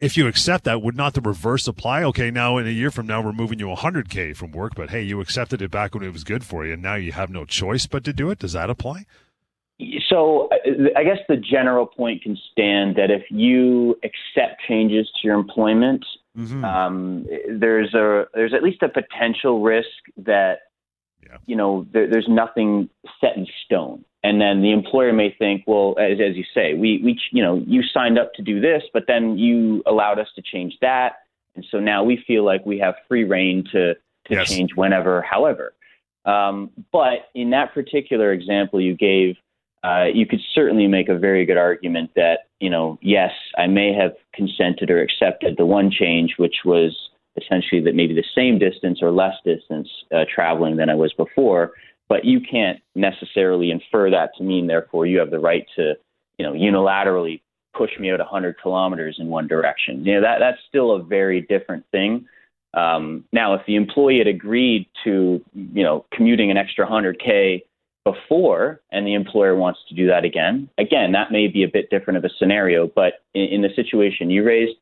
if 0.00 0.16
you 0.16 0.26
accept 0.26 0.64
that, 0.64 0.80
would 0.80 0.96
not 0.96 1.14
the 1.14 1.20
reverse 1.20 1.66
apply? 1.66 2.04
Okay, 2.04 2.30
now 2.30 2.56
in 2.56 2.66
a 2.66 2.70
year 2.70 2.90
from 2.90 3.06
now, 3.06 3.20
we're 3.20 3.32
moving 3.32 3.58
you 3.58 3.66
100k 3.66 4.36
from 4.36 4.52
work, 4.52 4.74
but 4.74 4.90
hey, 4.90 5.02
you 5.02 5.20
accepted 5.20 5.60
it 5.60 5.70
back 5.70 5.94
when 5.94 6.04
it 6.04 6.12
was 6.12 6.24
good 6.24 6.44
for 6.44 6.64
you, 6.64 6.74
and 6.74 6.82
now 6.82 6.94
you 6.94 7.12
have 7.12 7.30
no 7.30 7.44
choice 7.44 7.86
but 7.86 8.04
to 8.04 8.12
do 8.12 8.30
it. 8.30 8.38
Does 8.38 8.52
that 8.52 8.70
apply? 8.70 9.04
So 10.08 10.48
I 10.96 11.04
guess 11.04 11.18
the 11.28 11.36
general 11.36 11.86
point 11.86 12.22
can 12.22 12.36
stand 12.52 12.96
that 12.96 13.10
if 13.10 13.22
you 13.30 13.96
accept 14.02 14.60
changes 14.66 15.08
to 15.20 15.26
your 15.26 15.38
employment, 15.38 16.04
mm-hmm. 16.38 16.64
um, 16.64 17.26
there's 17.48 17.94
a 17.94 18.26
there's 18.34 18.54
at 18.54 18.62
least 18.62 18.82
a 18.82 18.88
potential 18.88 19.62
risk 19.62 19.88
that 20.16 20.60
yeah. 21.22 21.38
you 21.46 21.56
know 21.56 21.86
there, 21.92 22.08
there's 22.08 22.28
nothing 22.28 22.88
set 23.20 23.36
in 23.36 23.46
stone, 23.64 24.04
and 24.22 24.40
then 24.40 24.62
the 24.62 24.72
employer 24.72 25.12
may 25.12 25.34
think, 25.38 25.64
well, 25.66 25.96
as, 25.98 26.18
as 26.20 26.36
you 26.36 26.44
say, 26.54 26.74
we 26.74 27.00
we 27.02 27.18
you 27.32 27.42
know 27.42 27.62
you 27.66 27.82
signed 27.82 28.18
up 28.18 28.32
to 28.34 28.42
do 28.42 28.60
this, 28.60 28.82
but 28.92 29.04
then 29.06 29.36
you 29.36 29.82
allowed 29.86 30.18
us 30.18 30.28
to 30.36 30.42
change 30.42 30.74
that, 30.80 31.16
and 31.56 31.66
so 31.70 31.80
now 31.80 32.04
we 32.04 32.22
feel 32.26 32.44
like 32.44 32.64
we 32.64 32.78
have 32.78 32.94
free 33.08 33.24
reign 33.24 33.64
to 33.72 33.94
to 33.94 34.34
yes. 34.34 34.48
change 34.48 34.74
whenever, 34.74 35.22
however. 35.22 35.74
Um, 36.24 36.70
but 36.92 37.30
in 37.34 37.50
that 37.50 37.72
particular 37.72 38.32
example 38.32 38.80
you 38.80 38.94
gave 38.94 39.36
uh, 39.88 40.04
you 40.12 40.26
could 40.26 40.40
certainly 40.54 40.86
make 40.86 41.08
a 41.08 41.18
very 41.18 41.46
good 41.46 41.56
argument 41.56 42.10
that, 42.14 42.40
you 42.60 42.68
know, 42.68 42.98
yes, 43.00 43.30
I 43.56 43.66
may 43.66 43.94
have 43.94 44.12
consented 44.34 44.90
or 44.90 45.00
accepted 45.00 45.56
the 45.56 45.64
one 45.64 45.90
change, 45.90 46.34
which 46.36 46.56
was 46.64 46.94
essentially 47.40 47.80
that 47.82 47.94
maybe 47.94 48.14
the 48.14 48.24
same 48.34 48.58
distance 48.58 48.98
or 49.00 49.10
less 49.10 49.34
distance 49.46 49.88
uh, 50.14 50.24
traveling 50.32 50.76
than 50.76 50.90
I 50.90 50.94
was 50.94 51.14
before, 51.14 51.72
but 52.08 52.24
you 52.24 52.40
can't 52.40 52.80
necessarily 52.94 53.70
infer 53.70 54.10
that 54.10 54.30
to 54.36 54.44
mean, 54.44 54.66
therefore, 54.66 55.06
you 55.06 55.18
have 55.20 55.30
the 55.30 55.38
right 55.38 55.64
to, 55.76 55.94
you 56.36 56.44
know, 56.44 56.52
unilaterally 56.52 57.40
push 57.74 57.90
me 57.98 58.10
out 58.10 58.18
100 58.18 58.60
kilometers 58.60 59.16
in 59.18 59.28
one 59.28 59.46
direction. 59.46 60.04
You 60.04 60.14
know, 60.16 60.20
that 60.22 60.38
that's 60.40 60.58
still 60.68 60.92
a 60.92 61.02
very 61.02 61.42
different 61.42 61.84
thing. 61.92 62.26
Um, 62.74 63.24
now, 63.32 63.54
if 63.54 63.62
the 63.66 63.76
employee 63.76 64.18
had 64.18 64.26
agreed 64.26 64.86
to, 65.04 65.42
you 65.54 65.82
know, 65.82 66.04
commuting 66.12 66.50
an 66.50 66.58
extra 66.58 66.86
100k 66.86 67.62
before 68.04 68.80
and 68.90 69.06
the 69.06 69.14
employer 69.14 69.54
wants 69.54 69.80
to 69.88 69.94
do 69.94 70.06
that 70.06 70.24
again, 70.24 70.68
again, 70.78 71.12
that 71.12 71.32
may 71.32 71.46
be 71.46 71.62
a 71.62 71.68
bit 71.68 71.90
different 71.90 72.16
of 72.16 72.24
a 72.24 72.34
scenario, 72.38 72.86
but 72.86 73.24
in, 73.34 73.44
in 73.44 73.62
the 73.62 73.70
situation 73.74 74.30
you 74.30 74.44
raised, 74.44 74.76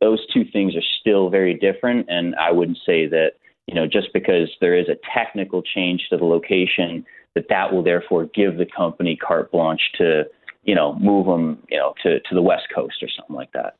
those 0.00 0.20
two 0.32 0.44
things 0.52 0.74
are 0.74 0.82
still 1.00 1.30
very 1.30 1.54
different. 1.54 2.06
And 2.08 2.34
I 2.36 2.50
wouldn't 2.50 2.78
say 2.84 3.06
that, 3.06 3.32
you 3.66 3.74
know, 3.74 3.86
just 3.86 4.12
because 4.12 4.50
there 4.60 4.76
is 4.76 4.88
a 4.88 4.96
technical 5.16 5.62
change 5.62 6.08
to 6.10 6.16
the 6.16 6.24
location, 6.24 7.06
that 7.34 7.48
that 7.48 7.72
will 7.72 7.82
therefore 7.82 8.28
give 8.34 8.58
the 8.58 8.66
company 8.66 9.16
carte 9.16 9.50
blanche 9.52 9.92
to, 9.98 10.24
you 10.64 10.74
know, 10.74 10.94
move 10.98 11.26
them, 11.26 11.62
you 11.70 11.78
know, 11.78 11.94
to, 12.02 12.20
to 12.20 12.34
the 12.34 12.42
West 12.42 12.66
Coast 12.74 12.96
or 13.02 13.08
something 13.16 13.36
like 13.36 13.52
that. 13.52 13.76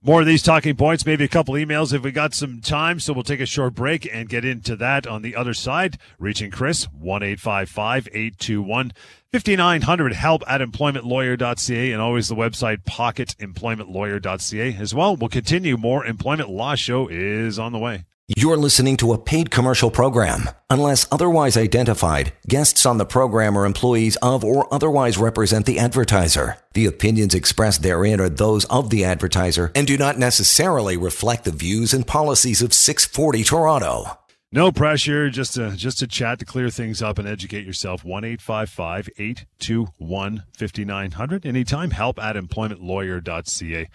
More 0.00 0.20
of 0.20 0.26
these 0.26 0.44
talking 0.44 0.76
points, 0.76 1.04
maybe 1.04 1.24
a 1.24 1.28
couple 1.28 1.54
emails 1.54 1.92
if 1.92 2.02
we 2.02 2.12
got 2.12 2.32
some 2.32 2.60
time. 2.60 3.00
So 3.00 3.12
we'll 3.12 3.24
take 3.24 3.40
a 3.40 3.46
short 3.46 3.74
break 3.74 4.08
and 4.12 4.28
get 4.28 4.44
into 4.44 4.76
that 4.76 5.08
on 5.08 5.22
the 5.22 5.34
other 5.34 5.54
side. 5.54 5.98
Reaching 6.18 6.52
Chris, 6.52 6.84
1 6.84 7.22
821 7.22 8.92
5900 9.32 10.12
help 10.12 10.42
at 10.46 10.60
employmentlawyer.ca 10.60 11.92
and 11.92 12.00
always 12.00 12.28
the 12.28 12.36
website 12.36 12.84
pocketemploymentlawyer.ca 12.84 14.76
as 14.76 14.94
well. 14.94 15.16
We'll 15.16 15.28
continue. 15.28 15.76
More 15.76 16.06
Employment 16.06 16.48
Law 16.48 16.76
Show 16.76 17.08
is 17.08 17.58
on 17.58 17.72
the 17.72 17.78
way. 17.78 18.04
You're 18.36 18.58
listening 18.58 18.98
to 18.98 19.14
a 19.14 19.18
paid 19.18 19.50
commercial 19.50 19.90
program. 19.90 20.50
Unless 20.68 21.08
otherwise 21.10 21.56
identified, 21.56 22.34
guests 22.46 22.84
on 22.84 22.98
the 22.98 23.06
program 23.06 23.56
are 23.56 23.64
employees 23.64 24.16
of 24.16 24.44
or 24.44 24.72
otherwise 24.72 25.16
represent 25.16 25.64
the 25.64 25.78
advertiser. 25.78 26.58
The 26.74 26.84
opinions 26.84 27.34
expressed 27.34 27.82
therein 27.82 28.20
are 28.20 28.28
those 28.28 28.66
of 28.66 28.90
the 28.90 29.02
advertiser 29.02 29.72
and 29.74 29.86
do 29.86 29.96
not 29.96 30.18
necessarily 30.18 30.98
reflect 30.98 31.44
the 31.44 31.52
views 31.52 31.94
and 31.94 32.06
policies 32.06 32.60
of 32.60 32.74
640 32.74 33.44
Toronto. 33.44 34.18
No 34.52 34.72
pressure, 34.72 35.30
just 35.30 35.54
to 35.54 35.72
just 35.72 35.98
to 35.98 36.06
chat 36.06 36.38
to 36.38 36.44
clear 36.44 36.68
things 36.70 37.02
up 37.02 37.18
and 37.18 37.28
educate 37.28 37.66
yourself. 37.66 38.02
One 38.02 38.24
eight 38.24 38.40
five 38.40 38.70
five 38.70 39.06
eight 39.18 39.44
two 39.58 39.88
one 39.98 40.44
fifty 40.56 40.86
nine 40.86 41.10
hundred. 41.10 41.44
Anytime. 41.44 41.90
Help 41.90 42.18
at 42.18 42.34
employmentlawyer.ca 42.34 43.88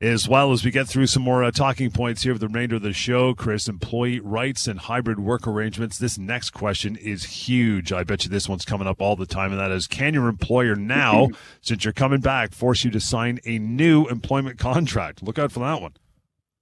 as 0.00 0.26
well 0.26 0.52
as 0.52 0.64
we 0.64 0.70
get 0.70 0.88
through 0.88 1.06
some 1.06 1.22
more 1.22 1.44
uh, 1.44 1.50
talking 1.50 1.90
points 1.90 2.22
here 2.22 2.32
for 2.32 2.38
the 2.38 2.46
remainder 2.46 2.76
of 2.76 2.82
the 2.82 2.92
show. 2.92 3.34
Chris, 3.34 3.68
employee 3.68 4.18
rights 4.18 4.66
and 4.66 4.80
hybrid 4.80 5.20
work 5.20 5.46
arrangements. 5.46 5.98
This 5.98 6.16
next 6.16 6.50
question 6.50 6.96
is 6.96 7.24
huge. 7.24 7.92
I 7.92 8.02
bet 8.04 8.24
you 8.24 8.30
this 8.30 8.48
one's 8.48 8.64
coming 8.64 8.86
up 8.86 9.02
all 9.02 9.14
the 9.14 9.26
time, 9.26 9.52
and 9.52 9.60
that 9.60 9.70
is 9.70 9.86
can 9.86 10.14
your 10.14 10.28
employer 10.28 10.74
now, 10.74 11.28
since 11.60 11.84
you're 11.84 11.92
coming 11.92 12.20
back, 12.20 12.52
force 12.52 12.82
you 12.84 12.90
to 12.92 13.00
sign 13.00 13.40
a 13.44 13.58
new 13.58 14.06
employment 14.06 14.58
contract? 14.58 15.22
Look 15.22 15.38
out 15.38 15.52
for 15.52 15.60
that 15.60 15.82
one. 15.82 15.92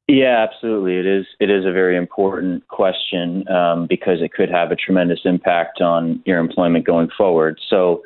Yeah, 0.08 0.46
absolutely. 0.48 0.96
It 0.96 1.06
is. 1.06 1.26
It 1.38 1.50
is 1.50 1.66
a 1.66 1.72
very 1.72 1.96
important 1.96 2.66
question 2.68 3.46
um, 3.48 3.86
because 3.86 4.22
it 4.22 4.32
could 4.32 4.50
have 4.50 4.72
a 4.72 4.76
tremendous 4.76 5.20
impact 5.24 5.82
on 5.82 6.22
your 6.24 6.38
employment 6.38 6.86
going 6.86 7.10
forward. 7.16 7.60
So, 7.68 8.02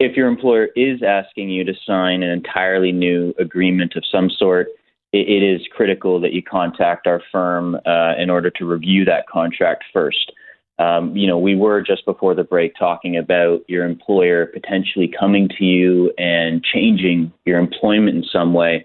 if 0.00 0.16
your 0.16 0.28
employer 0.28 0.68
is 0.76 1.02
asking 1.02 1.50
you 1.50 1.64
to 1.64 1.74
sign 1.86 2.22
an 2.22 2.30
entirely 2.30 2.92
new 2.92 3.34
agreement 3.38 3.94
of 3.96 4.04
some 4.10 4.28
sort, 4.30 4.68
it, 5.12 5.28
it 5.28 5.42
is 5.42 5.66
critical 5.74 6.20
that 6.20 6.32
you 6.32 6.42
contact 6.42 7.06
our 7.06 7.22
firm 7.30 7.76
uh, 7.86 8.14
in 8.18 8.30
order 8.30 8.50
to 8.50 8.64
review 8.64 9.04
that 9.04 9.28
contract 9.28 9.84
first. 9.92 10.32
Um, 10.80 11.16
you 11.16 11.28
know, 11.28 11.38
we 11.38 11.54
were 11.54 11.80
just 11.80 12.04
before 12.04 12.34
the 12.34 12.42
break 12.42 12.74
talking 12.76 13.16
about 13.16 13.60
your 13.68 13.84
employer 13.84 14.46
potentially 14.46 15.08
coming 15.18 15.48
to 15.56 15.64
you 15.64 16.12
and 16.18 16.64
changing 16.64 17.32
your 17.44 17.60
employment 17.60 18.16
in 18.16 18.24
some 18.24 18.52
way. 18.52 18.84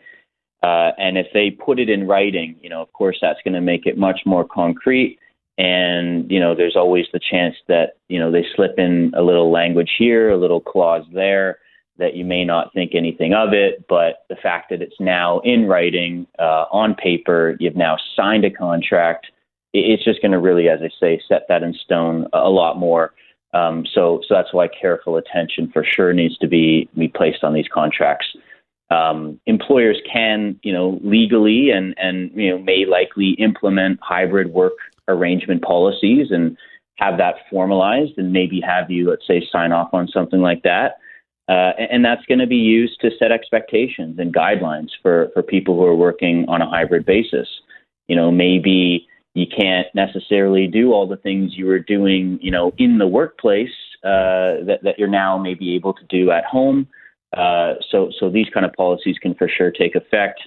Uh, 0.62 0.92
and 1.00 1.18
if 1.18 1.26
they 1.34 1.50
put 1.50 1.80
it 1.80 1.90
in 1.90 2.06
writing, 2.06 2.56
you 2.62 2.70
know, 2.70 2.82
of 2.82 2.94
course, 2.94 3.18
that's 3.22 3.40
going 3.44 3.56
to 3.56 3.62
make 3.62 3.88
it 3.88 3.98
much 3.98 4.20
more 4.26 4.46
concrete 4.46 5.18
and 5.60 6.32
you 6.32 6.39
know 6.39 6.55
there's 6.55 6.76
always 6.76 7.05
the 7.14 7.20
chance 7.20 7.55
that 7.68 7.97
you 8.07 8.18
know 8.18 8.32
they 8.32 8.45
slip 8.55 8.80
in 8.80 9.12
a 9.16 9.22
little 9.22 9.51
language 9.51 9.91
here 9.97 10.32
a 10.32 10.38
little 10.38 10.62
clause 10.62 11.05
there 11.14 11.60
that 11.97 12.16
you 12.16 12.26
may 12.26 12.45
not 12.45 12.74
think 12.74 12.95
anything 12.95 13.34
of 13.34 13.53
it 13.53 13.86
but 13.88 14.26
the 14.30 14.36
fact 14.36 14.70
that 14.70 14.82
it's 14.82 14.99
now 14.99 15.39
in 15.41 15.68
writing 15.68 16.26
uh, 16.39 16.66
on 16.72 16.95
paper 16.95 17.55
you've 17.60 17.76
now 17.76 17.97
signed 18.16 18.45
a 18.45 18.49
contract 18.49 19.28
it's 19.74 20.03
just 20.03 20.22
going 20.22 20.32
to 20.32 20.39
really 20.39 20.70
as 20.70 20.80
i 20.82 20.89
say 20.99 21.22
set 21.28 21.43
that 21.49 21.62
in 21.62 21.74
stone 21.74 22.26
a 22.34 22.49
lot 22.49 22.78
more 22.78 23.14
Um, 23.53 23.86
so, 23.93 24.22
so 24.28 24.36
that's 24.36 24.53
why 24.53 24.68
careful 24.68 25.18
attention 25.18 25.72
for 25.74 25.84
sure 25.84 26.14
needs 26.14 26.38
to 26.38 26.47
be 26.47 26.88
be 26.95 27.07
placed 27.07 27.43
on 27.43 27.53
these 27.53 27.68
contracts. 27.74 28.28
Um, 28.91 29.39
employers 29.45 29.97
can, 30.12 30.60
you 30.64 30.74
know, 30.74 30.99
legally 31.03 31.72
and 31.72 31.95
and 31.97 32.32
you 32.36 32.51
know 32.51 32.60
may 32.60 32.86
likely 32.86 33.32
implement 33.39 33.99
hybrid 34.01 34.53
work 34.53 34.74
arrangement 35.10 35.62
policies 35.62 36.28
and 36.32 36.57
have 36.95 37.18
that 37.18 37.36
formalized, 37.49 38.18
and 38.18 38.34
maybe 38.34 38.60
have 38.62 38.91
you, 38.91 39.10
let's 39.10 39.26
say, 39.26 39.41
sign 39.51 39.72
off 39.72 39.89
on 39.93 40.07
something 40.07 40.41
like 40.41 40.64
that. 40.64 40.97
Uh, 41.47 41.72
and 41.80 42.05
that's 42.05 42.26
going 42.26 42.39
to 42.39 42.45
be 42.45 42.57
used 42.57 42.99
to 43.01 43.10
set 43.18 43.32
expectations 43.32 44.20
and 44.20 44.34
guidelines 44.34 44.89
for, 45.01 45.30
for 45.34 45.41
people 45.41 45.76
who 45.76 45.84
are 45.84 45.95
working 45.95 46.45
on 46.47 46.62
a 46.62 46.70
hybrid 46.70 47.05
basis. 47.05 47.47
You 48.07 48.16
know, 48.16 48.32
maybe 48.32 49.07
you 49.34 49.45
can't 49.47 49.88
necessarily 49.95 50.68
do 50.68 50.91
all 50.91 51.07
the 51.07 51.18
things 51.18 51.53
you 51.55 51.66
were 51.66 51.80
doing, 51.80 52.38
you 52.41 52.51
know, 52.51 52.74
in 52.78 52.97
the 52.97 53.07
workplace 53.07 53.70
uh, 54.03 54.62
that, 54.68 54.80
that 54.84 54.99
you're 54.99 55.07
now 55.07 55.38
maybe 55.38 55.76
able 55.76 55.93
to 55.93 56.05
do 56.10 56.32
at 56.32 56.45
home. 56.45 56.88
Uh, 57.36 57.76
so, 57.89 58.12
so 58.20 58.30
these 58.30 58.47
kind 58.53 58.66
of 58.66 58.74
policies 58.74 59.18
can 59.22 59.34
for 59.36 59.47
sure 59.47 59.72
take 59.72 59.95
effect. 59.95 60.41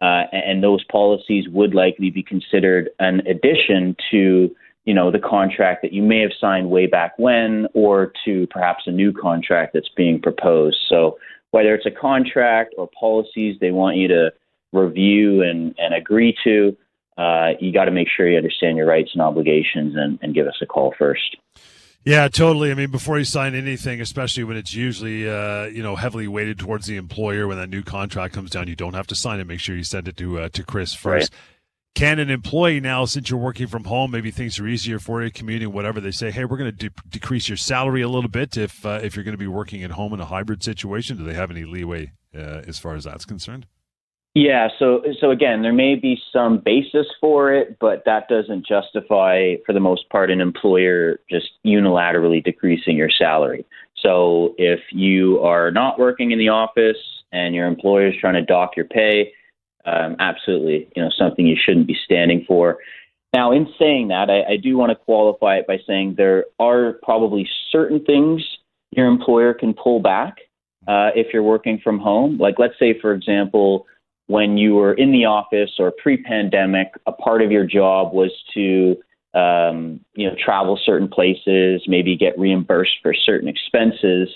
Uh, 0.00 0.24
and 0.32 0.62
those 0.62 0.84
policies 0.84 1.48
would 1.48 1.74
likely 1.74 2.10
be 2.10 2.22
considered 2.22 2.90
an 2.98 3.26
addition 3.26 3.96
to 4.10 4.54
you 4.86 4.94
know, 4.94 5.10
the 5.10 5.18
contract 5.18 5.82
that 5.82 5.92
you 5.92 6.00
may 6.00 6.20
have 6.20 6.30
signed 6.40 6.70
way 6.70 6.86
back 6.86 7.18
when 7.18 7.66
or 7.74 8.12
to 8.24 8.46
perhaps 8.46 8.84
a 8.86 8.92
new 8.92 9.12
contract 9.12 9.72
that's 9.74 9.88
being 9.96 10.22
proposed. 10.22 10.78
So 10.88 11.18
whether 11.50 11.74
it's 11.74 11.86
a 11.86 11.90
contract 11.90 12.74
or 12.78 12.88
policies 12.98 13.56
they 13.60 13.72
want 13.72 13.96
you 13.96 14.08
to 14.08 14.32
review 14.72 15.42
and, 15.42 15.74
and 15.76 15.92
agree 15.92 16.36
to, 16.44 16.76
uh, 17.18 17.52
you 17.60 17.72
got 17.72 17.86
to 17.86 17.90
make 17.90 18.08
sure 18.08 18.28
you 18.28 18.36
understand 18.36 18.76
your 18.76 18.86
rights 18.86 19.10
and 19.12 19.22
obligations 19.22 19.96
and, 19.96 20.20
and 20.22 20.34
give 20.34 20.46
us 20.46 20.56
a 20.62 20.66
call 20.66 20.94
first. 20.96 21.36
Yeah, 22.06 22.28
totally. 22.28 22.70
I 22.70 22.74
mean, 22.74 22.90
before 22.90 23.18
you 23.18 23.24
sign 23.24 23.54
anything, 23.54 24.00
especially 24.00 24.44
when 24.44 24.56
it's 24.56 24.72
usually 24.72 25.28
uh, 25.28 25.64
you 25.64 25.82
know 25.82 25.96
heavily 25.96 26.28
weighted 26.28 26.58
towards 26.58 26.86
the 26.86 26.96
employer, 26.96 27.46
when 27.46 27.58
that 27.58 27.68
new 27.68 27.82
contract 27.82 28.32
comes 28.32 28.50
down, 28.50 28.68
you 28.68 28.76
don't 28.76 28.94
have 28.94 29.08
to 29.08 29.14
sign 29.14 29.40
it. 29.40 29.46
Make 29.46 29.60
sure 29.60 29.76
you 29.76 29.84
send 29.84 30.08
it 30.08 30.16
to 30.16 30.38
uh, 30.38 30.48
to 30.50 30.62
Chris 30.62 30.94
first. 30.94 31.32
Right 31.32 31.40
can 31.96 32.18
an 32.18 32.28
employee 32.28 32.78
now, 32.78 33.06
since 33.06 33.30
you're 33.30 33.40
working 33.40 33.66
from 33.66 33.84
home, 33.84 34.10
maybe 34.10 34.30
things 34.30 34.60
are 34.60 34.68
easier 34.68 34.98
for 34.98 35.22
you, 35.22 35.30
commuting, 35.30 35.72
whatever, 35.72 35.98
they 35.98 36.10
say, 36.10 36.30
hey, 36.30 36.44
we're 36.44 36.58
going 36.58 36.70
to 36.70 36.90
de- 36.90 36.94
decrease 37.08 37.48
your 37.48 37.56
salary 37.56 38.02
a 38.02 38.08
little 38.08 38.28
bit 38.28 38.56
if 38.56 38.84
uh, 38.84 39.00
if 39.02 39.16
you're 39.16 39.24
going 39.24 39.32
to 39.32 39.38
be 39.38 39.46
working 39.46 39.82
at 39.82 39.92
home 39.92 40.12
in 40.12 40.20
a 40.20 40.26
hybrid 40.26 40.62
situation? 40.62 41.16
Do 41.16 41.24
they 41.24 41.32
have 41.32 41.50
any 41.50 41.64
leeway 41.64 42.12
uh, 42.34 42.62
as 42.68 42.78
far 42.78 42.94
as 42.94 43.04
that's 43.04 43.24
concerned? 43.24 43.66
Yeah, 44.38 44.68
so 44.78 45.02
so 45.18 45.30
again, 45.30 45.62
there 45.62 45.72
may 45.72 45.94
be 45.94 46.20
some 46.30 46.58
basis 46.58 47.06
for 47.22 47.54
it, 47.54 47.78
but 47.80 48.02
that 48.04 48.28
doesn't 48.28 48.66
justify, 48.66 49.54
for 49.64 49.72
the 49.72 49.80
most 49.80 50.10
part, 50.10 50.30
an 50.30 50.42
employer 50.42 51.20
just 51.30 51.46
unilaterally 51.64 52.44
decreasing 52.44 52.98
your 52.98 53.08
salary. 53.08 53.64
So 53.96 54.54
if 54.58 54.80
you 54.92 55.38
are 55.38 55.70
not 55.70 55.98
working 55.98 56.32
in 56.32 56.38
the 56.38 56.50
office 56.50 56.98
and 57.32 57.54
your 57.54 57.66
employer 57.66 58.08
is 58.08 58.14
trying 58.20 58.34
to 58.34 58.42
dock 58.42 58.76
your 58.76 58.84
pay, 58.84 59.32
um, 59.86 60.16
absolutely, 60.18 60.86
you 60.94 61.02
know, 61.02 61.08
something 61.16 61.46
you 61.46 61.56
shouldn't 61.58 61.86
be 61.86 61.96
standing 62.04 62.44
for. 62.46 62.76
Now, 63.32 63.52
in 63.52 63.66
saying 63.78 64.08
that, 64.08 64.28
I, 64.28 64.52
I 64.52 64.56
do 64.62 64.76
want 64.76 64.90
to 64.90 64.96
qualify 64.96 65.56
it 65.56 65.66
by 65.66 65.78
saying 65.86 66.16
there 66.18 66.44
are 66.60 66.98
probably 67.02 67.48
certain 67.72 68.04
things 68.04 68.42
your 68.90 69.06
employer 69.06 69.54
can 69.54 69.72
pull 69.72 70.00
back 70.00 70.40
uh, 70.86 71.08
if 71.14 71.28
you're 71.32 71.42
working 71.42 71.80
from 71.82 71.98
home. 71.98 72.36
Like, 72.36 72.56
let's 72.58 72.78
say, 72.78 73.00
for 73.00 73.14
example, 73.14 73.86
when 74.26 74.58
you 74.58 74.74
were 74.74 74.94
in 74.94 75.12
the 75.12 75.24
office 75.24 75.70
or 75.78 75.92
pre-pandemic, 76.02 76.88
a 77.06 77.12
part 77.12 77.42
of 77.42 77.50
your 77.50 77.64
job 77.64 78.12
was 78.12 78.32
to 78.54 78.96
um, 79.34 80.00
you 80.14 80.28
know 80.28 80.34
travel 80.42 80.78
certain 80.84 81.08
places, 81.08 81.82
maybe 81.86 82.16
get 82.16 82.38
reimbursed 82.38 82.96
for 83.02 83.14
certain 83.14 83.48
expenses, 83.48 84.28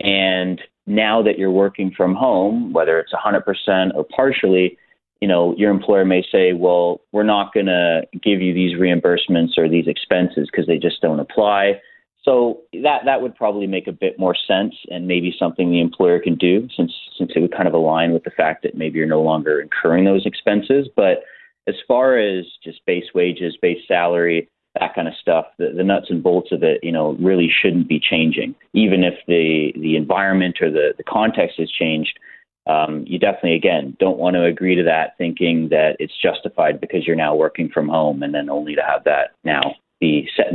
and 0.00 0.60
now 0.86 1.22
that 1.22 1.38
you're 1.38 1.50
working 1.50 1.92
from 1.94 2.14
home, 2.14 2.72
whether 2.72 2.98
it's 2.98 3.12
100% 3.12 3.94
or 3.94 4.04
partially, 4.04 4.78
you 5.20 5.28
know, 5.28 5.54
your 5.56 5.70
employer 5.70 6.04
may 6.04 6.24
say, 6.32 6.54
well, 6.54 7.02
we're 7.12 7.24
not 7.24 7.52
going 7.52 7.66
to 7.66 8.02
give 8.22 8.40
you 8.40 8.54
these 8.54 8.78
reimbursements 8.78 9.58
or 9.58 9.68
these 9.68 9.86
expenses 9.86 10.48
because 10.50 10.66
they 10.66 10.78
just 10.78 11.02
don't 11.02 11.20
apply. 11.20 11.80
So 12.24 12.60
that 12.72 13.02
that 13.04 13.22
would 13.22 13.34
probably 13.36 13.66
make 13.66 13.86
a 13.86 13.92
bit 13.92 14.18
more 14.18 14.34
sense 14.34 14.74
and 14.90 15.06
maybe 15.06 15.34
something 15.38 15.70
the 15.70 15.80
employer 15.80 16.18
can 16.18 16.34
do 16.34 16.68
since 16.76 16.92
since 17.16 17.30
it 17.34 17.40
would 17.40 17.56
kind 17.56 17.68
of 17.68 17.74
align 17.74 18.12
with 18.12 18.24
the 18.24 18.30
fact 18.30 18.62
that 18.64 18.76
maybe 18.76 18.98
you're 18.98 19.06
no 19.06 19.22
longer 19.22 19.60
incurring 19.60 20.04
those 20.04 20.26
expenses. 20.26 20.88
But 20.94 21.22
as 21.66 21.76
far 21.86 22.18
as 22.18 22.44
just 22.62 22.84
base 22.86 23.14
wages, 23.14 23.56
base 23.60 23.86
salary, 23.86 24.48
that 24.78 24.94
kind 24.94 25.08
of 25.08 25.14
stuff, 25.20 25.46
the, 25.58 25.72
the 25.76 25.84
nuts 25.84 26.06
and 26.10 26.22
bolts 26.22 26.50
of 26.52 26.62
it, 26.62 26.82
you 26.82 26.92
know, 26.92 27.12
really 27.20 27.50
shouldn't 27.50 27.88
be 27.88 28.00
changing. 28.00 28.54
Even 28.72 29.04
if 29.04 29.14
the 29.26 29.72
the 29.76 29.96
environment 29.96 30.58
or 30.60 30.70
the, 30.70 30.94
the 30.96 31.04
context 31.04 31.58
has 31.58 31.70
changed, 31.70 32.18
um, 32.66 33.04
you 33.06 33.18
definitely, 33.18 33.54
again, 33.54 33.96
don't 33.98 34.18
want 34.18 34.34
to 34.34 34.44
agree 34.44 34.74
to 34.74 34.82
that 34.82 35.16
thinking 35.16 35.68
that 35.70 35.96
it's 35.98 36.12
justified 36.20 36.80
because 36.80 37.06
you're 37.06 37.16
now 37.16 37.34
working 37.34 37.70
from 37.72 37.88
home 37.88 38.22
and 38.22 38.34
then 38.34 38.50
only 38.50 38.74
to 38.74 38.82
have 38.82 39.04
that 39.04 39.30
now 39.44 39.62
be 40.00 40.28
set 40.36 40.47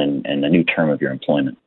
and, 0.00 0.26
and 0.26 0.44
a 0.44 0.48
new 0.48 0.64
term 0.64 0.90
of 0.90 1.00
your 1.00 1.12
employment. 1.12 1.58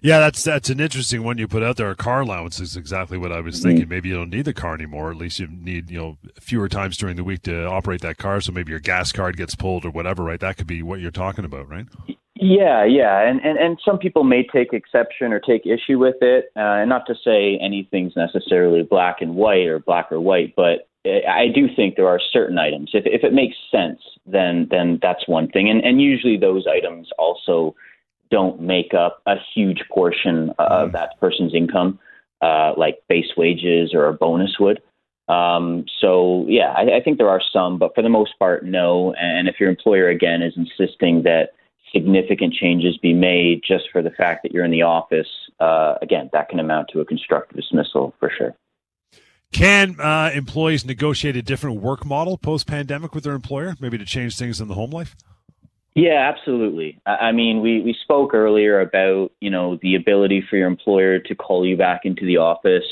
Yeah, 0.00 0.20
that's 0.20 0.44
that's 0.44 0.70
an 0.70 0.80
interesting 0.80 1.24
one 1.24 1.38
you 1.38 1.48
put 1.48 1.62
out 1.62 1.76
there. 1.76 1.90
A 1.90 1.96
car 1.96 2.20
allowance 2.20 2.60
is 2.60 2.76
exactly 2.76 3.18
what 3.18 3.32
I 3.32 3.40
was 3.40 3.56
mm-hmm. 3.56 3.68
thinking. 3.70 3.88
Maybe 3.88 4.10
you 4.10 4.14
don't 4.14 4.30
need 4.30 4.44
the 4.44 4.54
car 4.54 4.74
anymore. 4.74 5.10
At 5.10 5.16
least 5.16 5.40
you 5.40 5.48
need 5.48 5.90
you 5.90 5.98
know 5.98 6.18
fewer 6.38 6.68
times 6.68 6.96
during 6.96 7.16
the 7.16 7.24
week 7.24 7.42
to 7.42 7.66
operate 7.66 8.02
that 8.02 8.18
car. 8.18 8.40
So 8.40 8.52
maybe 8.52 8.70
your 8.70 8.80
gas 8.80 9.10
card 9.10 9.36
gets 9.36 9.54
pulled 9.54 9.84
or 9.84 9.90
whatever. 9.90 10.22
Right? 10.22 10.38
That 10.38 10.56
could 10.58 10.66
be 10.66 10.82
what 10.82 11.00
you're 11.00 11.10
talking 11.10 11.44
about, 11.44 11.68
right? 11.68 11.86
Yeah, 12.36 12.84
yeah, 12.84 13.28
and, 13.28 13.40
and 13.40 13.58
and 13.58 13.78
some 13.84 13.96
people 13.96 14.24
may 14.24 14.44
take 14.44 14.72
exception 14.72 15.32
or 15.32 15.40
take 15.40 15.66
issue 15.66 15.98
with 15.98 16.16
it, 16.20 16.46
uh, 16.56 16.82
and 16.82 16.90
not 16.90 17.06
to 17.06 17.14
say 17.24 17.58
anything's 17.62 18.16
necessarily 18.16 18.82
black 18.82 19.20
and 19.20 19.36
white 19.36 19.66
or 19.66 19.78
black 19.78 20.10
or 20.10 20.20
white, 20.20 20.54
but 20.56 20.88
I 21.06 21.48
do 21.54 21.68
think 21.74 21.96
there 21.96 22.08
are 22.08 22.20
certain 22.32 22.58
items. 22.58 22.90
If 22.94 23.04
if 23.06 23.24
it 23.24 23.32
makes 23.32 23.56
sense, 23.70 24.00
then 24.26 24.68
then 24.70 24.98
that's 25.02 25.28
one 25.28 25.48
thing, 25.48 25.68
and 25.68 25.84
and 25.84 26.00
usually 26.00 26.38
those 26.38 26.66
items 26.66 27.08
also 27.18 27.74
don't 28.30 28.60
make 28.60 28.94
up 28.94 29.20
a 29.26 29.36
huge 29.54 29.82
portion 29.92 30.50
of 30.58 30.88
mm. 30.88 30.92
that 30.92 31.20
person's 31.20 31.54
income, 31.54 31.98
uh, 32.40 32.72
like 32.76 33.02
base 33.08 33.36
wages 33.36 33.92
or 33.94 34.06
a 34.06 34.14
bonus 34.14 34.58
would. 34.58 34.80
Um, 35.28 35.84
so 36.00 36.44
yeah, 36.48 36.72
I, 36.76 36.96
I 36.96 37.00
think 37.02 37.18
there 37.18 37.28
are 37.28 37.40
some, 37.52 37.78
but 37.78 37.94
for 37.94 38.02
the 38.02 38.08
most 38.08 38.38
part, 38.38 38.64
no. 38.64 39.14
And 39.14 39.46
if 39.48 39.60
your 39.60 39.68
employer 39.68 40.08
again 40.08 40.42
is 40.42 40.54
insisting 40.56 41.22
that 41.22 41.50
significant 41.92 42.54
changes 42.54 42.96
be 42.98 43.12
made 43.12 43.62
just 43.66 43.84
for 43.92 44.02
the 44.02 44.10
fact 44.10 44.42
that 44.42 44.52
you're 44.52 44.64
in 44.64 44.70
the 44.70 44.82
office, 44.82 45.28
uh, 45.60 45.94
again, 46.02 46.28
that 46.32 46.48
can 46.48 46.60
amount 46.60 46.88
to 46.88 47.00
a 47.00 47.04
constructive 47.04 47.56
dismissal 47.56 48.14
for 48.18 48.30
sure. 48.36 48.54
Can 49.54 50.00
uh, 50.00 50.32
employees 50.34 50.84
negotiate 50.84 51.36
a 51.36 51.42
different 51.42 51.80
work 51.80 52.04
model 52.04 52.36
post 52.36 52.66
pandemic 52.66 53.14
with 53.14 53.22
their 53.22 53.34
employer, 53.34 53.76
maybe 53.78 53.96
to 53.96 54.04
change 54.04 54.36
things 54.36 54.60
in 54.60 54.66
the 54.66 54.74
home 54.74 54.90
life? 54.90 55.14
Yeah, 55.94 56.28
absolutely. 56.28 57.00
I 57.06 57.30
mean, 57.30 57.60
we, 57.60 57.80
we 57.80 57.96
spoke 58.02 58.34
earlier 58.34 58.80
about, 58.80 59.30
you 59.40 59.50
know, 59.50 59.78
the 59.80 59.94
ability 59.94 60.44
for 60.50 60.56
your 60.56 60.66
employer 60.66 61.20
to 61.20 61.34
call 61.36 61.64
you 61.64 61.76
back 61.76 62.00
into 62.02 62.26
the 62.26 62.38
office 62.38 62.82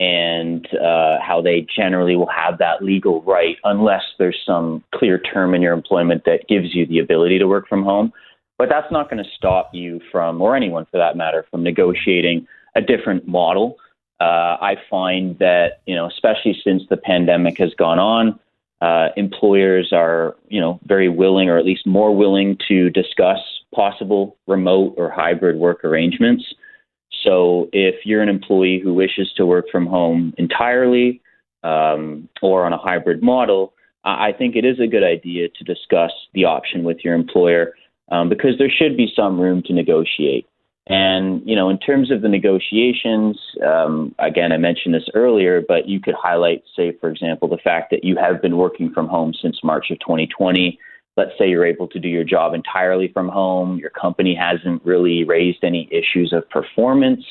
and 0.00 0.66
uh, 0.74 1.18
how 1.20 1.42
they 1.44 1.66
generally 1.76 2.16
will 2.16 2.30
have 2.34 2.56
that 2.56 2.82
legal 2.82 3.20
right 3.24 3.56
unless 3.64 4.02
there's 4.18 4.38
some 4.46 4.82
clear 4.94 5.18
term 5.18 5.54
in 5.54 5.60
your 5.60 5.74
employment 5.74 6.22
that 6.24 6.48
gives 6.48 6.74
you 6.74 6.86
the 6.86 7.00
ability 7.00 7.38
to 7.38 7.46
work 7.46 7.68
from 7.68 7.84
home. 7.84 8.14
But 8.56 8.70
that's 8.70 8.90
not 8.90 9.10
going 9.10 9.22
to 9.22 9.30
stop 9.36 9.68
you 9.74 10.00
from, 10.10 10.40
or 10.40 10.56
anyone 10.56 10.86
for 10.90 10.96
that 10.96 11.18
matter, 11.18 11.44
from 11.50 11.62
negotiating 11.62 12.46
a 12.74 12.80
different 12.80 13.28
model. 13.28 13.76
Uh, 14.22 14.56
I 14.60 14.76
find 14.88 15.36
that, 15.40 15.80
you 15.84 15.96
know, 15.96 16.06
especially 16.06 16.56
since 16.62 16.84
the 16.88 16.96
pandemic 16.96 17.58
has 17.58 17.74
gone 17.74 17.98
on, 17.98 18.38
uh, 18.80 19.08
employers 19.16 19.92
are, 19.92 20.36
you 20.48 20.60
know, 20.60 20.78
very 20.84 21.08
willing, 21.08 21.48
or 21.48 21.58
at 21.58 21.64
least 21.64 21.86
more 21.86 22.14
willing, 22.14 22.56
to 22.68 22.88
discuss 22.90 23.40
possible 23.74 24.36
remote 24.46 24.94
or 24.96 25.10
hybrid 25.10 25.56
work 25.56 25.84
arrangements. 25.84 26.44
So 27.24 27.68
if 27.72 28.06
you're 28.06 28.22
an 28.22 28.28
employee 28.28 28.80
who 28.82 28.94
wishes 28.94 29.32
to 29.38 29.44
work 29.44 29.66
from 29.72 29.86
home 29.86 30.34
entirely 30.38 31.20
um, 31.64 32.28
or 32.40 32.64
on 32.64 32.72
a 32.72 32.78
hybrid 32.78 33.24
model, 33.24 33.74
I 34.04 34.30
think 34.38 34.54
it 34.54 34.64
is 34.64 34.78
a 34.78 34.86
good 34.86 35.04
idea 35.04 35.48
to 35.48 35.64
discuss 35.64 36.12
the 36.32 36.44
option 36.44 36.84
with 36.84 36.98
your 37.02 37.14
employer 37.14 37.74
um, 38.12 38.28
because 38.28 38.56
there 38.58 38.70
should 38.70 38.96
be 38.96 39.12
some 39.16 39.40
room 39.40 39.62
to 39.66 39.72
negotiate. 39.72 40.46
And 40.88 41.42
you 41.48 41.54
know, 41.54 41.68
in 41.70 41.78
terms 41.78 42.10
of 42.10 42.22
the 42.22 42.28
negotiations, 42.28 43.38
um, 43.64 44.14
again, 44.18 44.52
I 44.52 44.56
mentioned 44.56 44.94
this 44.94 45.08
earlier, 45.14 45.62
but 45.66 45.88
you 45.88 46.00
could 46.00 46.14
highlight, 46.14 46.64
say, 46.76 46.96
for 47.00 47.08
example, 47.08 47.48
the 47.48 47.58
fact 47.62 47.90
that 47.90 48.04
you 48.04 48.16
have 48.16 48.42
been 48.42 48.56
working 48.56 48.92
from 48.92 49.06
home 49.06 49.32
since 49.40 49.58
March 49.62 49.90
of 49.90 49.98
2020 50.00 50.78
let's 51.16 51.32
say 51.38 51.48
you're 51.48 51.66
able 51.66 51.86
to 51.88 51.98
do 51.98 52.08
your 52.08 52.24
job 52.24 52.54
entirely 52.54 53.10
from 53.12 53.28
home, 53.28 53.76
your 53.76 53.90
company 53.90 54.34
hasn't 54.34 54.82
really 54.84 55.24
raised 55.24 55.62
any 55.62 55.88
issues 55.92 56.32
of 56.32 56.48
performance, 56.48 57.22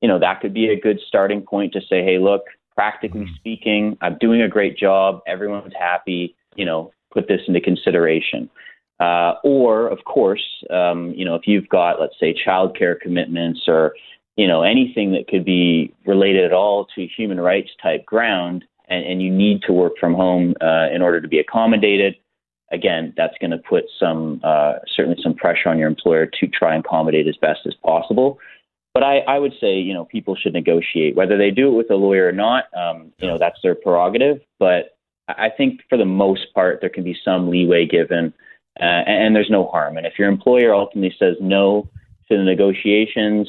you 0.00 0.08
know, 0.08 0.18
that 0.18 0.40
could 0.40 0.54
be 0.54 0.68
a 0.68 0.80
good 0.80 1.00
starting 1.08 1.42
point 1.42 1.72
to 1.72 1.80
say, 1.80 2.04
hey, 2.04 2.18
look, 2.18 2.42
practically 2.74 3.22
mm-hmm. 3.22 3.34
speaking, 3.36 3.98
I'm 4.00 4.18
doing 4.18 4.42
a 4.42 4.48
great 4.48 4.76
job, 4.76 5.20
everyone's 5.26 5.72
happy, 5.78 6.36
you 6.54 6.64
know, 6.64 6.92
put 7.12 7.28
this 7.28 7.40
into 7.48 7.60
consideration. 7.60 8.50
Uh, 8.98 9.34
or, 9.44 9.88
of 9.88 9.98
course, 10.04 10.44
um, 10.70 11.12
you 11.14 11.24
know, 11.24 11.34
if 11.34 11.42
you've 11.46 11.68
got, 11.68 12.00
let's 12.00 12.18
say, 12.18 12.34
childcare 12.46 12.98
commitments 12.98 13.60
or, 13.68 13.94
you 14.36 14.48
know, 14.48 14.62
anything 14.62 15.12
that 15.12 15.28
could 15.28 15.44
be 15.44 15.92
related 16.06 16.44
at 16.44 16.52
all 16.52 16.86
to 16.94 17.06
human 17.06 17.38
rights 17.38 17.70
type 17.82 18.06
ground, 18.06 18.64
and, 18.88 19.04
and 19.04 19.22
you 19.22 19.30
need 19.30 19.60
to 19.62 19.72
work 19.72 19.94
from 20.00 20.14
home 20.14 20.54
uh, 20.62 20.88
in 20.94 21.02
order 21.02 21.20
to 21.20 21.28
be 21.28 21.38
accommodated, 21.38 22.14
again, 22.72 23.12
that's 23.16 23.34
going 23.40 23.50
to 23.50 23.58
put 23.58 23.84
some 24.00 24.40
uh, 24.42 24.74
certainly 24.94 25.18
some 25.22 25.34
pressure 25.34 25.68
on 25.68 25.78
your 25.78 25.88
employer 25.88 26.26
to 26.26 26.46
try 26.46 26.74
and 26.74 26.84
accommodate 26.84 27.28
as 27.28 27.36
best 27.36 27.60
as 27.66 27.74
possible. 27.84 28.38
But 28.94 29.02
I, 29.02 29.18
I 29.18 29.38
would 29.38 29.52
say, 29.60 29.74
you 29.74 29.92
know, 29.92 30.06
people 30.06 30.34
should 30.36 30.54
negotiate 30.54 31.16
whether 31.16 31.36
they 31.36 31.50
do 31.50 31.68
it 31.68 31.76
with 31.76 31.90
a 31.90 31.96
lawyer 31.96 32.28
or 32.28 32.32
not. 32.32 32.64
Um, 32.74 33.12
you 33.18 33.28
know, 33.28 33.36
that's 33.38 33.58
their 33.62 33.74
prerogative. 33.74 34.40
But 34.58 34.96
I 35.28 35.50
think 35.54 35.82
for 35.90 35.98
the 35.98 36.06
most 36.06 36.46
part, 36.54 36.80
there 36.80 36.88
can 36.88 37.04
be 37.04 37.16
some 37.22 37.50
leeway 37.50 37.86
given, 37.86 38.32
uh, 38.80 39.02
and, 39.06 39.24
and 39.24 39.36
there's 39.36 39.50
no 39.50 39.66
harm. 39.68 39.96
And 39.96 40.06
if 40.06 40.18
your 40.18 40.28
employer 40.28 40.74
ultimately 40.74 41.14
says 41.18 41.36
no 41.40 41.88
to 42.28 42.36
the 42.36 42.44
negotiations, 42.44 43.48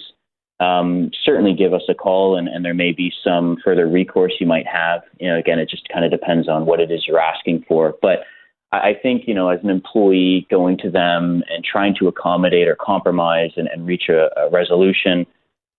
um, 0.59 1.11
certainly 1.23 1.53
give 1.53 1.73
us 1.73 1.83
a 1.87 1.93
call, 1.93 2.37
and, 2.37 2.47
and 2.47 2.65
there 2.65 2.73
may 2.73 2.91
be 2.91 3.11
some 3.23 3.57
further 3.63 3.87
recourse 3.87 4.33
you 4.39 4.47
might 4.47 4.65
have. 4.65 5.01
You 5.19 5.29
know, 5.29 5.37
again, 5.37 5.59
it 5.59 5.69
just 5.69 5.87
kind 5.93 6.03
of 6.03 6.11
depends 6.11 6.49
on 6.49 6.65
what 6.65 6.79
it 6.79 6.91
is 6.91 7.05
you're 7.07 7.19
asking 7.19 7.65
for. 7.67 7.95
But 8.01 8.19
I 8.71 8.93
think, 9.01 9.27
you 9.27 9.33
know, 9.33 9.49
as 9.49 9.59
an 9.63 9.69
employee 9.69 10.47
going 10.49 10.77
to 10.79 10.89
them 10.89 11.43
and 11.49 11.63
trying 11.63 11.95
to 11.99 12.07
accommodate 12.07 12.67
or 12.67 12.75
compromise 12.75 13.51
and, 13.55 13.67
and 13.67 13.85
reach 13.85 14.09
a, 14.09 14.29
a 14.37 14.49
resolution, 14.49 15.25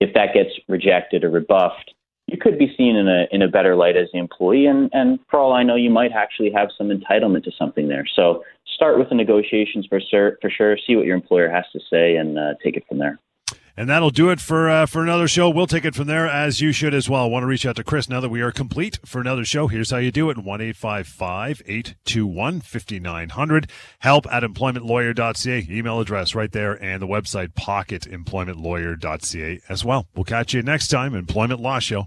if 0.00 0.14
that 0.14 0.32
gets 0.32 0.50
rejected 0.68 1.24
or 1.24 1.30
rebuffed, 1.30 1.92
you 2.28 2.38
could 2.38 2.58
be 2.58 2.72
seen 2.76 2.94
in 2.94 3.08
a 3.08 3.24
in 3.30 3.42
a 3.42 3.48
better 3.48 3.74
light 3.74 3.96
as 3.96 4.08
the 4.12 4.18
employee, 4.18 4.66
and 4.66 4.90
and 4.92 5.18
for 5.30 5.40
all 5.40 5.54
I 5.54 5.62
know, 5.62 5.76
you 5.76 5.88
might 5.90 6.12
actually 6.12 6.50
have 6.52 6.68
some 6.76 6.88
entitlement 6.88 7.44
to 7.44 7.50
something 7.58 7.88
there. 7.88 8.06
So 8.14 8.44
start 8.78 8.96
with 8.96 9.08
the 9.08 9.16
negotiations 9.16 9.86
for 9.86 10.00
sure, 10.00 10.38
for 10.40 10.48
sure. 10.48 10.78
See 10.86 10.94
what 10.94 11.04
your 11.04 11.16
employer 11.16 11.50
has 11.50 11.64
to 11.72 11.80
say, 11.90 12.14
and 12.14 12.38
uh, 12.38 12.54
take 12.62 12.76
it 12.76 12.84
from 12.88 12.98
there. 12.98 13.18
And 13.76 13.88
that'll 13.88 14.10
do 14.10 14.28
it 14.30 14.40
for 14.40 14.70
uh, 14.70 14.86
for 14.86 15.02
another 15.02 15.26
show. 15.28 15.50
We'll 15.50 15.66
take 15.66 15.84
it 15.84 15.96
from 15.96 16.06
there, 16.06 16.28
as 16.28 16.60
you 16.60 16.70
should 16.72 16.94
as 16.94 17.08
well. 17.08 17.24
I 17.24 17.26
want 17.26 17.42
to 17.42 17.48
reach 17.48 17.66
out 17.66 17.74
to 17.76 17.84
Chris 17.84 18.08
now 18.08 18.20
that 18.20 18.28
we 18.28 18.40
are 18.40 18.52
complete 18.52 19.00
for 19.04 19.20
another 19.20 19.44
show. 19.44 19.66
Here's 19.66 19.90
how 19.90 19.96
you 19.98 20.12
do 20.12 20.30
it 20.30 20.38
1 20.38 20.60
821 20.60 22.60
5900. 22.60 23.70
Help 24.00 24.32
at 24.32 24.44
employmentlawyer.ca. 24.44 25.66
Email 25.70 26.00
address 26.00 26.36
right 26.36 26.52
there, 26.52 26.80
and 26.82 27.02
the 27.02 27.06
website 27.06 27.54
pocketemploymentlawyer.ca 27.54 29.60
as 29.68 29.84
well. 29.84 30.06
We'll 30.14 30.24
catch 30.24 30.54
you 30.54 30.62
next 30.62 30.88
time, 30.88 31.14
Employment 31.14 31.60
Law 31.60 31.80
Show. 31.80 32.06